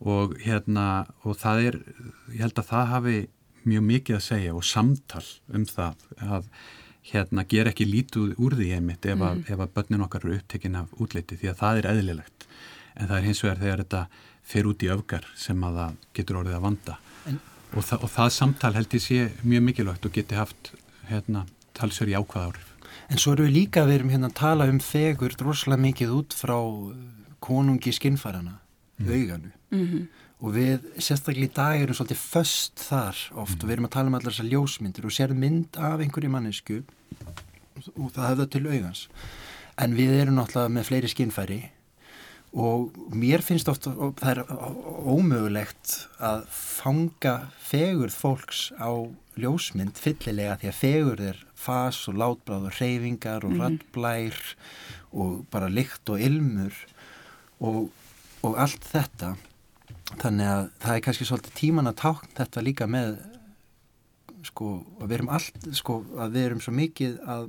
og 0.00 0.36
hérna 0.44 1.06
og 1.24 1.36
það 1.36 1.62
er, 1.66 1.78
ég 2.34 2.40
held 2.44 2.58
að 2.58 2.68
það 2.68 2.86
hafi 2.86 3.28
mjög 3.66 3.86
mikið 3.90 4.16
að 4.16 4.26
segja 4.26 4.54
og 4.56 4.66
samtal 4.66 5.24
um 5.54 5.64
það 5.68 6.04
að 6.22 6.50
hérna 7.10 7.44
ger 7.46 7.70
ekki 7.70 7.86
lítið 7.86 8.34
úr 8.42 8.56
því 8.58 8.70
einmitt 8.76 9.06
ef 9.06 9.20
að, 9.20 9.42
mm. 9.42 9.60
að 9.60 9.74
börnin 9.76 10.06
okkar 10.06 10.24
eru 10.26 10.38
upptekinn 10.40 10.78
af 10.80 10.94
útleiti 11.02 11.38
því 11.38 11.50
að 11.52 11.60
það 11.60 11.80
er 11.80 11.90
eðlilegt 11.92 12.46
en 12.96 13.10
það 13.10 13.16
er 13.18 13.26
hins 13.28 13.42
vegar 13.44 13.60
þegar 13.62 13.82
þetta 13.84 14.02
fer 14.46 14.70
út 14.70 14.82
í 14.86 14.90
öfgar 14.94 15.28
sem 15.38 15.66
að 15.66 15.80
það 15.80 16.00
getur 16.18 16.40
orðið 16.40 16.58
að 16.58 16.66
vanda 16.66 16.96
en, 17.30 17.40
og, 17.72 17.82
þa 17.86 18.00
og 18.00 18.12
það 18.16 18.32
samtal 18.38 18.72
held 18.78 18.96
ég 18.98 19.04
sé 19.06 19.20
mjög 19.42 19.66
mikilvægt 19.68 20.08
og 20.08 20.16
geti 20.16 20.38
haft 20.38 20.72
hérna, 21.10 21.44
talsver 21.76 22.10
í 22.10 22.16
ákvað 22.18 22.50
árið. 22.50 22.72
En 23.12 23.20
svo 23.22 23.36
eru 23.36 23.46
við 23.46 23.54
líka 23.60 23.84
við 23.86 24.00
erum 24.00 24.12
hérna 24.14 24.30
að 24.32 24.38
tala 24.40 24.66
um 24.70 24.80
fegur 24.82 25.34
droslega 25.38 25.78
mikið 25.78 26.14
út 26.16 26.34
frá 26.34 26.56
konungi 27.46 27.92
skinnfærana, 27.94 28.56
mm. 28.98 29.10
auganu 29.12 29.52
mm 29.70 29.84
-hmm 29.86 30.06
og 30.36 30.52
við 30.52 30.84
sérstaklega 31.00 31.48
í 31.48 31.54
dag 31.56 31.82
erum 31.82 31.96
svolítið 31.96 32.20
föst 32.20 32.82
þar 32.90 33.20
oft 33.40 33.56
mm. 33.56 33.62
og 33.62 33.68
við 33.68 33.76
erum 33.76 33.88
að 33.88 33.94
tala 33.96 34.10
um 34.10 34.18
allar 34.18 34.34
þessar 34.34 34.50
ljósmyndir 34.52 35.08
og 35.08 35.14
sér 35.16 35.32
mynd 35.36 35.78
af 35.80 36.02
einhverju 36.04 36.32
mannesku 36.32 36.82
og 37.94 38.10
það 38.12 38.28
hefða 38.28 38.48
til 38.52 38.66
augans 38.66 39.06
en 39.80 39.96
við 39.96 40.12
erum 40.20 40.36
náttúrulega 40.40 40.74
með 40.76 40.88
fleiri 40.90 41.12
skinnfæri 41.12 41.60
og 42.56 42.92
mér 43.16 43.44
finnst 43.44 43.68
ofta 43.68 43.92
og 43.92 44.16
það 44.20 44.30
er 44.32 44.42
ómögulegt 45.16 45.96
að 46.24 46.46
fanga 46.52 47.34
fegurð 47.60 48.16
fólks 48.16 48.68
á 48.76 48.92
ljósmynd 49.40 49.98
fyllilega 50.00 50.60
því 50.60 50.70
að 50.70 50.78
fegurð 50.80 51.26
er 51.32 51.42
fas 51.56 52.04
og 52.08 52.20
látbráð 52.20 52.70
og 52.70 52.78
reyfingar 52.78 53.44
og 53.44 53.56
mm. 53.56 53.60
rattblær 53.64 54.40
og 55.16 55.42
bara 55.52 55.72
lykt 55.72 56.12
og 56.12 56.22
ilmur 56.22 56.76
og, 57.64 57.86
og 58.44 58.56
allt 58.60 58.84
þetta 58.84 59.34
þannig 60.14 60.50
að 60.50 60.68
það 60.82 60.92
er 60.92 61.04
kannski 61.06 61.26
svolítið 61.26 61.56
tíman 61.58 61.90
að 61.90 61.98
tákn 62.02 62.34
þetta 62.36 62.62
líka 62.64 62.86
með 62.90 63.16
sko 64.46 64.68
að 65.00 65.08
við 65.08 65.16
erum 65.18 65.32
allt 65.34 65.66
sko 65.74 65.96
að 66.22 66.36
við 66.36 66.46
erum 66.48 66.60
svo 66.62 66.74
mikið 66.76 67.16
að, 67.26 67.48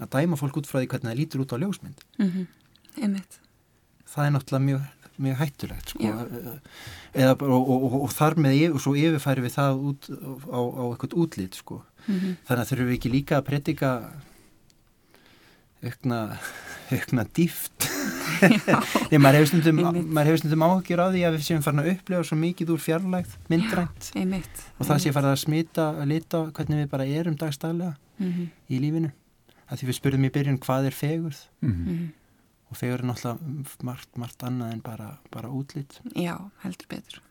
að 0.00 0.10
dæma 0.16 0.40
fólk 0.40 0.60
út 0.60 0.68
frá 0.68 0.80
því 0.80 0.90
hvernig 0.92 1.10
það 1.10 1.20
lítur 1.20 1.44
út 1.44 1.54
á 1.56 1.62
ljósmynd. 1.62 2.04
Mm 2.18 2.30
-hmm. 2.34 3.24
það 4.14 4.26
er 4.26 4.34
náttúrulega 4.34 4.66
mjög, 4.68 4.84
mjög 5.16 5.40
hættulegt 5.40 5.94
sko. 5.94 6.12
Eða, 7.14 7.32
og, 7.40 7.62
og, 7.70 7.82
og, 7.88 7.98
og 8.02 8.12
þar 8.12 8.36
með 8.36 8.74
og 8.74 8.80
svo 8.82 8.94
yfirfæri 8.98 9.46
við 9.46 9.56
það 9.56 9.82
út 9.90 10.08
á, 10.10 10.60
á 10.60 10.82
eitthvað 10.90 11.18
útlýtt 11.24 11.58
sko. 11.62 11.82
Mm 12.06 12.14
-hmm. 12.20 12.36
þannig 12.46 12.62
að 12.62 12.70
þurfum 12.70 12.88
við 12.88 12.98
ekki 12.98 13.14
líka 13.16 13.36
að 13.38 13.46
predika 13.48 13.90
aukna, 15.84 16.38
aukna 16.94 17.24
dýft 17.24 17.93
Nei, 19.10 19.18
maður 19.18 19.38
hefur 19.38 19.50
stundum, 19.50 19.80
stundum 20.40 20.64
áhugjur 20.66 21.02
á 21.02 21.06
því 21.12 21.24
að 21.28 21.36
við 21.36 21.44
séum 21.48 21.64
farin 21.64 21.82
að 21.82 21.90
upplega 21.94 22.26
svo 22.28 22.38
mikið 22.40 22.72
úr 22.74 22.82
fjarlægt, 22.82 23.36
myndrænt. 23.52 24.08
Já, 24.10 24.20
einmitt, 24.22 24.64
og 24.78 24.88
það 24.88 25.02
sé 25.04 25.12
farið 25.16 25.32
að 25.32 25.42
smita 25.44 25.86
að 25.92 26.10
lita 26.12 26.42
hvernig 26.56 26.82
við 26.82 26.90
bara 26.94 27.08
erum 27.20 27.38
dagstæðlega 27.40 27.94
mm 27.94 28.32
-hmm. 28.32 28.48
í 28.68 28.80
lífinu. 28.84 29.12
Að 29.68 29.78
því 29.78 29.90
við 29.90 29.98
spurðum 29.98 30.28
í 30.28 30.32
byrjun 30.36 30.62
hvað 30.66 30.86
er 30.90 30.98
fegurð? 30.98 31.40
Mm 31.60 31.74
-hmm. 31.74 32.08
og 32.70 32.76
fegur 32.76 33.00
er 33.00 33.06
náttúrulega 33.06 33.38
margt, 33.82 34.10
margt 34.16 34.42
annað 34.42 34.72
en 34.72 34.80
bara, 34.80 35.18
bara 35.30 35.48
útlýtt 35.48 36.00
Já, 36.14 36.50
heldur 36.62 36.86
betur. 36.88 37.22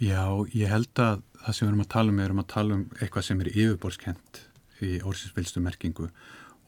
Já, 0.00 0.48
ég 0.54 0.68
held 0.68 0.96
að 0.96 1.22
það 1.44 1.54
sem 1.54 1.66
við 1.66 1.70
erum 1.70 1.84
að 1.84 1.92
tala 1.92 2.12
um 2.12 2.20
er 2.20 2.30
um 2.30 2.38
að 2.38 2.46
tala 2.46 2.74
um 2.74 2.84
eitthvað 3.00 3.24
sem 3.24 3.40
er 3.40 3.50
yfirborskent 3.52 4.40
í 4.80 5.00
orsinsfylgstu 5.04 5.60
merkingu 5.60 6.08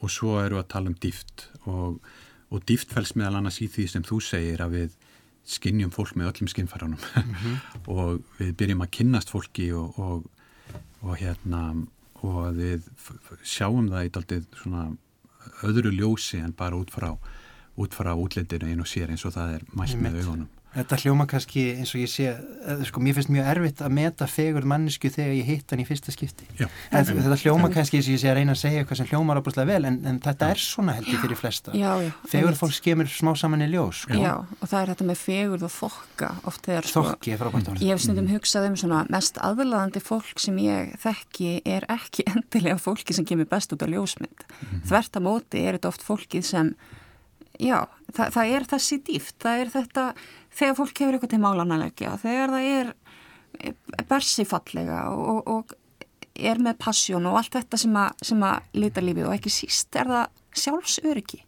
og 0.03 0.11
svo 0.11 0.37
eru 0.43 0.59
að 0.61 0.69
tala 0.75 0.91
um 0.91 0.99
dýft 0.99 1.47
og, 1.71 2.01
og 2.51 2.67
dýft 2.69 2.93
fels 2.95 3.15
meðal 3.17 3.41
annars 3.41 3.61
í 3.63 3.69
því 3.71 3.89
sem 3.89 4.07
þú 4.07 4.21
segir 4.25 4.63
að 4.65 4.77
við 4.77 4.99
skinnjum 5.53 5.93
fólk 5.95 6.15
með 6.19 6.33
öllum 6.33 6.51
skinnfærunum 6.53 6.99
mm 6.99 7.35
-hmm. 7.35 7.57
og 7.97 8.23
við 8.39 8.55
byrjum 8.57 8.85
að 8.85 8.95
kynnast 8.99 9.31
fólki 9.31 9.73
og, 9.73 9.99
og, 9.99 10.27
og 11.03 11.17
hérna 11.19 11.87
og 12.23 12.55
við 12.55 12.83
sjáum 13.43 13.91
það 13.91 14.07
í 14.07 14.13
daldið 14.15 14.45
svona 14.63 14.85
öðru 15.67 15.91
ljósi 15.91 16.39
en 16.39 16.53
bara 16.53 16.77
út 16.77 16.91
frá 16.91 17.19
út 17.77 17.95
frá 17.95 18.15
útlendinu 18.15 18.69
einu 18.71 18.85
sér 18.85 19.11
eins 19.11 19.25
og 19.25 19.35
það 19.35 19.55
er 19.55 19.63
mælt 19.73 19.99
með 20.01 20.21
augunum 20.23 20.49
Þetta 20.73 20.97
hljóma 21.03 21.27
kannski 21.29 21.63
eins 21.77 21.91
og 21.93 22.01
ég 22.01 22.09
sé, 22.09 22.31
sko, 22.89 23.01
mér 23.05 23.19
finnst 23.19 23.29
mjög 23.33 23.49
erfitt 23.53 23.81
að 23.85 23.93
meta 23.93 24.25
fegur 24.31 24.65
mannesku 24.65 25.11
þegar 25.13 25.35
ég 25.37 25.49
hitt 25.51 25.73
hann 25.73 25.83
í 25.83 25.85
fyrsta 25.85 26.15
skipti. 26.15 26.47
Já, 26.57 26.65
þetta, 26.89 27.17
þetta 27.19 27.39
hljóma 27.43 27.69
já. 27.69 27.75
kannski 27.75 27.99
eins 27.99 28.09
og 28.09 28.15
ég 28.15 28.23
sé 28.23 28.31
að 28.31 28.37
reyna 28.39 28.55
að 28.57 28.61
segja 28.63 28.81
eitthvað 28.81 29.01
sem 29.03 29.11
hljómar 29.11 29.41
ábúrslega 29.43 29.69
vel 29.69 29.85
en, 29.91 29.99
en 30.09 30.21
þetta 30.25 30.49
já. 30.49 30.55
er 30.55 30.63
svona 30.65 30.95
held 30.97 31.11
ég 31.13 31.21
fyrir 31.27 31.39
flesta. 31.43 31.77
Fegur 32.33 32.57
fólk 32.57 32.77
skemur 32.79 33.13
smá 33.13 33.33
saman 33.37 33.67
í 33.67 33.69
ljós. 33.69 34.07
Sko. 34.07 34.17
Já, 34.17 34.33
og 34.41 34.65
það 34.65 34.79
er 34.81 34.93
þetta 34.95 35.09
með 35.11 35.21
fegur 35.27 35.67
og 35.69 35.75
þokka 35.77 36.33
oft 36.49 36.65
þegar. 36.71 36.89
Sko, 36.89 37.05
Þokki 37.11 37.35
er 37.37 37.43
frábært 37.45 37.69
orð. 37.75 37.85
Ég 37.85 37.93
hef 37.93 38.01
stundum 38.07 38.33
hugsað 38.33 38.69
um 38.71 38.81
svona 38.81 39.05
mest 39.13 39.37
aðlaðandi 39.45 40.01
fólk 40.09 40.41
sem 40.41 40.57
ég 40.65 40.97
þekki 41.05 41.53
er 41.69 41.85
ekki 41.93 42.25
endilega 42.33 42.81
fólki 42.81 43.13
sem 43.13 43.29
kemur 43.29 43.51
best 43.53 43.77
út 43.77 43.85
á 43.85 43.89
ljósmynd. 43.93 44.41
Mm 44.49 44.57
-hmm. 44.65 44.87
Þvert 44.89 45.21
þegar 50.59 50.79
fólk 50.79 51.03
hefur 51.03 51.17
eitthvað 51.17 51.35
til 51.35 51.43
málananleikja, 51.43 52.17
þegar 52.23 52.55
það 52.57 52.69
er 52.73 52.93
bersifallega 54.09 55.05
og, 55.13 55.49
og 55.49 55.77
er 56.33 56.61
með 56.63 56.79
passjón 56.81 57.29
og 57.29 57.39
allt 57.41 57.59
þetta 57.59 57.81
sem 57.81 57.97
að, 58.01 58.25
sem 58.25 58.45
að 58.49 58.79
lita 58.81 59.05
lífið 59.05 59.29
og 59.29 59.37
ekki 59.37 59.53
síst 59.53 59.99
er 60.01 60.09
það 60.09 60.63
sjálfsöryggi 60.63 61.43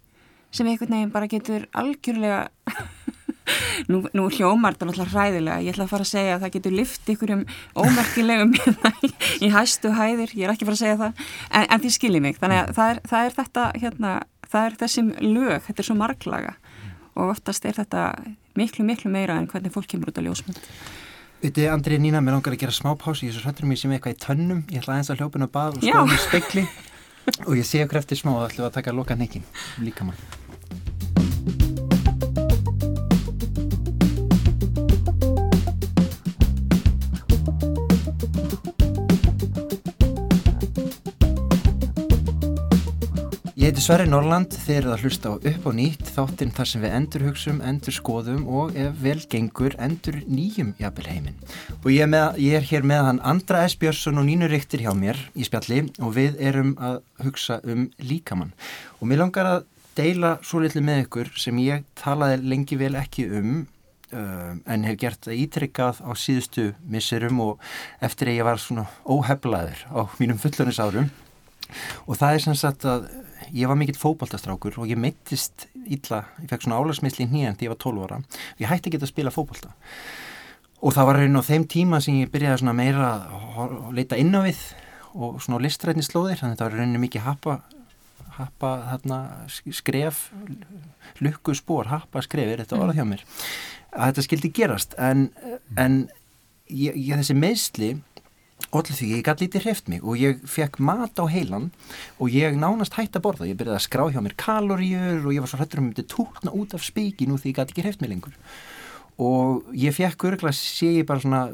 sem 0.55 0.69
einhvern 0.71 0.95
veginn 0.95 1.14
bara 1.14 1.31
getur 1.31 1.64
algjörlega 1.75 2.45
nú, 3.90 4.03
nú 4.14 4.27
hljómar 4.33 4.77
þetta 4.77 4.88
náttúrulega 4.88 5.12
hræðilega, 5.12 5.62
ég 5.64 5.75
ætla 5.75 5.87
að 5.87 5.95
fara 5.95 6.07
að 6.07 6.12
segja 6.12 6.37
að 6.37 6.45
það 6.45 6.55
getur 6.57 6.77
lift 6.79 7.11
ykkur 7.14 7.33
um 7.35 7.43
ómerkilegum 7.75 8.55
í 9.45 9.51
hæstu 9.55 9.93
hæðir, 9.97 10.37
ég 10.37 10.47
er 10.47 10.55
ekki 10.55 10.69
fara 10.69 10.79
að 10.79 10.85
segja 10.85 11.01
það. 11.03 11.27
En, 11.51 11.67
en 11.67 11.83
því 11.83 11.93
skiljið 11.97 12.25
mig, 12.29 12.38
þannig 12.40 12.62
að 12.62 12.73
það 12.79 12.93
er, 12.93 13.03
það 13.11 13.27
er 13.27 13.37
þetta 13.40 13.67
hérna, 13.83 14.14
það 14.55 14.69
er 14.69 14.79
þessi 14.85 15.05
lög, 15.27 15.59
þetta 15.67 15.85
er 15.85 15.88
svo 15.90 15.99
marglaga. 15.99 16.57
Og 17.14 17.35
oftast 17.35 17.69
er 17.69 17.77
þetta 17.79 18.07
miklu, 18.59 18.85
miklu 18.87 19.11
meira 19.12 19.38
en 19.40 19.49
hvernig 19.51 19.73
fólk 19.75 19.88
kemur 19.90 20.12
út 20.12 20.21
á 20.21 20.23
ljósmynd. 20.25 20.61
Vitið, 21.45 21.69
Andrið 21.75 22.01
Nína, 22.01 22.23
mér 22.25 22.38
langar 22.38 22.55
að 22.55 22.62
gera 22.62 22.73
smá 22.73 22.95
pási, 22.97 23.29
ég 23.29 23.35
svo 23.37 23.45
hrættur 23.45 23.69
mér 23.69 23.81
sem 23.81 23.93
eitthvað 23.93 24.14
í 24.14 24.21
tönnum, 24.23 24.62
ég 24.73 24.81
ætla 24.81 24.97
aðeins 24.97 25.12
að 25.12 25.21
hljópa 25.21 25.45
á 25.45 25.49
bað 25.59 25.77
og 25.77 25.85
skoða 25.85 26.17
í 26.17 26.23
spekli 26.23 26.64
og 27.49 27.53
ég 27.59 27.69
sé 27.69 27.85
okkur 27.85 28.01
eftir 28.01 28.21
smá 28.21 28.33
og 28.37 28.47
ætlu 28.49 28.64
að 28.64 28.79
taka 28.79 28.97
loka 28.97 29.19
nekkin 29.19 29.45
líka 29.85 30.09
mann. 30.09 31.74
Ég 43.64 43.70
heiti 43.70 43.81
Sverri 43.81 44.05
Norland, 44.05 44.53
þeir 44.61 44.83
eru 44.83 44.90
að 44.92 45.05
hlusta 45.07 45.31
á 45.33 45.40
upp 45.40 45.66
og 45.70 45.72
nýtt 45.79 46.11
þáttinn 46.12 46.50
þar 46.53 46.68
sem 46.68 46.83
við 46.83 46.96
endur 46.98 47.22
hugsum, 47.24 47.62
endur 47.64 47.94
skoðum 47.96 48.42
og 48.44 48.74
ef 48.77 48.98
vel 49.00 49.22
gengur 49.33 49.72
endur 49.81 50.18
nýjum 50.29 50.74
jafnvel 50.77 51.07
heiminn. 51.09 51.38
Og 51.79 51.88
ég 51.94 52.05
er, 52.05 52.11
með, 52.12 52.42
ég 52.44 52.59
er 52.59 52.68
hér 52.68 52.85
með 52.85 53.00
hann 53.07 53.22
Andra 53.24 53.62
S. 53.64 53.79
Björnsson 53.81 54.20
og 54.20 54.29
Nínu 54.29 54.50
Riktir 54.53 54.85
hjá 54.85 54.92
mér 54.92 55.16
í 55.33 55.48
spjalli 55.48 55.81
og 55.96 56.12
við 56.18 56.37
erum 56.44 56.77
að 56.77 57.00
hugsa 57.24 57.62
um 57.64 57.88
líkamann. 58.04 58.52
Og 59.00 59.08
mér 59.08 59.25
langar 59.25 59.48
að 59.54 59.58
deila 59.96 60.37
svo 60.44 60.60
litlu 60.60 60.85
með 60.85 61.06
ykkur 61.06 61.33
sem 61.46 61.65
ég 61.65 61.88
talaði 61.96 62.44
lengi 62.44 62.77
vel 62.85 62.92
ekki 63.00 63.31
um 63.33 63.50
uh, 64.12 64.52
en 64.60 64.88
hef 64.90 65.00
gert 65.06 65.33
að 65.33 65.40
ítrykkað 65.40 66.04
á 66.04 66.12
síðustu 66.12 66.75
misserum 66.85 67.40
og 67.48 67.77
eftir 68.04 68.29
að 68.29 68.42
ég 68.42 68.52
var 68.52 68.60
svona 68.60 68.90
óheflaður 69.08 69.87
á 69.88 70.04
mínum 70.21 70.37
fullunisárum 70.37 71.08
og 72.04 72.19
það 72.21 72.35
er 72.35 72.42
sem 72.44 72.56
sagt 72.58 72.85
að 72.85 73.08
ég 73.55 73.71
var 73.71 73.79
mikill 73.79 73.98
fókbaltastrákur 74.00 74.81
og 74.83 74.90
ég 74.90 74.98
meittist 75.00 75.69
illa, 75.85 76.25
ég 76.42 76.50
fekk 76.50 76.67
svona 76.67 76.81
álagsmisli 76.83 77.29
nýjan 77.31 77.59
því 77.59 77.69
ég 77.69 77.75
var 77.75 77.81
12 77.85 78.07
ára. 78.07 78.21
Og 78.21 78.65
ég 78.65 78.71
hætti 78.71 78.90
ekki 78.90 79.02
að 79.02 79.13
spila 79.13 79.35
fókbalta 79.35 79.75
og 80.85 80.92
það 80.92 81.07
var 81.09 81.19
raun 81.21 81.40
á 81.40 81.42
þeim 81.46 81.63
tíma 81.71 82.00
sem 82.05 82.19
ég 82.21 82.33
byrjaði 82.33 82.61
svona 82.61 82.77
meira 82.77 83.13
að 83.57 83.77
leita 83.96 84.19
inn 84.21 84.35
á 84.37 84.44
við 84.44 84.61
og 85.15 85.38
svona 85.40 85.63
listrætni 85.63 86.05
slóðir. 86.05 86.40
Þannig 86.40 86.57
að 86.57 86.61
það 86.61 86.69
var 86.69 86.77
rauninni 86.81 87.02
mikið 87.07 87.25
happa 87.25 87.61
happa 88.35 88.71
þarna 88.88 89.19
skref 89.73 90.27
lukku 91.23 91.55
spór, 91.55 91.88
happa 91.92 92.23
skrefir 92.25 92.65
þetta 92.65 92.81
orða 92.81 92.96
hjá 92.98 93.07
mér? 93.07 93.23
Að 93.94 94.11
þetta 94.11 94.27
skildi 94.27 94.50
gerast. 94.57 94.96
En, 94.98 95.29
en 95.79 96.00
ég, 96.69 96.96
ég, 96.98 97.15
þessi 97.21 97.37
meðsli 97.38 97.90
allir 98.81 98.98
því 98.98 99.08
ég 99.12 99.25
gæti 99.27 99.46
lítið 99.46 99.66
hreft 99.66 99.90
mig 99.92 100.04
og 100.04 100.20
ég 100.20 100.42
fekk 100.50 100.81
mat 100.83 101.20
á 101.20 101.25
heilan 101.31 101.70
og 102.18 102.33
ég 102.35 102.56
nánast 102.58 102.96
hætti 102.98 103.20
að 103.20 103.27
borða. 103.27 103.48
Ég 103.48 103.58
byrjaði 103.60 103.79
að 103.79 103.87
skrá 103.87 104.04
hjá 104.10 104.20
mér 104.25 104.37
kaloríur 104.40 105.27
og 105.27 105.35
ég 105.35 105.44
var 105.44 105.50
svo 105.50 105.60
hrættur 105.60 105.83
um 105.83 105.88
að 105.88 105.92
myndi 105.92 106.06
tútna 106.10 106.54
út 106.54 106.77
af 106.77 106.87
spíki 106.87 107.29
nú 107.29 107.38
því 107.38 107.52
ég 107.52 107.58
gæti 107.60 107.75
ekki 107.75 107.87
hreft 107.87 108.04
mig 108.04 108.12
lengur. 108.12 108.37
Og 109.22 109.68
ég 109.79 109.94
fekk 109.94 110.27
örgla 110.31 110.52
sé 110.56 110.90
ég 110.98 111.06
bara 111.06 111.22
svona 111.22 111.46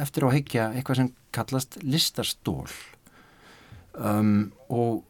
eftir 0.00 0.26
á 0.26 0.34
heikja 0.34 0.70
eitthvað 0.72 1.00
sem 1.02 1.10
kallast 1.34 1.78
listastól 1.82 2.68
um, 3.98 4.52
og, 4.68 5.02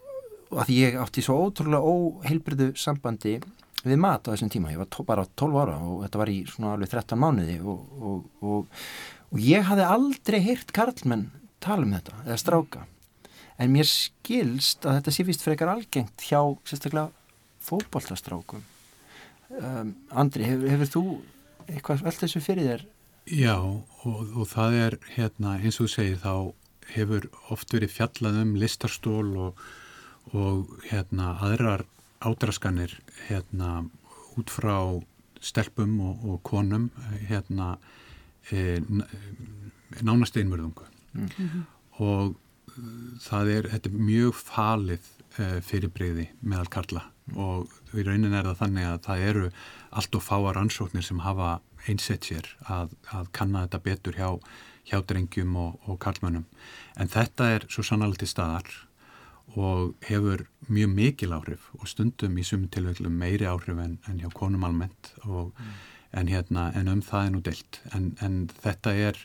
og 0.51 0.63
að 0.65 0.73
ég 0.75 0.99
átti 1.01 1.25
svo 1.25 1.39
ótrúlega 1.47 1.83
óheilbriðu 1.85 2.73
sambandi 2.79 3.39
við 3.85 4.01
mat 4.01 4.25
á 4.25 4.33
þessum 4.33 4.53
tíma, 4.53 4.73
ég 4.73 4.81
var 4.81 4.89
tó, 4.93 5.05
bara 5.07 5.27
12 5.37 5.61
ára 5.61 5.77
og 5.85 6.05
þetta 6.07 6.21
var 6.23 6.33
í 6.33 6.39
svona 6.49 6.75
alveg 6.75 6.93
13 6.95 7.21
mánuði 7.21 7.57
og, 7.61 7.97
og, 8.01 8.29
og, 8.41 8.85
og 9.31 9.43
ég 9.45 9.67
hafði 9.69 9.89
aldrei 9.97 10.41
heyrt 10.45 10.73
Karlmann 10.77 11.29
tala 11.65 11.87
um 11.87 11.95
þetta, 11.97 12.21
eða 12.27 12.41
stráka. 12.41 12.87
En 13.59 13.71
mér 13.71 13.89
skilst 13.89 14.87
að 14.87 14.99
þetta 14.99 15.15
sé 15.15 15.27
vist 15.29 15.45
frekar 15.47 15.71
algengt 15.71 16.25
hjá 16.27 16.41
sérstaklega 16.67 17.11
fókbóltastrákum 17.65 18.65
um, 19.61 19.95
Andri, 20.11 20.45
hefur, 20.49 20.69
hefur 20.73 20.91
þú 20.91 21.05
eitthvað 21.69 22.05
vel 22.05 22.17
þessu 22.19 22.43
fyrir 22.45 22.69
þér? 22.69 22.85
Já, 23.25 23.57
og 23.57 24.45
það 24.51 24.79
er 24.83 24.99
hérna, 25.15 25.57
eins 25.57 25.79
og 25.79 25.87
þú 25.87 25.93
segir 25.95 26.21
þá 26.21 26.35
hefur 26.93 27.29
oft 27.55 27.73
verið 27.73 27.95
fjallað 27.95 28.41
um 28.43 28.53
listarstól 28.61 29.29
og 29.41 30.75
hérna 30.91 31.33
aðrar 31.47 31.87
ádraskanir 32.25 32.99
hérna 33.29 33.87
út 34.37 34.53
frá 34.53 34.77
stelpum 35.45 35.97
og, 36.05 36.25
og 36.29 36.43
konum 36.45 36.91
hérna 37.29 37.75
e, 38.51 38.81
nánast 40.03 40.37
einmörðungu 40.41 40.89
mm 41.15 41.29
-hmm. 41.29 41.63
og 41.99 42.37
það 43.23 43.51
er, 43.57 43.69
þetta 43.73 43.91
er 43.91 44.07
mjög 44.11 44.35
falið 44.35 45.09
e, 45.39 45.61
fyrirbreyði 45.63 46.29
meðal 46.43 46.71
Karla 46.77 47.05
mm. 47.05 47.37
og 47.39 47.69
í 47.95 48.03
raunin 48.07 48.35
er 48.35 48.49
það 48.49 48.61
þannig 48.63 48.89
að 48.89 49.03
það 49.07 49.27
eru 49.29 49.51
allt 49.91 50.19
og 50.19 50.23
fáar 50.23 50.59
ansóknir 50.59 51.07
sem 51.07 51.23
hafa 51.25 51.61
einsett 51.89 52.25
sér 52.25 52.49
að, 52.71 52.95
að 53.13 53.31
kanna 53.37 53.67
þetta 53.67 53.83
betur 53.85 54.19
hjá, 54.19 54.31
hjá 54.89 54.99
drengjum 55.07 55.55
og, 55.61 55.79
og 55.87 56.01
karlmönnum 56.03 56.47
en 56.97 57.13
þetta 57.13 57.51
er 57.57 57.69
svo 57.69 57.85
sannalegt 57.87 58.25
í 58.25 58.31
staðar 58.31 58.69
og 59.55 59.95
hefur 60.09 60.47
mjög 60.73 60.95
mikil 60.97 61.35
áhrif 61.37 61.69
og 61.79 61.89
stundum 61.91 62.39
í 62.41 62.45
sumum 62.47 62.71
tilvæglu 62.73 63.11
meiri 63.13 63.47
áhrif 63.47 63.79
en, 63.79 63.99
en 64.09 64.21
hjá 64.23 64.31
konum 64.35 64.65
almennt 64.67 65.13
og, 65.25 65.53
mm. 65.53 65.75
en, 66.21 66.31
hérna, 66.33 66.71
en 66.75 66.89
um 66.91 67.03
það 67.05 67.27
er 67.27 67.35
nú 67.35 67.43
deilt 67.45 67.81
en, 67.93 68.15
en 68.25 68.39
þetta 68.65 68.95
er 69.11 69.21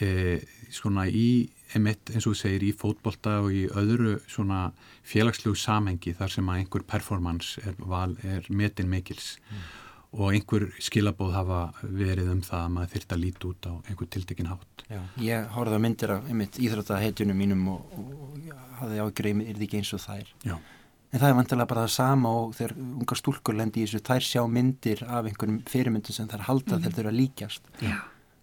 e, 0.00 0.40
svona 0.72 1.08
í 1.08 1.50
emitt 1.76 2.12
eins 2.12 2.26
og 2.26 2.34
þú 2.34 2.40
segir 2.42 2.66
í 2.68 2.72
fótbolta 2.76 3.38
og 3.44 3.52
í 3.56 3.66
öðru 3.68 4.18
svona 4.28 4.70
félagslegu 5.08 5.56
samhengi 5.56 6.14
þar 6.16 6.34
sem 6.34 6.48
að 6.48 6.62
einhver 6.62 6.84
performance 6.88 7.60
er, 7.64 7.76
val, 7.78 8.16
er 8.22 8.48
metin 8.52 8.92
mikils 8.92 9.38
mm 9.50 9.70
og 10.12 10.34
einhver 10.34 10.66
skilabóð 10.82 11.32
hafa 11.32 11.60
verið 11.80 12.28
um 12.34 12.42
það 12.44 12.60
að 12.66 12.72
maður 12.74 12.92
þurft 12.94 13.14
að 13.14 13.22
líti 13.22 13.48
út 13.48 13.68
á 13.68 13.72
einhver 13.88 14.10
tiltekin 14.12 14.50
hátt. 14.50 14.84
Já, 14.90 15.00
ég 15.24 15.46
horfði 15.54 15.78
að 15.78 15.84
myndir 15.86 16.12
af 16.12 16.28
einmitt 16.28 16.58
íþróttahetjunum 16.60 17.38
mínum 17.40 17.62
og, 17.72 17.94
og 17.96 18.50
hafði 18.82 19.00
ágreið, 19.00 19.40
er 19.40 19.54
þetta 19.54 19.66
ekki 19.68 19.80
eins 19.80 19.92
og 19.96 20.02
þær? 20.04 20.32
Já. 20.44 20.56
En 21.12 21.20
það 21.20 21.28
er 21.28 21.38
vantilega 21.38 21.70
bara 21.70 21.86
það 21.86 21.94
sama 21.94 22.32
og 22.42 22.52
þegar 22.56 22.76
ungar 22.82 23.20
stúlkur 23.20 23.56
lendi 23.56 23.80
í 23.80 23.86
þessu, 23.86 24.02
þær 24.04 24.28
sjá 24.28 24.42
myndir 24.48 25.04
af 25.08 25.28
einhverjum 25.28 25.60
fyrirmyndum 25.72 26.16
sem 26.16 26.28
þær 26.28 26.46
halda 26.48 26.76
mm. 26.76 26.84
þegar 26.84 26.96
þau 26.96 27.02
eru 27.02 27.12
að 27.12 27.18
líkjast. 27.20 27.72
Já, 27.80 27.96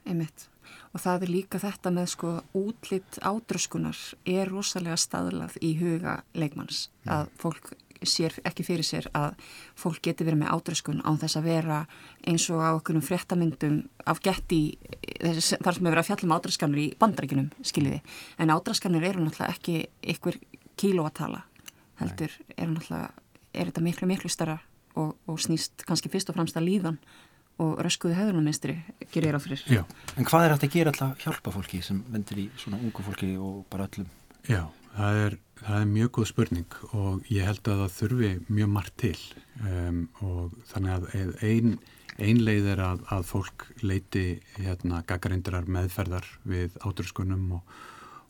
einmitt. 0.10 0.49
Og 0.90 1.04
það 1.04 1.26
er 1.26 1.34
líka 1.34 1.60
þetta 1.62 1.92
með 1.94 2.08
sko 2.16 2.32
útlitt 2.58 3.20
ádröskunar 3.22 4.00
er 4.26 4.50
rosalega 4.50 4.98
staðlað 4.98 5.60
í 5.62 5.76
huga 5.78 6.22
leikmanns. 6.34 6.88
Mm. 7.04 7.14
að 7.14 7.30
fólk 7.42 7.72
sér 8.08 8.36
ekki 8.48 8.64
fyrir 8.64 8.86
sér 8.86 9.10
að 9.18 9.36
fólk 9.78 10.02
geti 10.04 10.26
verið 10.28 10.44
með 10.44 10.54
ádröskun 10.56 11.02
án 11.04 11.20
þess 11.20 11.40
að 11.40 11.48
vera 11.50 11.80
eins 12.28 12.46
og 12.54 12.62
á 12.64 12.70
okkurum 12.78 13.04
fréttamyndum 13.04 13.82
af 14.08 14.22
getti 14.24 14.78
þar 15.20 15.42
sem 15.42 15.84
við 15.84 15.90
verðum 15.90 16.02
að 16.04 16.10
fjalla 16.10 16.28
um 16.30 16.36
ádröskanur 16.38 16.82
í 16.82 16.88
bandrækjunum 17.00 17.50
skiljiði, 17.60 18.02
en 18.40 18.54
ádröskanur 18.54 19.04
eru 19.06 19.24
náttúrulega 19.24 19.56
ekki 19.56 19.78
ykkur 20.16 20.40
kílóatala 20.80 21.44
heldur 22.00 22.36
eru 22.56 22.76
náttúrulega 22.76 23.10
er 23.54 23.72
þetta 23.72 23.86
miklu 23.86 24.10
miklu 24.10 24.32
starra 24.32 24.60
og, 24.96 25.16
og 25.28 25.40
snýst 25.42 25.84
kannski 25.88 26.12
fyrst 26.12 26.32
og 26.32 26.40
fremst 26.40 26.58
að 26.60 26.70
líðan 26.70 27.02
og 27.60 27.80
röskuðu 27.84 28.18
hefðunarminstri 28.18 28.78
gerir 29.14 29.38
á 29.38 29.40
fyrir. 29.44 29.64
Já, 29.68 29.84
en 30.16 30.28
hvað 30.28 30.46
er 30.46 30.56
þetta 30.56 30.70
að 30.70 30.76
gera 30.78 30.94
alltaf 30.94 31.24
hjálpa 31.26 31.54
fólki 31.56 31.84
sem 31.86 32.02
vendur 32.12 32.42
í 32.42 32.50
svona 32.60 32.80
ungu 32.80 33.06
fólki 33.06 33.34
og 33.38 33.62
bara 33.72 33.90
öllum? 33.90 34.10
Já, 34.48 34.64
það 34.96 35.24
er 35.26 35.38
Það 35.60 35.82
er 35.82 35.90
mjög 35.92 36.12
góð 36.16 36.28
spurning 36.30 36.76
og 36.96 37.32
ég 37.32 37.48
held 37.48 37.68
að 37.68 37.82
það 37.82 37.96
þurfi 37.98 38.30
mjög 38.48 38.70
margt 38.72 38.94
til 39.02 39.16
um, 39.68 39.98
og 40.24 40.54
þannig 40.70 40.94
að 40.94 41.42
ein, 41.50 41.74
ein 42.16 42.40
leið 42.48 42.70
er 42.76 42.82
að, 42.86 43.02
að 43.12 43.26
fólk 43.28 43.66
leiti 43.84 44.24
hérna, 44.56 45.02
gaggarindrar 45.10 45.68
meðferðar 45.68 46.28
við 46.48 46.78
áturskunum 46.80 47.58
og, 47.58 47.76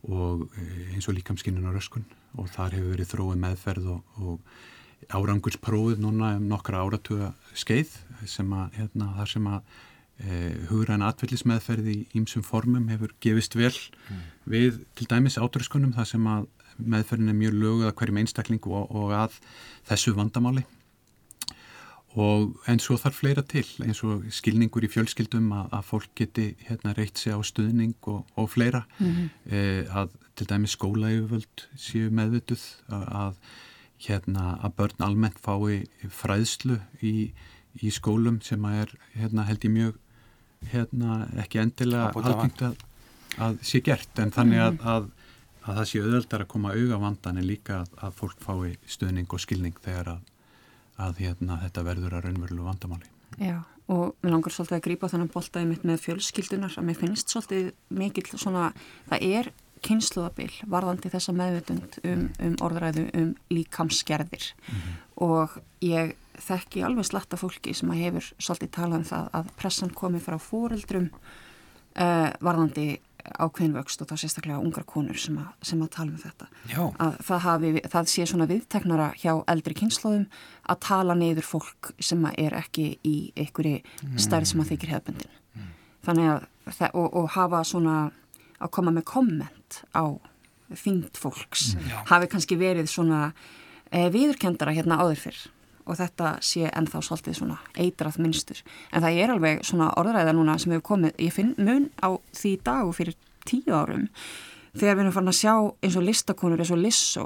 og 0.10 0.48
e, 0.58 0.66
eins 0.96 1.10
og 1.12 1.20
líkamskinnun 1.20 1.70
og 1.70 1.78
röskun 1.78 2.08
og 2.40 2.50
þar 2.56 2.80
hefur 2.80 2.96
verið 2.96 3.12
þróið 3.14 3.42
meðferð 3.46 3.94
og, 3.94 4.18
og 4.26 4.58
árangursprófið 5.10 6.02
núna 6.04 6.36
um 6.38 6.48
nokkra 6.52 6.84
áratuga 6.86 7.34
skeið 7.58 7.96
sem 8.30 8.50
að, 8.54 8.76
hérna, 8.78 9.12
þar 9.18 9.32
sem 9.34 9.48
að 9.50 9.60
e, 10.20 10.40
hugræna 10.70 11.10
atvellismeðferð 11.14 11.92
í 11.92 11.98
ímsum 12.20 12.46
formum 12.46 12.90
hefur 12.92 13.14
gefist 13.24 13.58
vel 13.58 13.74
mm. 13.74 14.26
við 14.54 14.82
til 15.00 15.10
dæmis 15.10 15.40
áturskunum 15.42 15.96
þar 15.98 16.10
sem 16.14 16.28
að 16.30 16.50
meðferðin 16.80 17.34
er 17.34 17.40
mjög 17.40 17.56
löguð 17.60 17.88
að 17.90 17.96
hverjum 18.00 18.20
einstakling 18.22 18.68
og, 18.70 18.92
og 18.96 19.16
að 19.16 19.40
þessu 19.90 20.14
vandamáli 20.16 20.66
og 22.18 22.56
en 22.70 22.80
svo 22.82 22.98
þarf 22.98 23.20
fleira 23.22 23.44
til 23.46 23.66
eins 23.86 24.02
og 24.06 24.26
skilningur 24.34 24.86
í 24.86 24.90
fjölskyldum 24.90 25.52
að, 25.54 25.68
að 25.78 25.88
fólk 25.92 26.14
geti 26.18 26.48
hérna 26.66 26.96
reytt 26.98 27.22
sig 27.22 27.36
á 27.36 27.40
stuðning 27.46 27.94
og, 28.10 28.24
og 28.36 28.50
fleira 28.50 28.86
mm 28.98 29.10
-hmm. 29.10 29.28
eh, 29.54 29.96
að 29.96 30.10
til 30.36 30.48
dæmi 30.50 30.68
skólajöfvöld 30.68 31.68
séu 31.78 32.10
meðvituð 32.10 32.64
að, 32.90 33.06
að 33.24 33.36
hérna 34.06 34.58
að 34.64 34.76
börn 34.80 35.06
almennt 35.06 35.40
fái 35.44 35.86
fræðslu 36.22 36.80
í, 37.04 37.32
í 37.84 37.92
skólum 37.92 38.40
sem 38.46 38.64
að 38.66 38.84
er 38.84 38.94
hérna 39.16 39.48
held 39.50 39.66
ég 39.68 39.76
mjög 39.76 40.00
hérna 40.72 41.22
ekki 41.40 41.62
endilega 41.62 42.12
algengt 42.16 42.64
að, 42.68 42.84
að 43.40 43.60
sé 43.64 43.82
gert 43.84 44.20
en 44.20 44.34
þannig 44.36 44.64
að, 44.64 44.74
mhm. 44.76 44.88
að 44.96 45.10
að 45.70 45.80
það 45.80 45.90
sé 45.90 46.02
auðvöldar 46.04 46.44
að 46.44 46.52
koma 46.54 46.76
auga 46.76 47.00
vandan 47.02 47.40
en 47.40 47.48
líka 47.48 47.82
að, 47.84 47.92
að 48.06 48.16
fólk 48.20 48.44
fái 48.44 48.76
stuðning 48.90 49.34
og 49.36 49.44
skilning 49.44 49.82
þegar 49.84 50.14
að, 50.16 50.32
að 51.06 51.22
hérna, 51.26 51.60
þetta 51.66 51.86
verður 51.88 52.16
að 52.18 52.26
raunverulega 52.28 52.70
vandamáli. 52.70 53.12
Já, 53.40 53.58
og 53.92 54.16
mér 54.24 54.34
langar 54.34 54.56
svolítið 54.56 54.78
að 54.80 54.86
grípa 54.88 55.12
þannig 55.12 55.34
boltaði 55.36 55.70
mitt 55.70 55.86
með 55.88 56.04
fjölskyldunar 56.06 56.78
að 56.80 56.88
mér 56.90 57.00
finnst 57.00 57.34
svolítið 57.34 57.72
mikill 58.02 58.28
svona, 58.34 58.70
það 59.12 59.28
er 59.30 59.52
kynsluðabil 59.86 60.52
varðandi 60.70 61.12
þessa 61.14 61.36
meðvitund 61.36 62.00
um, 62.04 62.26
um 62.46 62.56
orðræðu 62.66 63.06
um 63.18 63.36
líkamsgerðir. 63.54 64.54
Mm 64.68 64.80
-hmm. 64.80 64.98
og 65.26 65.60
ég 65.82 66.16
þekki 66.40 66.84
alveg 66.86 67.06
slatta 67.06 67.38
fólki 67.38 67.74
sem 67.76 67.92
að 67.92 68.02
hefur 68.06 68.32
svolítið 68.40 68.72
talað 68.72 68.98
um 68.98 69.06
það 69.12 69.30
að 69.34 69.54
pressan 69.60 69.94
komi 69.94 70.20
frá 70.24 70.38
fóreldrum 70.40 71.10
uh, 72.00 72.30
varðandi 72.40 73.00
ákveðinvöxt 73.40 74.02
og 74.02 74.10
þá 74.10 74.16
sérstaklega 74.18 74.62
ungar 74.64 74.86
konur 74.88 75.18
sem 75.20 75.38
að, 75.38 75.50
sem 75.62 75.82
að 75.84 75.90
tala 75.96 76.12
um 76.12 76.22
þetta. 76.22 76.48
Að 76.98 77.18
það, 77.28 77.42
hafi, 77.46 77.72
það 77.92 78.12
sé 78.14 78.26
svona 78.26 78.48
viðteknara 78.50 79.10
hjá 79.20 79.34
eldri 79.52 79.76
kynnslóðum 79.82 80.26
að 80.70 80.80
tala 80.88 81.18
neyður 81.20 81.46
fólk 81.46 81.92
sem 82.00 82.24
er 82.32 82.56
ekki 82.58 82.88
í 83.06 83.18
einhverju 83.36 84.16
stærð 84.18 84.52
sem 84.52 84.64
að 84.64 84.72
þykir 84.72 84.94
hefbundin 84.96 85.36
mm. 85.36 85.70
þannig 86.08 86.32
að 86.32 86.48
og, 86.94 87.08
og 87.18 87.30
hafa 87.34 87.64
svona 87.66 87.98
að 88.60 88.74
koma 88.76 88.94
með 88.96 89.08
komment 89.10 89.82
á 89.96 90.06
þyngd 90.70 91.18
fólks 91.18 91.74
mm. 91.76 91.88
hafi 92.12 92.30
kannski 92.30 92.58
verið 92.60 92.92
svona 92.92 93.32
e, 93.90 94.06
viðurkendara 94.14 94.76
hérna 94.76 95.00
áður 95.02 95.24
fyrr 95.24 95.40
og 95.90 95.98
þetta 95.98 96.36
sé 96.46 96.70
ennþá 96.70 97.02
svolítið 97.02 97.40
svona 97.40 97.58
eitrað 97.82 98.20
minnstur. 98.22 98.60
En 98.94 99.02
það 99.02 99.24
er 99.24 99.34
alveg 99.34 99.64
svona 99.66 99.90
orðræða 99.98 100.36
núna 100.38 100.60
sem 100.62 100.76
hefur 100.76 100.86
komið, 100.92 101.16
ég 101.18 101.34
finn 101.34 101.56
mun 101.58 101.88
á 101.98 102.14
því 102.38 102.52
dag 102.68 102.86
og 102.86 102.94
fyrir 103.00 103.18
tíu 103.50 103.74
árum 103.74 104.06
þegar 104.76 104.98
við 105.00 105.04
erum 105.04 105.16
farin 105.16 105.32
að 105.32 105.40
sjá 105.40 105.54
eins 105.56 105.98
og 105.98 106.06
listakonur 106.06 106.62
eins 106.62 106.74
og 106.76 106.82
Lissó 106.82 107.26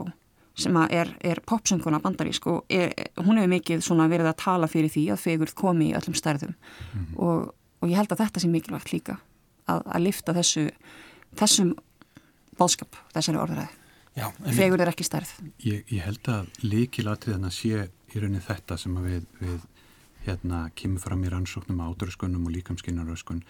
sem 0.55 0.75
er, 0.93 1.09
er 1.25 1.41
popsönguna 1.49 1.99
bandarísk 2.01 2.45
og 2.51 2.71
er, 2.71 2.93
hún 3.17 3.39
hefur 3.39 3.51
mikið 3.55 3.83
svona 3.83 4.05
verið 4.11 4.29
að 4.29 4.41
tala 4.43 4.69
fyrir 4.69 4.91
því 4.93 5.07
að 5.11 5.23
fegurð 5.23 5.55
komi 5.57 5.89
í 5.89 5.95
öllum 5.97 6.17
stærðum 6.17 6.53
mm. 6.53 7.07
og, 7.17 7.49
og 7.81 7.89
ég 7.89 7.97
held 7.97 8.13
að 8.13 8.21
þetta 8.21 8.43
sé 8.43 8.51
mikilvægt 8.53 8.93
líka 8.93 9.17
að, 9.65 9.81
að 9.81 10.05
lifta 10.05 10.35
þessu 10.37 10.67
þessum 11.39 11.73
bóðskap, 12.59 12.99
þessari 13.15 13.41
orðræði. 13.41 13.79
Fegurð 14.53 14.85
er 14.85 14.91
ekki 14.91 15.05
stærð. 15.07 15.31
Ég, 15.65 15.85
ég 15.89 16.03
held 16.05 16.27
að 16.29 16.49
líkilatriðan 16.61 17.49
að 17.49 17.55
sé 17.55 17.85
í 18.13 18.21
raunin 18.21 18.43
þetta 18.45 18.77
sem 18.77 18.97
við, 19.01 19.23
við 19.41 19.61
hérna 20.27 20.67
kemur 20.77 21.03
fram 21.03 21.23
í 21.25 21.31
rannsóknum 21.31 21.81
á 21.83 21.89
áturöskunum 21.91 22.47
og 22.47 22.55
líkamskinnaröskun 22.55 23.43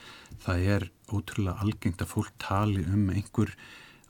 það 0.44 0.68
er 0.76 0.86
ótrúlega 1.12 1.62
algengt 1.62 2.02
að 2.02 2.14
fólk 2.16 2.34
tali 2.42 2.86
um 2.90 3.10
einhver 3.14 3.54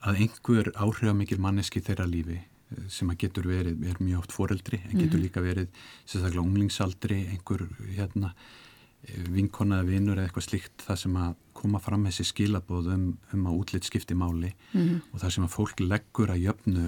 að 0.04 0.24
einhver 0.24 0.72
áhrifamikil 0.76 1.40
manneski 1.44 1.84
þeirra 1.84 2.08
lífi 2.08 2.40
eh, 2.40 2.84
sem 2.92 3.12
að 3.12 3.24
getur 3.26 3.50
verið, 3.50 3.84
er 3.88 4.00
mjög 4.04 4.24
oft 4.24 4.36
foreldri 4.36 4.82
en 4.90 5.00
getur 5.00 5.24
líka 5.24 5.44
verið 5.44 5.72
sérstaklega 6.06 6.44
unglingsaldri, 6.44 7.20
einhver 7.34 7.66
hérna 7.96 8.34
eh, 9.08 9.26
vinkona 9.32 9.82
eða 9.82 9.90
vinur 9.90 10.20
eða 10.20 10.30
eitthvað 10.30 10.50
slíkt 10.50 10.88
það 10.88 11.02
sem 11.06 11.20
að 11.26 11.36
koma 11.64 11.82
fram 11.84 12.06
þessi 12.10 12.28
skilabóð 12.28 12.92
um, 12.94 13.08
um 13.34 13.48
að 13.50 13.58
útlitt 13.62 13.88
skipti 13.88 14.18
máli 14.18 14.54
-hmm. 14.74 15.02
og 15.12 15.24
það 15.24 15.34
sem 15.36 15.48
að 15.48 15.56
fólk 15.56 15.84
leggur 15.84 16.34
að 16.34 16.44
jöfnu 16.48 16.86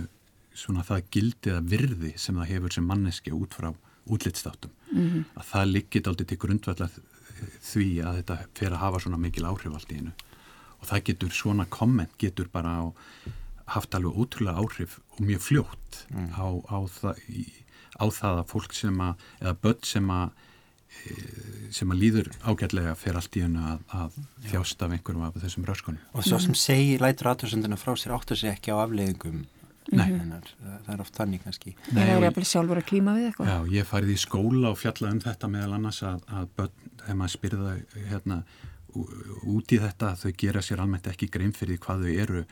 svona 0.55 0.83
það 0.87 1.09
gildið 1.11 1.57
að 1.57 1.69
virði 1.73 2.13
sem 2.17 2.37
það 2.39 2.51
hefur 2.53 2.75
sem 2.75 2.87
manneski 2.87 3.33
út 3.35 3.55
frá 3.55 3.73
útlitstáttum 4.05 4.71
mm 4.91 5.07
-hmm. 5.07 5.23
að 5.35 5.45
það 5.51 5.71
liggit 5.71 6.07
aldrei 6.07 6.27
til 6.27 6.37
grundvallar 6.37 6.91
því 7.61 7.87
að 8.05 8.17
þetta 8.19 8.37
fer 8.55 8.71
að 8.71 8.83
hafa 8.83 8.99
svona 9.03 9.17
mikil 9.17 9.45
áhrif 9.45 9.73
allt 9.73 9.91
í 9.91 9.99
hennu 9.99 10.13
og 10.79 10.87
það 10.89 11.05
getur 11.09 11.31
svona 11.31 11.65
komment 11.65 12.17
getur 12.21 12.47
bara 12.51 12.71
á, 12.81 12.85
haft 13.75 13.95
alveg 13.95 14.17
ótrúlega 14.17 14.61
áhrif 14.61 14.99
og 15.15 15.21
mjög 15.21 15.41
fljótt 15.41 16.05
mm. 16.09 16.29
á, 16.37 16.47
á, 16.69 16.77
það, 16.99 17.21
í, 17.29 17.45
á 17.99 18.05
það 18.19 18.39
að 18.39 18.49
fólk 18.53 18.73
sem 18.73 19.01
að 19.01 19.15
eða 19.41 19.55
börn 19.61 19.83
sem 19.83 20.09
að 20.09 20.29
sem 21.75 21.91
að 21.91 22.01
líður 22.01 22.29
ágætlega 22.45 22.93
fyrir 22.99 23.19
allt 23.19 23.35
í 23.35 23.43
hennu 23.43 23.63
að, 23.73 23.81
að 23.99 24.19
þjást 24.49 24.85
af 24.85 24.93
einhverjum 24.95 25.25
af 25.27 25.39
þessum 25.43 25.67
röskunum. 25.67 26.05
Og 26.15 26.27
svo 26.27 26.39
sem 26.43 26.55
segi 26.57 26.95
lætur 27.01 27.31
aðtörsundina 27.33 27.79
frá 27.79 27.93
sér 27.99 28.15
áttur 28.15 28.39
sig 28.39 28.53
ekki 28.53 28.71
á 28.71 28.79
afleiðingum 28.85 29.43
hennar, 29.91 30.47
það 30.85 30.93
er 30.95 31.01
oft 31.03 31.17
þannig 31.17 31.43
kannski. 31.43 31.75
Það 31.91 32.13
er 32.13 32.23
jafnvel 32.25 32.45
sjálfur 32.49 32.79
að 32.81 32.87
klíma 32.89 33.17
við 33.17 33.27
eitthvað. 33.29 33.51
Já, 33.51 33.75
ég 33.75 33.89
farið 33.89 34.13
í 34.15 34.21
skóla 34.21 34.71
og 34.71 34.79
fjalla 34.81 35.11
um 35.13 35.19
þetta 35.21 35.49
meðal 35.51 35.75
annars 35.77 35.99
að, 36.05 36.23
að 36.39 36.47
börn, 36.57 36.87
þegar 37.03 37.19
maður 37.19 37.35
spyrða 37.35 37.75
hérna 38.09 38.39
út 38.95 39.75
í 39.75 39.79
þetta 39.81 40.13
þau 40.19 40.31
gera 40.39 40.63
sér 40.63 40.81
almennt 40.83 41.07
ekki 41.11 41.29
grein 41.31 41.53
fyrir 41.55 41.79
hvað 41.83 42.05
þau 42.05 42.13
eru 42.23 42.43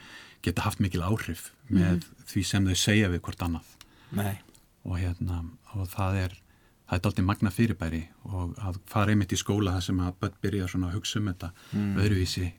geta 0.44 0.66
haft 0.66 0.82
mikil 0.84 1.04
áhrif 1.06 1.52
með 1.70 2.02
mm. 2.02 2.24
því 2.30 2.44
sem 2.50 2.68
þau 2.68 2.80
segja 2.80 3.12
við 3.14 3.24
hvort 3.24 3.46
annað 3.46 3.70
Nei. 4.18 4.36
og 4.84 5.00
hérna 5.00 5.44
og 5.74 5.88
það 5.94 6.20
er 6.26 6.36
það 6.90 6.98
er 6.98 7.10
aldrei 7.10 7.26
magna 7.26 7.52
fyrirbæri 7.54 8.02
og 8.30 8.58
að 8.60 8.80
fara 8.92 9.14
einmitt 9.14 9.34
í 9.34 9.40
skóla 9.40 9.78
það 9.78 9.86
sem 9.88 10.02
að 10.04 10.18
börn 10.24 10.42
byrja 10.44 10.72
svona 10.72 10.90
að 10.90 10.98
hugsa 10.98 11.20
um 11.20 11.30
þetta 11.32 11.52
mm. 11.72 11.94
öðruvísi 12.04 12.50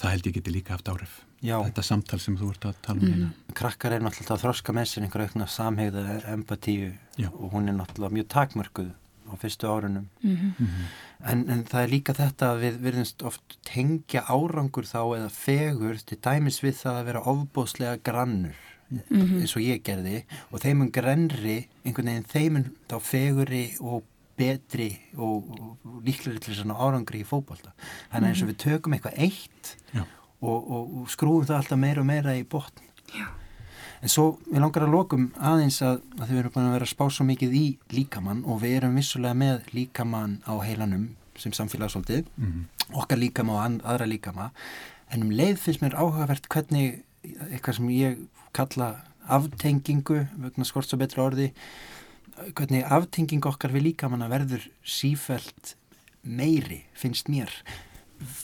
það 0.00 0.14
held 0.14 0.30
ég 0.30 0.38
geti 0.38 0.54
líka 0.54 0.76
haft 0.76 0.88
áhrif 0.88 1.18
Já. 1.40 1.56
þetta 1.64 1.84
samtal 1.84 2.20
sem 2.20 2.36
þú 2.36 2.50
ert 2.52 2.66
að 2.68 2.80
tala 2.84 3.04
um 3.04 3.12
mm. 3.12 3.52
Krakkar 3.56 3.96
er 3.96 4.02
náttúrulega 4.04 4.36
að 4.36 4.42
þroska 4.44 4.74
með 4.76 4.88
sér 4.90 5.06
einhverja 5.06 5.30
aukna 5.30 5.46
samhegða 5.48 6.16
empatíu 6.34 6.90
Já. 7.16 7.30
og 7.32 7.54
hún 7.54 7.70
er 7.70 7.78
náttúrulega 7.78 8.18
mjög 8.18 8.28
takmörkuð 8.34 8.90
á 9.30 9.34
fyrstu 9.38 9.68
árunum 9.70 10.08
mm 10.22 10.36
-hmm. 10.36 10.86
en, 11.32 11.50
en 11.50 11.64
það 11.64 11.82
er 11.82 11.90
líka 11.90 12.12
þetta 12.12 12.50
að 12.52 12.60
við 12.64 12.80
verðumst 12.86 13.22
oft 13.22 13.58
tengja 13.64 14.24
árangur 14.26 14.84
þá 14.84 15.02
eða 15.18 15.30
fegur 15.30 15.96
til 15.96 16.18
dæmis 16.18 16.62
við 16.62 16.74
það 16.82 17.00
að 17.00 17.04
vera 17.04 17.26
ofbóðslega 17.32 17.96
grannur 18.02 18.56
mm 18.90 19.00
-hmm. 19.10 19.40
eins 19.40 19.56
og 19.56 19.62
ég 19.62 19.82
gerði 19.82 20.24
og 20.50 20.60
þeimum 20.60 20.90
grannri 20.92 21.58
einhvern 21.84 22.06
veginn 22.06 22.32
þeimum 22.34 22.64
þá 22.88 22.96
feguri 23.00 23.66
og 23.80 24.02
betri 24.36 24.98
og, 25.16 25.50
og 25.84 26.02
líklega 26.04 26.40
til 26.40 26.54
svona 26.54 26.74
árangri 26.74 27.20
í 27.20 27.28
fókbalta 27.28 27.72
þannig 28.10 28.24
að 28.24 28.28
eins 28.28 28.42
og 28.42 28.48
við 28.48 28.56
tökum 28.56 28.92
eitthvað 28.92 29.18
eitt 29.18 29.76
og, 30.40 30.70
og, 30.70 30.96
og 31.00 31.10
skrúum 31.12 31.44
það 31.44 31.60
alltaf 31.60 31.80
meira 31.80 32.00
og 32.00 32.08
meira 32.08 32.34
í 32.36 32.44
botn. 32.48 32.88
Já. 33.12 33.28
En 34.00 34.08
svo 34.08 34.38
við 34.46 34.62
langar 34.62 34.86
að 34.86 34.94
lokum 34.94 35.26
aðeins 35.36 35.80
að, 35.84 36.00
að 36.16 36.30
þau 36.30 36.36
eru 36.40 36.52
búin 36.54 36.68
að 36.68 36.76
vera 36.78 36.86
að 36.86 36.92
spá 36.94 37.04
svo 37.12 37.26
mikið 37.28 37.56
í 37.56 37.64
líkamann 37.92 38.44
og 38.48 38.62
við 38.62 38.78
erum 38.78 38.96
vissulega 38.96 39.36
með 39.36 39.68
líkamann 39.76 40.38
á 40.48 40.56
heilanum 40.64 41.10
sem 41.40 41.52
samfélagsvöldið, 41.56 42.24
mm 42.36 42.46
-hmm. 42.46 42.96
okkar 43.00 43.18
líkama 43.18 43.52
og 43.56 43.84
aðra 43.84 44.06
líkama, 44.08 44.50
en 45.10 45.22
um 45.22 45.30
leið 45.30 45.56
finnst 45.58 45.80
mér 45.80 45.96
áhugavert 45.96 46.48
hvernig 46.48 47.02
eitthvað 47.22 47.78
sem 47.78 47.90
ég 47.94 48.18
kalla 48.56 48.90
aftengingu, 49.30 50.24
vegna 50.42 50.66
skorts 50.66 50.94
og 50.96 51.02
betra 51.02 51.26
orði, 51.28 51.50
hvernig 52.56 52.86
aftengingu 52.88 53.50
okkar 53.50 53.74
við 53.74 53.90
líkamanna 53.90 54.30
verður 54.32 54.64
sífælt 54.82 55.76
meiri, 56.22 56.84
finnst 56.96 57.28
mér. 57.32 57.52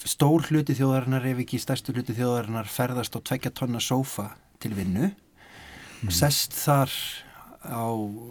Stór 0.08 0.46
hluti 0.48 0.76
þjóðarinnar, 0.76 1.26
ef 1.28 1.42
ekki 1.44 1.60
stærstu 1.60 1.92
hluti 1.92 2.16
þjóðarinnar, 2.16 2.68
ferðast 2.70 3.16
á 3.16 3.20
tvekja 3.20 3.52
tonna 3.52 3.82
sófa 3.82 4.30
til 4.62 4.72
vinnu 4.76 5.10
mm. 6.02 6.12
sest 6.12 6.56
þar 6.56 6.92
á 7.66 7.86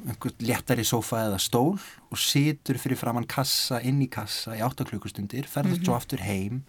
einhvern 0.08 0.46
léttari 0.48 0.86
sofa 0.88 1.26
eða 1.28 1.40
stól 1.44 1.76
og 1.76 2.20
situr 2.20 2.80
fyrir 2.80 3.00
framann 3.00 3.28
kassa 3.28 3.82
inn 3.84 4.00
í 4.04 4.10
kassa 4.12 4.56
í 4.56 4.64
8 4.64 4.88
klukkustundir 4.88 5.48
ferðast 5.50 5.82
mm 5.82 5.82
-hmm. 5.82 5.86
svo 5.86 5.96
aftur 5.98 6.24
heim 6.24 6.64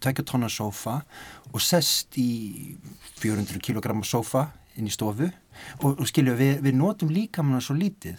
tvekja 0.00 0.24
tonna 0.24 0.48
sofa 0.48 1.00
og 1.52 1.60
sest 1.64 2.18
í 2.20 2.76
400 3.20 3.60
kg 3.64 4.04
sofa 4.04 4.48
inn 4.78 4.88
í 4.88 4.94
stofu 4.94 5.28
og, 5.82 5.98
og 5.98 6.06
skilju 6.08 6.34
við, 6.38 6.58
við 6.62 6.78
notum 6.78 7.12
líkamannar 7.12 7.64
svo 7.64 7.76
lítið 7.78 8.18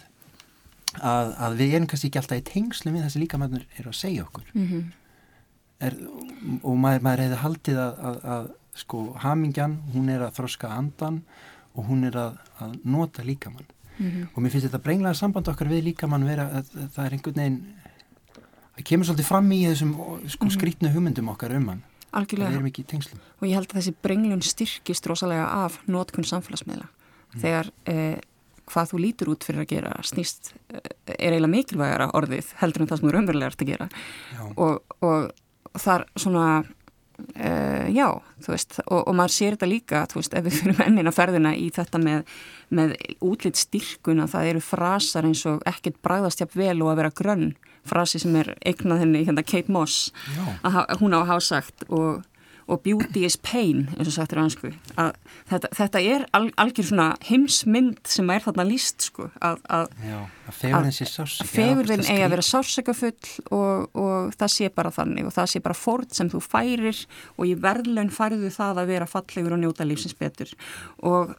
að, 0.98 1.34
að 1.38 1.58
við 1.60 1.76
erum 1.76 1.90
kannski 1.90 2.10
ekki 2.10 2.20
alltaf 2.20 2.40
í 2.40 2.46
tengslu 2.50 2.94
við 2.94 3.06
þessi 3.06 3.22
líkamannir 3.24 3.66
er 3.78 3.90
að 3.90 3.98
segja 3.98 4.26
okkur 4.26 4.48
mm 4.52 4.66
-hmm. 4.66 4.86
er, 5.86 5.98
og 6.62 6.76
maður, 6.76 7.04
maður 7.06 7.24
hefði 7.24 7.42
haldið 7.44 7.82
að, 7.84 8.00
að, 8.10 8.22
að 8.34 8.48
sko 8.80 9.02
hamingjan 9.24 9.76
hún 9.94 10.08
er 10.08 10.24
að 10.26 10.36
þroska 10.38 10.70
andan 10.74 11.22
og 11.74 11.86
hún 11.86 12.04
er 12.04 12.16
að, 12.16 12.40
að 12.58 12.78
nota 12.84 13.22
líkamann 13.22 13.68
mm 13.98 14.10
-hmm. 14.10 14.26
og 14.34 14.42
mér 14.42 14.50
finnst 14.50 14.66
þetta 14.66 14.84
brenglaða 14.84 15.14
samband 15.14 15.48
okkar 15.48 15.68
við 15.68 15.84
líkamann 15.90 16.26
vera 16.26 16.48
að, 16.48 16.74
að 16.76 16.88
það 16.94 17.06
er 17.06 17.12
einhvern 17.12 17.40
veginn 17.42 17.60
það 17.60 17.89
kemur 18.86 19.08
svolítið 19.08 19.28
fram 19.28 19.52
í 19.54 19.60
þessum 19.68 19.92
sko, 19.96 20.46
mhm. 20.46 20.54
skrítnu 20.56 20.92
hugmyndum 20.94 21.30
okkar 21.34 21.54
um 21.58 21.68
hann 21.74 21.84
Algjörlega. 22.10 22.50
það 22.50 22.58
er 22.58 22.66
mikið 22.66 22.88
tengslum 22.90 23.20
og 23.38 23.46
ég 23.46 23.54
held 23.58 23.70
að 23.70 23.78
þessi 23.78 23.94
brenglun 24.02 24.42
styrkist 24.42 25.06
rosalega 25.06 25.46
af 25.66 25.78
notkunn 25.86 26.26
samfélagsmiðla 26.26 26.88
mm. 26.88 27.42
þegar 27.44 27.70
eh, 27.92 28.18
hvað 28.70 28.90
þú 28.90 29.02
lítur 29.04 29.30
út 29.34 29.46
fyrir 29.46 29.62
að 29.62 29.70
gera 29.76 29.94
snýst 30.06 30.52
eh, 30.74 30.80
er 31.14 31.36
eiginlega 31.36 31.54
mikilvægara 31.54 32.10
orðið 32.18 32.50
heldur 32.62 32.84
en 32.84 32.90
það 32.90 33.00
sem 33.00 33.08
þú 33.08 33.14
raunverulega 33.14 33.52
ert 33.52 33.64
að 33.64 33.72
gera 33.72 33.88
og, 34.56 34.98
og 35.06 35.80
þar 35.86 36.06
svona 36.18 36.50
Uh, 37.20 37.88
já, 37.92 38.06
þú 38.40 38.52
veist, 38.54 38.76
og, 38.86 39.00
og 39.08 39.16
maður 39.16 39.34
sér 39.34 39.56
þetta 39.56 39.68
líka, 39.68 39.98
þú 40.10 40.20
veist, 40.20 40.34
ef 40.36 40.44
við 40.46 40.54
fyrir 40.56 40.78
mennin 40.78 41.10
að 41.10 41.16
ferðina 41.18 41.52
í 41.56 41.66
þetta 41.74 42.00
með, 42.02 42.30
með 42.72 42.94
útlitt 43.26 43.60
styrkuna, 43.60 44.28
það 44.30 44.48
eru 44.52 44.62
frasar 44.64 45.28
eins 45.28 45.42
og 45.48 45.60
ekkert 45.68 45.98
bræðast 46.04 46.40
jafn 46.42 46.60
vel 46.62 46.78
og 46.80 46.92
að 46.92 47.02
vera 47.02 47.12
grönn, 47.20 47.46
frasi 47.88 48.20
sem 48.22 48.34
er 48.36 48.54
eignað 48.66 49.04
henni, 49.04 49.24
hérna 49.26 49.44
Kate 49.46 49.72
Moss, 49.72 50.10
já. 50.36 50.42
að 50.66 51.00
hún 51.00 51.16
á 51.16 51.20
að 51.22 51.30
hafa 51.34 51.46
sagt 51.50 51.86
og 51.88 52.26
og 52.70 52.80
beauty 52.84 53.24
is 53.26 53.36
pain, 53.36 53.88
eins 53.96 54.08
og 54.08 54.14
sagt 54.14 54.34
er 54.34 54.40
ansku 54.42 54.70
að 55.00 55.10
þetta, 55.50 55.70
þetta 55.74 56.02
er 56.12 56.24
al, 56.36 56.44
algjör 56.60 56.86
svona 56.90 57.06
heimsmynd 57.26 57.98
sem 58.10 58.30
er 58.30 58.44
þarna 58.44 58.66
líst 58.68 59.08
sko, 59.08 59.26
að, 59.42 59.58
að, 59.74 59.86
sársöka 59.96 60.20
að 61.42 61.50
fegurinn 61.50 62.04
eigi 62.06 62.24
að 62.26 62.34
vera 62.36 62.46
sársökafull 62.46 63.34
og, 63.58 63.98
og 63.98 64.34
það 64.38 64.54
sé 64.54 64.72
bara 64.78 64.94
þannig 64.94 65.26
og 65.28 65.36
það 65.36 65.52
sé 65.54 65.62
bara 65.66 65.78
fórn 65.78 66.10
sem 66.14 66.30
þú 66.30 66.42
færir 66.46 67.04
og 67.36 67.46
í 67.50 67.56
verðlun 67.66 68.12
færðu 68.14 68.52
það 68.54 68.84
að 68.84 68.92
vera 68.94 69.10
fallegur 69.10 69.56
og 69.56 69.64
njóta 69.64 69.86
lífsins 69.88 70.18
betur. 70.18 70.52
Og 71.02 71.34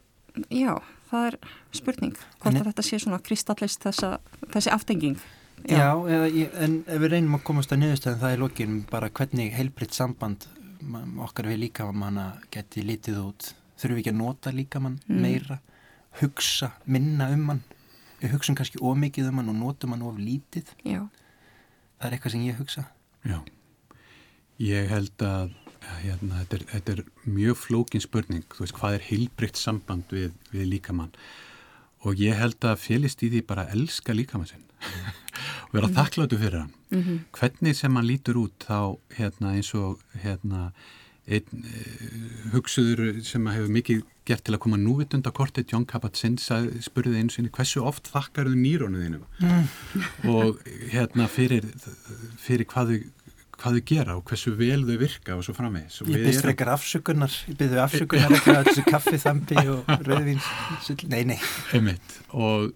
já, 0.52 0.74
það 1.08 1.30
er 1.30 1.38
spurning 1.72 2.18
hvort 2.42 2.52
en, 2.52 2.60
að 2.60 2.74
þetta 2.74 2.90
sé 2.90 3.00
svona 3.00 3.22
kristallist 3.24 3.88
þessa, 3.88 4.18
þessi 4.52 4.74
aftenging 4.74 5.22
Já, 5.70 5.94
já 6.08 6.48
en 6.64 6.80
ef 6.86 7.02
við 7.02 7.12
reynum 7.12 7.36
að 7.38 7.44
komast 7.46 7.72
að 7.74 7.82
niðurstöðum 7.82 8.22
það 8.22 8.34
er 8.34 8.42
lókin 8.42 8.78
bara 8.90 9.10
hvernig 9.14 9.52
heilbritt 9.54 9.94
samband 9.94 10.46
okkar 11.22 11.50
við 11.52 11.66
líkamanna 11.66 12.26
geti 12.54 12.82
lítið 12.86 13.20
út. 13.22 13.52
Þurfum 13.78 13.96
við 13.96 14.02
ekki 14.02 14.12
að 14.12 14.18
nota 14.18 14.52
líkamann 14.54 14.98
mm. 15.06 15.22
meira? 15.22 15.58
Hugsa, 16.20 16.72
minna 16.84 17.30
um 17.32 17.48
hann? 17.52 17.62
Við 18.22 18.34
hugsaum 18.36 18.58
kannski 18.58 18.82
ómikið 18.82 19.30
um 19.30 19.40
hann 19.40 19.52
og 19.52 19.58
notum 19.58 19.94
hann 19.94 20.04
of 20.06 20.18
lítið. 20.20 20.74
Já. 20.82 21.06
það 21.98 22.08
er 22.08 22.16
eitthvað 22.16 22.34
sem 22.34 22.46
ég 22.46 22.58
hugsa. 22.58 22.84
Já, 23.22 23.38
ég 24.58 24.90
held 24.90 25.22
að 25.26 25.54
hérna, 26.02 26.42
þetta, 26.42 26.58
er, 26.58 26.66
þetta 26.72 26.94
er 26.96 27.02
mjög 27.38 27.58
flókin 27.58 28.02
spurning, 28.02 28.44
þú 28.50 28.64
veist, 28.64 28.76
hvað 28.78 28.98
er 28.98 29.06
heilbrikt 29.06 29.58
samband 29.58 30.14
við, 30.14 30.32
við 30.50 30.68
líkamann? 30.76 31.12
Og 32.02 32.18
ég 32.18 32.38
held 32.38 32.62
að 32.66 32.80
félist 32.82 33.22
í 33.22 33.30
því 33.30 33.44
bara 33.46 33.66
að 33.66 33.76
elska 33.78 34.14
líkamann 34.14 34.50
sinn 34.50 34.64
vera 35.72 35.88
mm. 35.88 35.94
þakkláttu 35.98 36.40
fyrir 36.40 36.58
hann 36.62 36.72
mm 36.90 37.02
-hmm. 37.02 37.20
hvernig 37.38 37.76
sem 37.76 37.96
hann 37.96 38.08
lítur 38.08 38.40
út 38.44 38.66
þá 38.66 38.98
hérna, 39.16 39.54
eins 39.56 39.74
og 39.74 40.00
hérna, 40.24 40.72
einn 41.26 41.64
uh, 41.64 42.52
hugsuður 42.52 43.22
sem 43.24 43.46
hefur 43.46 43.72
mikið 43.78 44.02
gert 44.26 44.44
til 44.44 44.54
að 44.54 44.62
koma 44.62 44.76
núvitund 44.78 45.26
á 45.26 45.32
kortið 45.34 45.72
John 45.72 45.86
Kabat-Zinn 45.86 46.38
spurði 46.38 47.18
einu 47.18 47.30
sinni 47.30 47.50
hversu 47.50 47.82
oft 47.82 48.06
þakkar 48.12 48.46
þau 48.50 48.54
nýrónuðinu 48.58 49.22
mm. 49.40 49.66
og 50.30 50.62
hérna 50.92 51.26
fyrir, 51.28 51.66
fyrir 52.38 52.66
hvað 52.66 52.94
þau 52.94 53.10
hvað 53.62 53.76
þau 53.78 53.84
gera 53.86 54.16
og 54.18 54.24
hversu 54.26 54.52
vel 54.58 54.80
þau 54.86 54.96
virka 54.98 55.36
og 55.36 55.44
svo 55.46 55.54
framvegis. 55.54 56.00
Ég 56.10 56.24
byrst 56.26 56.42
frekar 56.42 56.72
afsökunar, 56.74 57.34
ég 57.46 57.58
byrði 57.60 57.78
afsökunar 57.84 58.34
ekki 58.34 58.54
að 58.54 58.70
þessu 58.70 58.84
kaffiþambi 58.88 59.66
og 59.70 59.92
rauðvins, 60.08 60.48
nei, 61.12 61.22
nei. 61.30 61.38
Einmitt, 61.76 62.16
og 62.34 62.72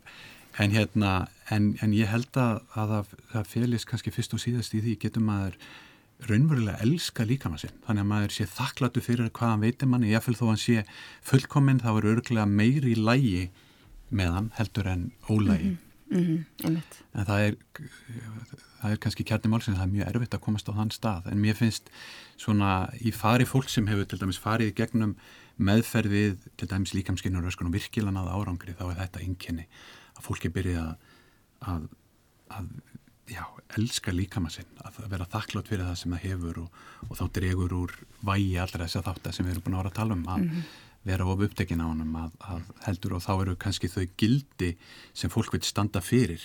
en 0.63 0.77
hérna, 0.77 1.17
en, 1.55 1.75
en 1.83 1.97
ég 1.97 2.11
held 2.11 2.39
að, 2.41 2.63
að 2.75 2.95
það, 3.33 3.51
félist 3.51 3.89
kannski 3.91 4.15
fyrst 4.15 4.37
og 4.37 4.43
síðast 4.43 4.77
í 4.77 4.83
því 4.85 4.97
getur 5.07 5.27
maður 5.27 5.59
raunverulega 6.27 6.81
elska 6.85 7.27
líkama 7.29 7.59
sinn. 7.61 7.75
Þannig 7.85 8.05
að 8.05 8.11
maður 8.13 8.37
sé 8.37 8.47
þakklatu 8.49 9.03
fyrir 9.05 9.33
hvað 9.37 9.53
hann 9.53 9.65
veitir 9.67 9.91
manni, 9.93 10.13
jáfnveil 10.15 10.39
þó 10.39 10.47
hann 10.49 10.63
sé 10.63 10.85
fullkominn 11.27 11.83
þá 11.83 11.91
er 11.95 12.11
örglega 12.15 12.47
meiri 12.49 12.95
lægi 12.97 13.49
með 14.17 14.39
hann 14.39 14.53
heldur 14.57 14.89
en 14.89 15.11
ólægi 15.29 15.75
mm 16.11 16.23
-hmm, 16.25 16.81
en 17.13 17.25
það 17.27 17.41
er 17.47 17.57
það 18.81 18.93
er 18.93 19.01
kannski 19.03 19.25
kjarni 19.27 19.51
málsins, 19.51 19.79
það 19.79 19.87
er 19.87 19.95
mjög 19.95 20.11
erfitt 20.13 20.37
að 20.37 20.45
komast 20.45 20.69
á 20.71 20.77
þann 20.77 20.93
stað, 20.95 21.27
en 21.33 21.41
mér 21.43 21.57
finnst 21.59 21.91
svona 22.37 22.91
í 23.01 23.13
fari 23.13 23.45
fólk 23.45 23.69
sem 23.73 23.87
hefur 23.87 24.07
til 24.07 24.21
dæmis 24.21 24.39
farið 24.39 24.75
gegnum 24.75 25.17
meðferðið 25.57 26.37
til 26.57 26.69
dæmis 26.69 26.95
líkamskinnur 26.95 27.47
og 27.47 27.73
virkilan 27.73 28.17
að 28.21 28.33
árangri 28.35 28.77
þá 28.77 28.91
er 28.91 28.99
þetta 29.01 29.23
einkenni. 29.25 29.67
Að 30.17 30.23
fólki 30.29 30.49
byrja 30.53 30.83
að, 30.83 30.97
að, 31.73 31.87
að 32.57 32.69
já, 33.31 33.43
elska 33.79 34.15
líkama 34.15 34.51
sinn 34.53 34.69
að 34.87 34.99
vera 35.11 35.29
þakklátt 35.31 35.71
fyrir 35.71 35.87
það 35.89 36.01
sem 36.01 36.17
það 36.17 36.27
hefur 36.31 36.61
og, 36.65 36.83
og 37.09 37.21
þá 37.21 37.25
dregur 37.39 37.77
úr 37.77 37.95
vægi 38.27 38.53
allra 38.63 38.87
þess 38.87 39.01
að 39.01 39.09
þátt 39.09 39.31
að 39.31 39.39
sem 39.39 39.47
við 39.47 39.55
erum 39.55 39.65
búin 39.67 39.79
að 39.79 39.83
vera 39.83 39.93
að 39.93 39.99
tala 40.01 40.17
um 40.19 40.29
að 40.29 40.43
mm 40.43 40.51
-hmm. 40.51 40.69
vera 41.11 41.27
of 41.27 41.43
upptekinn 41.47 41.83
á 41.83 41.87
honum 41.87 42.15
að, 42.23 42.31
að 42.53 42.63
heldur 42.87 43.17
og 43.17 43.25
þá 43.25 43.33
eru 43.41 43.57
kannski 43.57 43.89
þau 43.89 44.07
gildi 44.17 44.77
sem 45.15 45.31
fólk 45.31 45.53
vil 45.53 45.63
standa 45.63 46.01
fyrir 46.01 46.43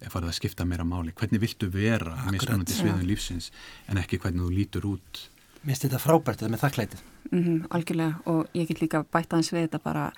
ef 0.00 0.12
það 0.12 0.28
að 0.28 0.36
skipta 0.36 0.64
meira 0.64 0.84
máli. 0.84 1.14
Hvernig 1.16 1.40
viltu 1.40 1.70
vera 1.72 2.16
með 2.26 2.42
spennandi 2.42 2.74
sviðum 2.76 3.06
lífsins 3.06 3.50
en 3.88 3.98
ekki 3.98 4.18
hvernig 4.18 4.44
þú 4.44 4.50
lítur 4.52 4.86
út 4.90 5.30
Mér 5.66 5.74
finnst 5.74 5.88
þetta 5.88 6.02
frábært 6.02 6.40
þetta 6.40 6.54
með 6.54 6.64
þakklætið 6.64 7.04
Mm 7.26 7.42
-hmm, 7.44 7.66
algjörlega 7.70 8.14
og 8.24 8.46
ég 8.54 8.68
get 8.68 8.80
líka 8.80 9.02
bætt 9.02 9.32
aðeins 9.32 9.52
við 9.52 9.66
þetta 9.66 9.78
bara 9.82 10.12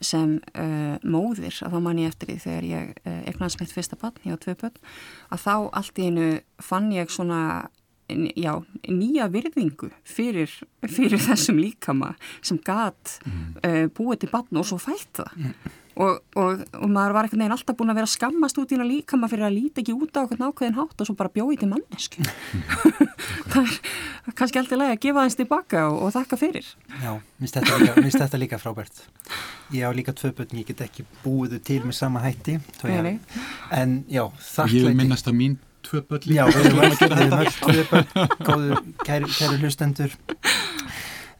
sem 0.00 0.40
uh, 0.56 0.96
móðir 1.04 1.60
að 1.60 1.72
þá 1.72 1.80
man 1.80 1.98
ég 1.98 2.08
eftir 2.08 2.28
því 2.28 2.38
þegar 2.40 2.64
ég 2.64 2.88
uh, 3.04 3.20
eignast 3.28 3.60
mitt 3.60 3.72
fyrsta 3.72 3.96
bann, 4.00 4.16
ég 4.24 4.32
á 4.32 4.40
tvö 4.40 4.54
bönn 4.54 4.78
að 5.28 5.42
þá 5.44 5.68
allt 5.72 5.98
í 5.98 6.06
einu 6.08 6.40
fann 6.58 6.92
ég 6.92 7.10
svona 7.10 7.68
já, 8.36 8.62
nýja 8.88 9.28
virðingu 9.28 9.90
fyrir, 10.04 10.50
fyrir 10.88 11.20
þessum 11.20 11.58
líkama 11.58 12.14
sem 12.42 12.58
mm. 12.58 13.56
uh, 13.64 13.86
búið 13.92 14.18
til 14.24 14.30
bann 14.32 14.56
og 14.56 14.66
svo 14.66 14.78
fætt 14.78 15.20
það 15.20 15.36
mm. 15.36 15.54
Og, 15.94 16.18
og, 16.34 16.62
og 16.74 16.88
maður 16.90 17.12
var 17.14 17.26
einhvern 17.28 17.44
veginn 17.44 17.54
alltaf 17.54 17.76
búin 17.78 17.92
að 17.92 18.00
vera 18.00 18.10
skammast 18.10 18.56
út 18.58 18.72
í 18.72 18.74
hérna 18.74 18.86
líka 18.88 19.18
maður 19.18 19.36
fyrir 19.36 19.46
að 19.46 19.54
líti 19.54 19.82
ekki 19.84 19.94
út 19.94 20.16
á 20.18 20.24
okkur 20.24 20.40
nákvæðin 20.40 20.78
hátt 20.80 21.02
og 21.04 21.06
svo 21.06 21.14
bara 21.18 21.30
bjóði 21.30 21.58
til 21.60 21.68
mannesku 21.70 22.24
það 23.52 23.68
er 23.68 24.36
kannski 24.40 24.60
alltaf 24.60 24.80
leið 24.80 24.94
að 24.94 25.02
gefa 25.04 25.26
þess 25.26 25.38
tilbaka 25.38 25.84
og, 25.90 25.98
og 26.06 26.14
þakka 26.16 26.38
fyrir. 26.40 26.70
Já, 27.02 27.12
minnst 27.38 27.58
þetta, 27.58 28.06
þetta 28.16 28.40
líka 28.42 28.58
frábært. 28.62 29.04
Ég 29.74 29.86
á 29.86 29.90
líka 29.94 30.14
tvö 30.16 30.32
börn, 30.36 30.58
ég 30.58 30.68
get 30.72 30.82
ekki 30.84 31.06
búið 31.22 31.58
til 31.66 31.80
með 31.84 31.98
sama 31.98 32.24
hætti 32.24 32.58
ég, 32.58 33.38
en 33.70 33.94
já, 34.10 34.26
þakklæti. 34.50 34.82
Ég 34.82 34.98
minnast 34.98 35.30
að 35.30 35.38
mín 35.38 35.56
tvö 35.86 36.02
börn 36.08 36.26
líka. 36.26 36.40
Já, 36.40 36.44
við 36.50 36.68
erum 36.72 37.38
öll 37.40 37.54
tvö 37.60 37.86
börn. 37.92 38.36
Góðu, 38.50 38.82
kæru, 39.06 39.30
kæru 39.38 39.60
hlustendur 39.62 40.18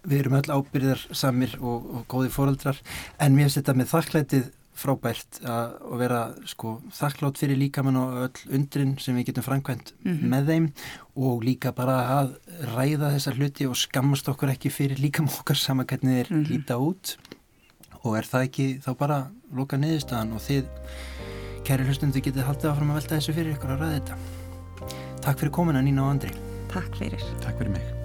við 0.05 0.21
erum 0.21 0.37
öll 0.41 0.51
ábyrðar 0.53 1.07
samir 1.13 1.57
og, 1.61 1.89
og 1.97 2.05
góði 2.11 2.31
fóröldrar 2.35 2.81
en 3.19 3.35
mér 3.35 3.49
finnst 3.49 3.63
þetta 3.63 3.79
með 3.79 3.91
þakklætið 3.95 4.53
frábært 4.75 5.39
að, 5.47 5.75
að 5.87 6.01
vera 6.03 6.21
sko, 6.51 6.75
þakklátt 6.95 7.39
fyrir 7.39 7.59
líkamann 7.61 7.99
og 7.99 8.17
öll 8.27 8.57
undrin 8.59 8.97
sem 9.03 9.17
við 9.19 9.31
getum 9.31 9.47
framkvæmt 9.47 9.93
mm 9.95 10.11
-hmm. 10.11 10.33
með 10.33 10.51
þeim 10.51 10.69
og 11.15 11.45
líka 11.47 11.73
bara 11.73 11.97
að 12.19 12.35
ræða 12.75 13.13
þessar 13.15 13.39
hluti 13.39 13.69
og 13.71 13.79
skammast 13.79 14.29
okkur 14.29 14.55
ekki 14.55 14.75
fyrir 14.75 14.99
líkamann 14.99 15.39
okkar 15.39 15.57
sama 15.57 15.85
hvernig 15.85 16.19
þeir 16.19 16.33
mm 16.33 16.45
-hmm. 16.45 16.51
líta 16.51 16.79
út. 16.79 17.17
Og 18.05 18.19
er 18.19 18.25
það 18.25 18.43
ekki 18.43 18.67
þá 18.85 18.91
bara 18.99 19.31
loka 19.53 19.77
niðurstaðan 19.77 20.33
og 20.33 20.41
þið 20.41 20.65
kæri 21.65 21.85
hlustundu 21.87 22.21
getið 22.21 22.45
haldið 22.45 22.71
áfram 22.71 22.91
að 22.91 22.95
velta 23.01 23.17
þessu 23.17 23.33
fyrir 23.33 23.55
ykkur 23.55 23.71
að 23.71 23.81
ræða 23.81 23.99
þetta. 23.99 24.17
Takk 25.23 25.39
fyrir 25.39 25.53
komuna 25.53 25.81
Nína 25.81 26.03
og 26.03 26.11
Andri. 26.11 26.33
Takk 26.69 26.97
fyrir. 26.97 27.23
Takk 27.41 27.57
fyrir 27.59 27.73
mig 27.73 28.04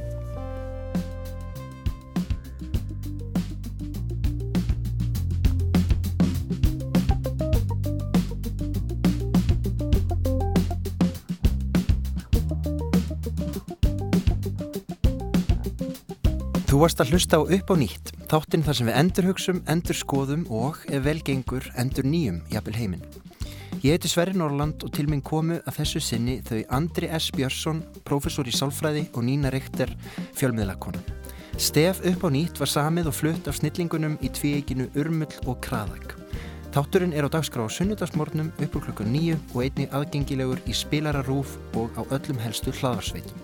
Þú 16.79 16.85
varst 16.85 17.01
að 17.03 17.09
hlusta 17.11 17.35
á 17.35 17.43
upp 17.43 17.71
á 17.73 17.75
nýtt, 17.75 18.09
þáttinn 18.31 18.61
þar 18.63 18.75
sem 18.77 18.87
við 18.87 18.97
endur 19.01 19.25
hugsum, 19.27 19.57
endur 19.67 19.97
skoðum 19.99 20.45
og, 20.47 20.77
ef 20.87 21.01
velgengur, 21.03 21.65
endur 21.75 22.05
nýjum, 22.07 22.37
jafnvel 22.53 22.77
heiminn. 22.77 23.01
Ég 23.83 23.97
heiti 23.97 24.07
Sverri 24.07 24.39
Norrland 24.39 24.85
og 24.87 24.93
til 24.95 25.09
minn 25.11 25.19
komu 25.19 25.57
að 25.59 25.75
þessu 25.75 25.99
sinni 25.99 26.37
þau 26.47 26.61
Andri 26.77 27.09
S. 27.11 27.33
Björnsson, 27.35 27.81
professor 28.07 28.47
í 28.47 28.53
sálfræði 28.55 29.01
og 29.11 29.25
Nína 29.27 29.51
Reykter, 29.51 29.91
fjölmiðlakona. 30.39 31.03
Stef 31.59 31.99
upp 32.13 32.23
á 32.23 32.29
nýtt 32.31 32.63
var 32.63 32.71
samið 32.71 33.11
og 33.11 33.17
flutt 33.17 33.51
af 33.51 33.59
snillingunum 33.59 34.15
í 34.23 34.31
tvíeginu 34.39 34.87
Urmull 34.95 35.35
og 35.51 35.59
Kraðak. 35.67 36.15
Þátturinn 36.71 37.11
er 37.11 37.27
á 37.27 37.33
dagskrá 37.35 37.67
á 37.67 37.75
sunnudagsmórnum 37.75 38.53
uppur 38.55 38.87
klukkan 38.87 39.11
nýju 39.11 39.35
og 39.51 39.65
einni 39.67 39.91
aðgengilegur 39.91 40.63
í 40.63 40.79
spilararúf 40.85 41.59
og 41.75 41.91
á 41.99 42.07
öllum 42.07 42.39
helstu 42.39 42.71
hlaðarsveitum. 42.71 43.35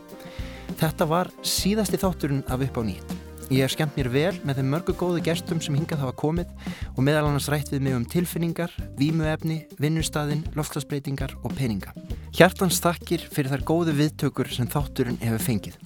Þetta 0.79 1.11
var 1.11 1.35
síðasti 1.43 1.99
þátturinn 1.99 2.47
af 2.47 2.63
upp 2.63 2.79
á 2.79 2.83
nýtt. 2.87 3.14
Ég 3.53 3.61
hef 3.61 3.75
skemmt 3.75 3.93
mér 3.93 4.07
vel 4.09 4.37
með 4.41 4.57
þeim 4.57 4.71
mörgu 4.73 4.93
góðu 4.97 5.19
gestum 5.21 5.59
sem 5.61 5.75
hingað 5.77 6.01
hafa 6.01 6.15
komið 6.17 6.49
og 6.95 7.03
meðal 7.05 7.27
annars 7.27 7.45
rætt 7.53 7.69
við 7.69 7.83
mig 7.85 7.93
um 7.93 8.05
tilfinningar, 8.09 8.71
vímuefni, 8.97 9.59
vinnustadin, 9.77 10.41
loftslagsbreytingar 10.57 11.35
og 11.43 11.53
peninga. 11.53 11.93
Hjartans 12.33 12.81
þakkir 12.81 13.27
fyrir 13.29 13.53
þær 13.53 13.65
góðu 13.69 13.93
viðtökur 13.99 14.49
sem 14.49 14.69
þátturinn 14.71 15.21
hefur 15.21 15.45
fengið. 15.45 15.77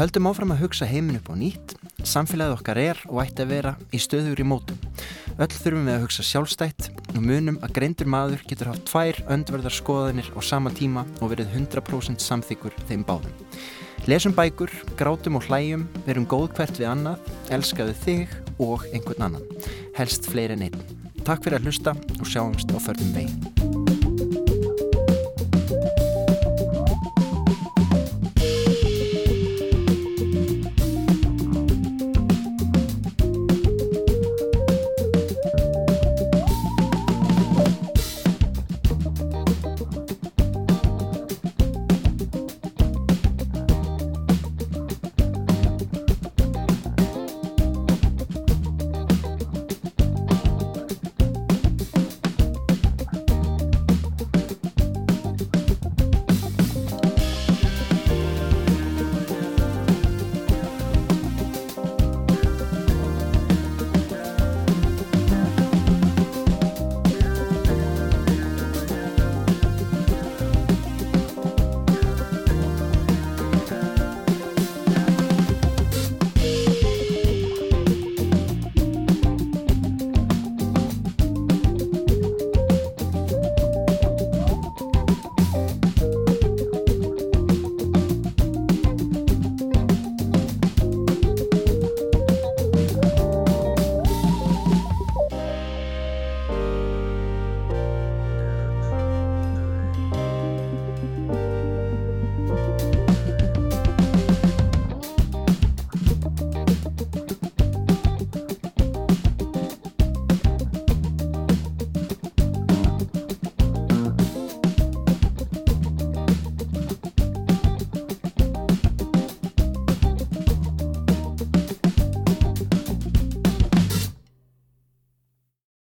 Höldum 0.00 0.30
áfram 0.32 0.56
að 0.56 0.64
hugsa 0.64 0.88
heiminn 0.88 1.20
upp 1.20 1.28
á 1.28 1.34
nýtt, 1.36 1.76
samfélagið 2.08 2.56
okkar 2.56 2.80
er 2.80 3.04
og 3.10 3.20
ætti 3.20 3.44
að 3.44 3.52
vera 3.52 3.76
í 3.92 4.00
stöður 4.00 4.40
í 4.40 4.48
mótum. 4.48 4.80
Öll 5.36 5.52
þurfum 5.52 5.84
við 5.84 5.98
að 5.98 6.04
hugsa 6.06 6.24
sjálfstætt 6.24 6.90
og 7.12 7.20
munum 7.20 7.60
að 7.60 7.76
greindur 7.76 8.08
maður 8.08 8.48
getur 8.48 8.72
haft 8.72 8.88
tvær 8.88 9.20
öndverðar 9.28 9.76
skoðanir 9.76 10.32
á 10.32 10.40
sama 10.40 10.72
tíma 10.72 11.04
og 11.20 11.34
verið 11.36 11.52
100% 11.52 12.24
samþyggur 12.24 12.76
þeim 12.88 13.04
báðum. 13.04 13.42
Lesum 14.04 14.34
bækur, 14.36 14.68
grátum 14.98 15.38
og 15.38 15.46
hlæjum, 15.48 15.86
verum 16.04 16.26
góð 16.28 16.50
hvert 16.58 16.76
við 16.76 16.90
annað, 16.90 17.30
elskaðu 17.56 17.94
þig 18.02 18.34
og 18.60 18.84
einhvern 18.92 19.30
annan. 19.30 19.64
Helst 19.96 20.28
fleiri 20.28 20.58
en 20.58 20.66
einn. 20.68 20.84
Takk 21.24 21.46
fyrir 21.46 21.62
að 21.62 21.70
hlusta 21.70 21.96
og 22.18 22.28
sjáumst 22.28 22.68
á 22.68 22.78
förðum 22.84 23.16
veginn. 23.16 23.83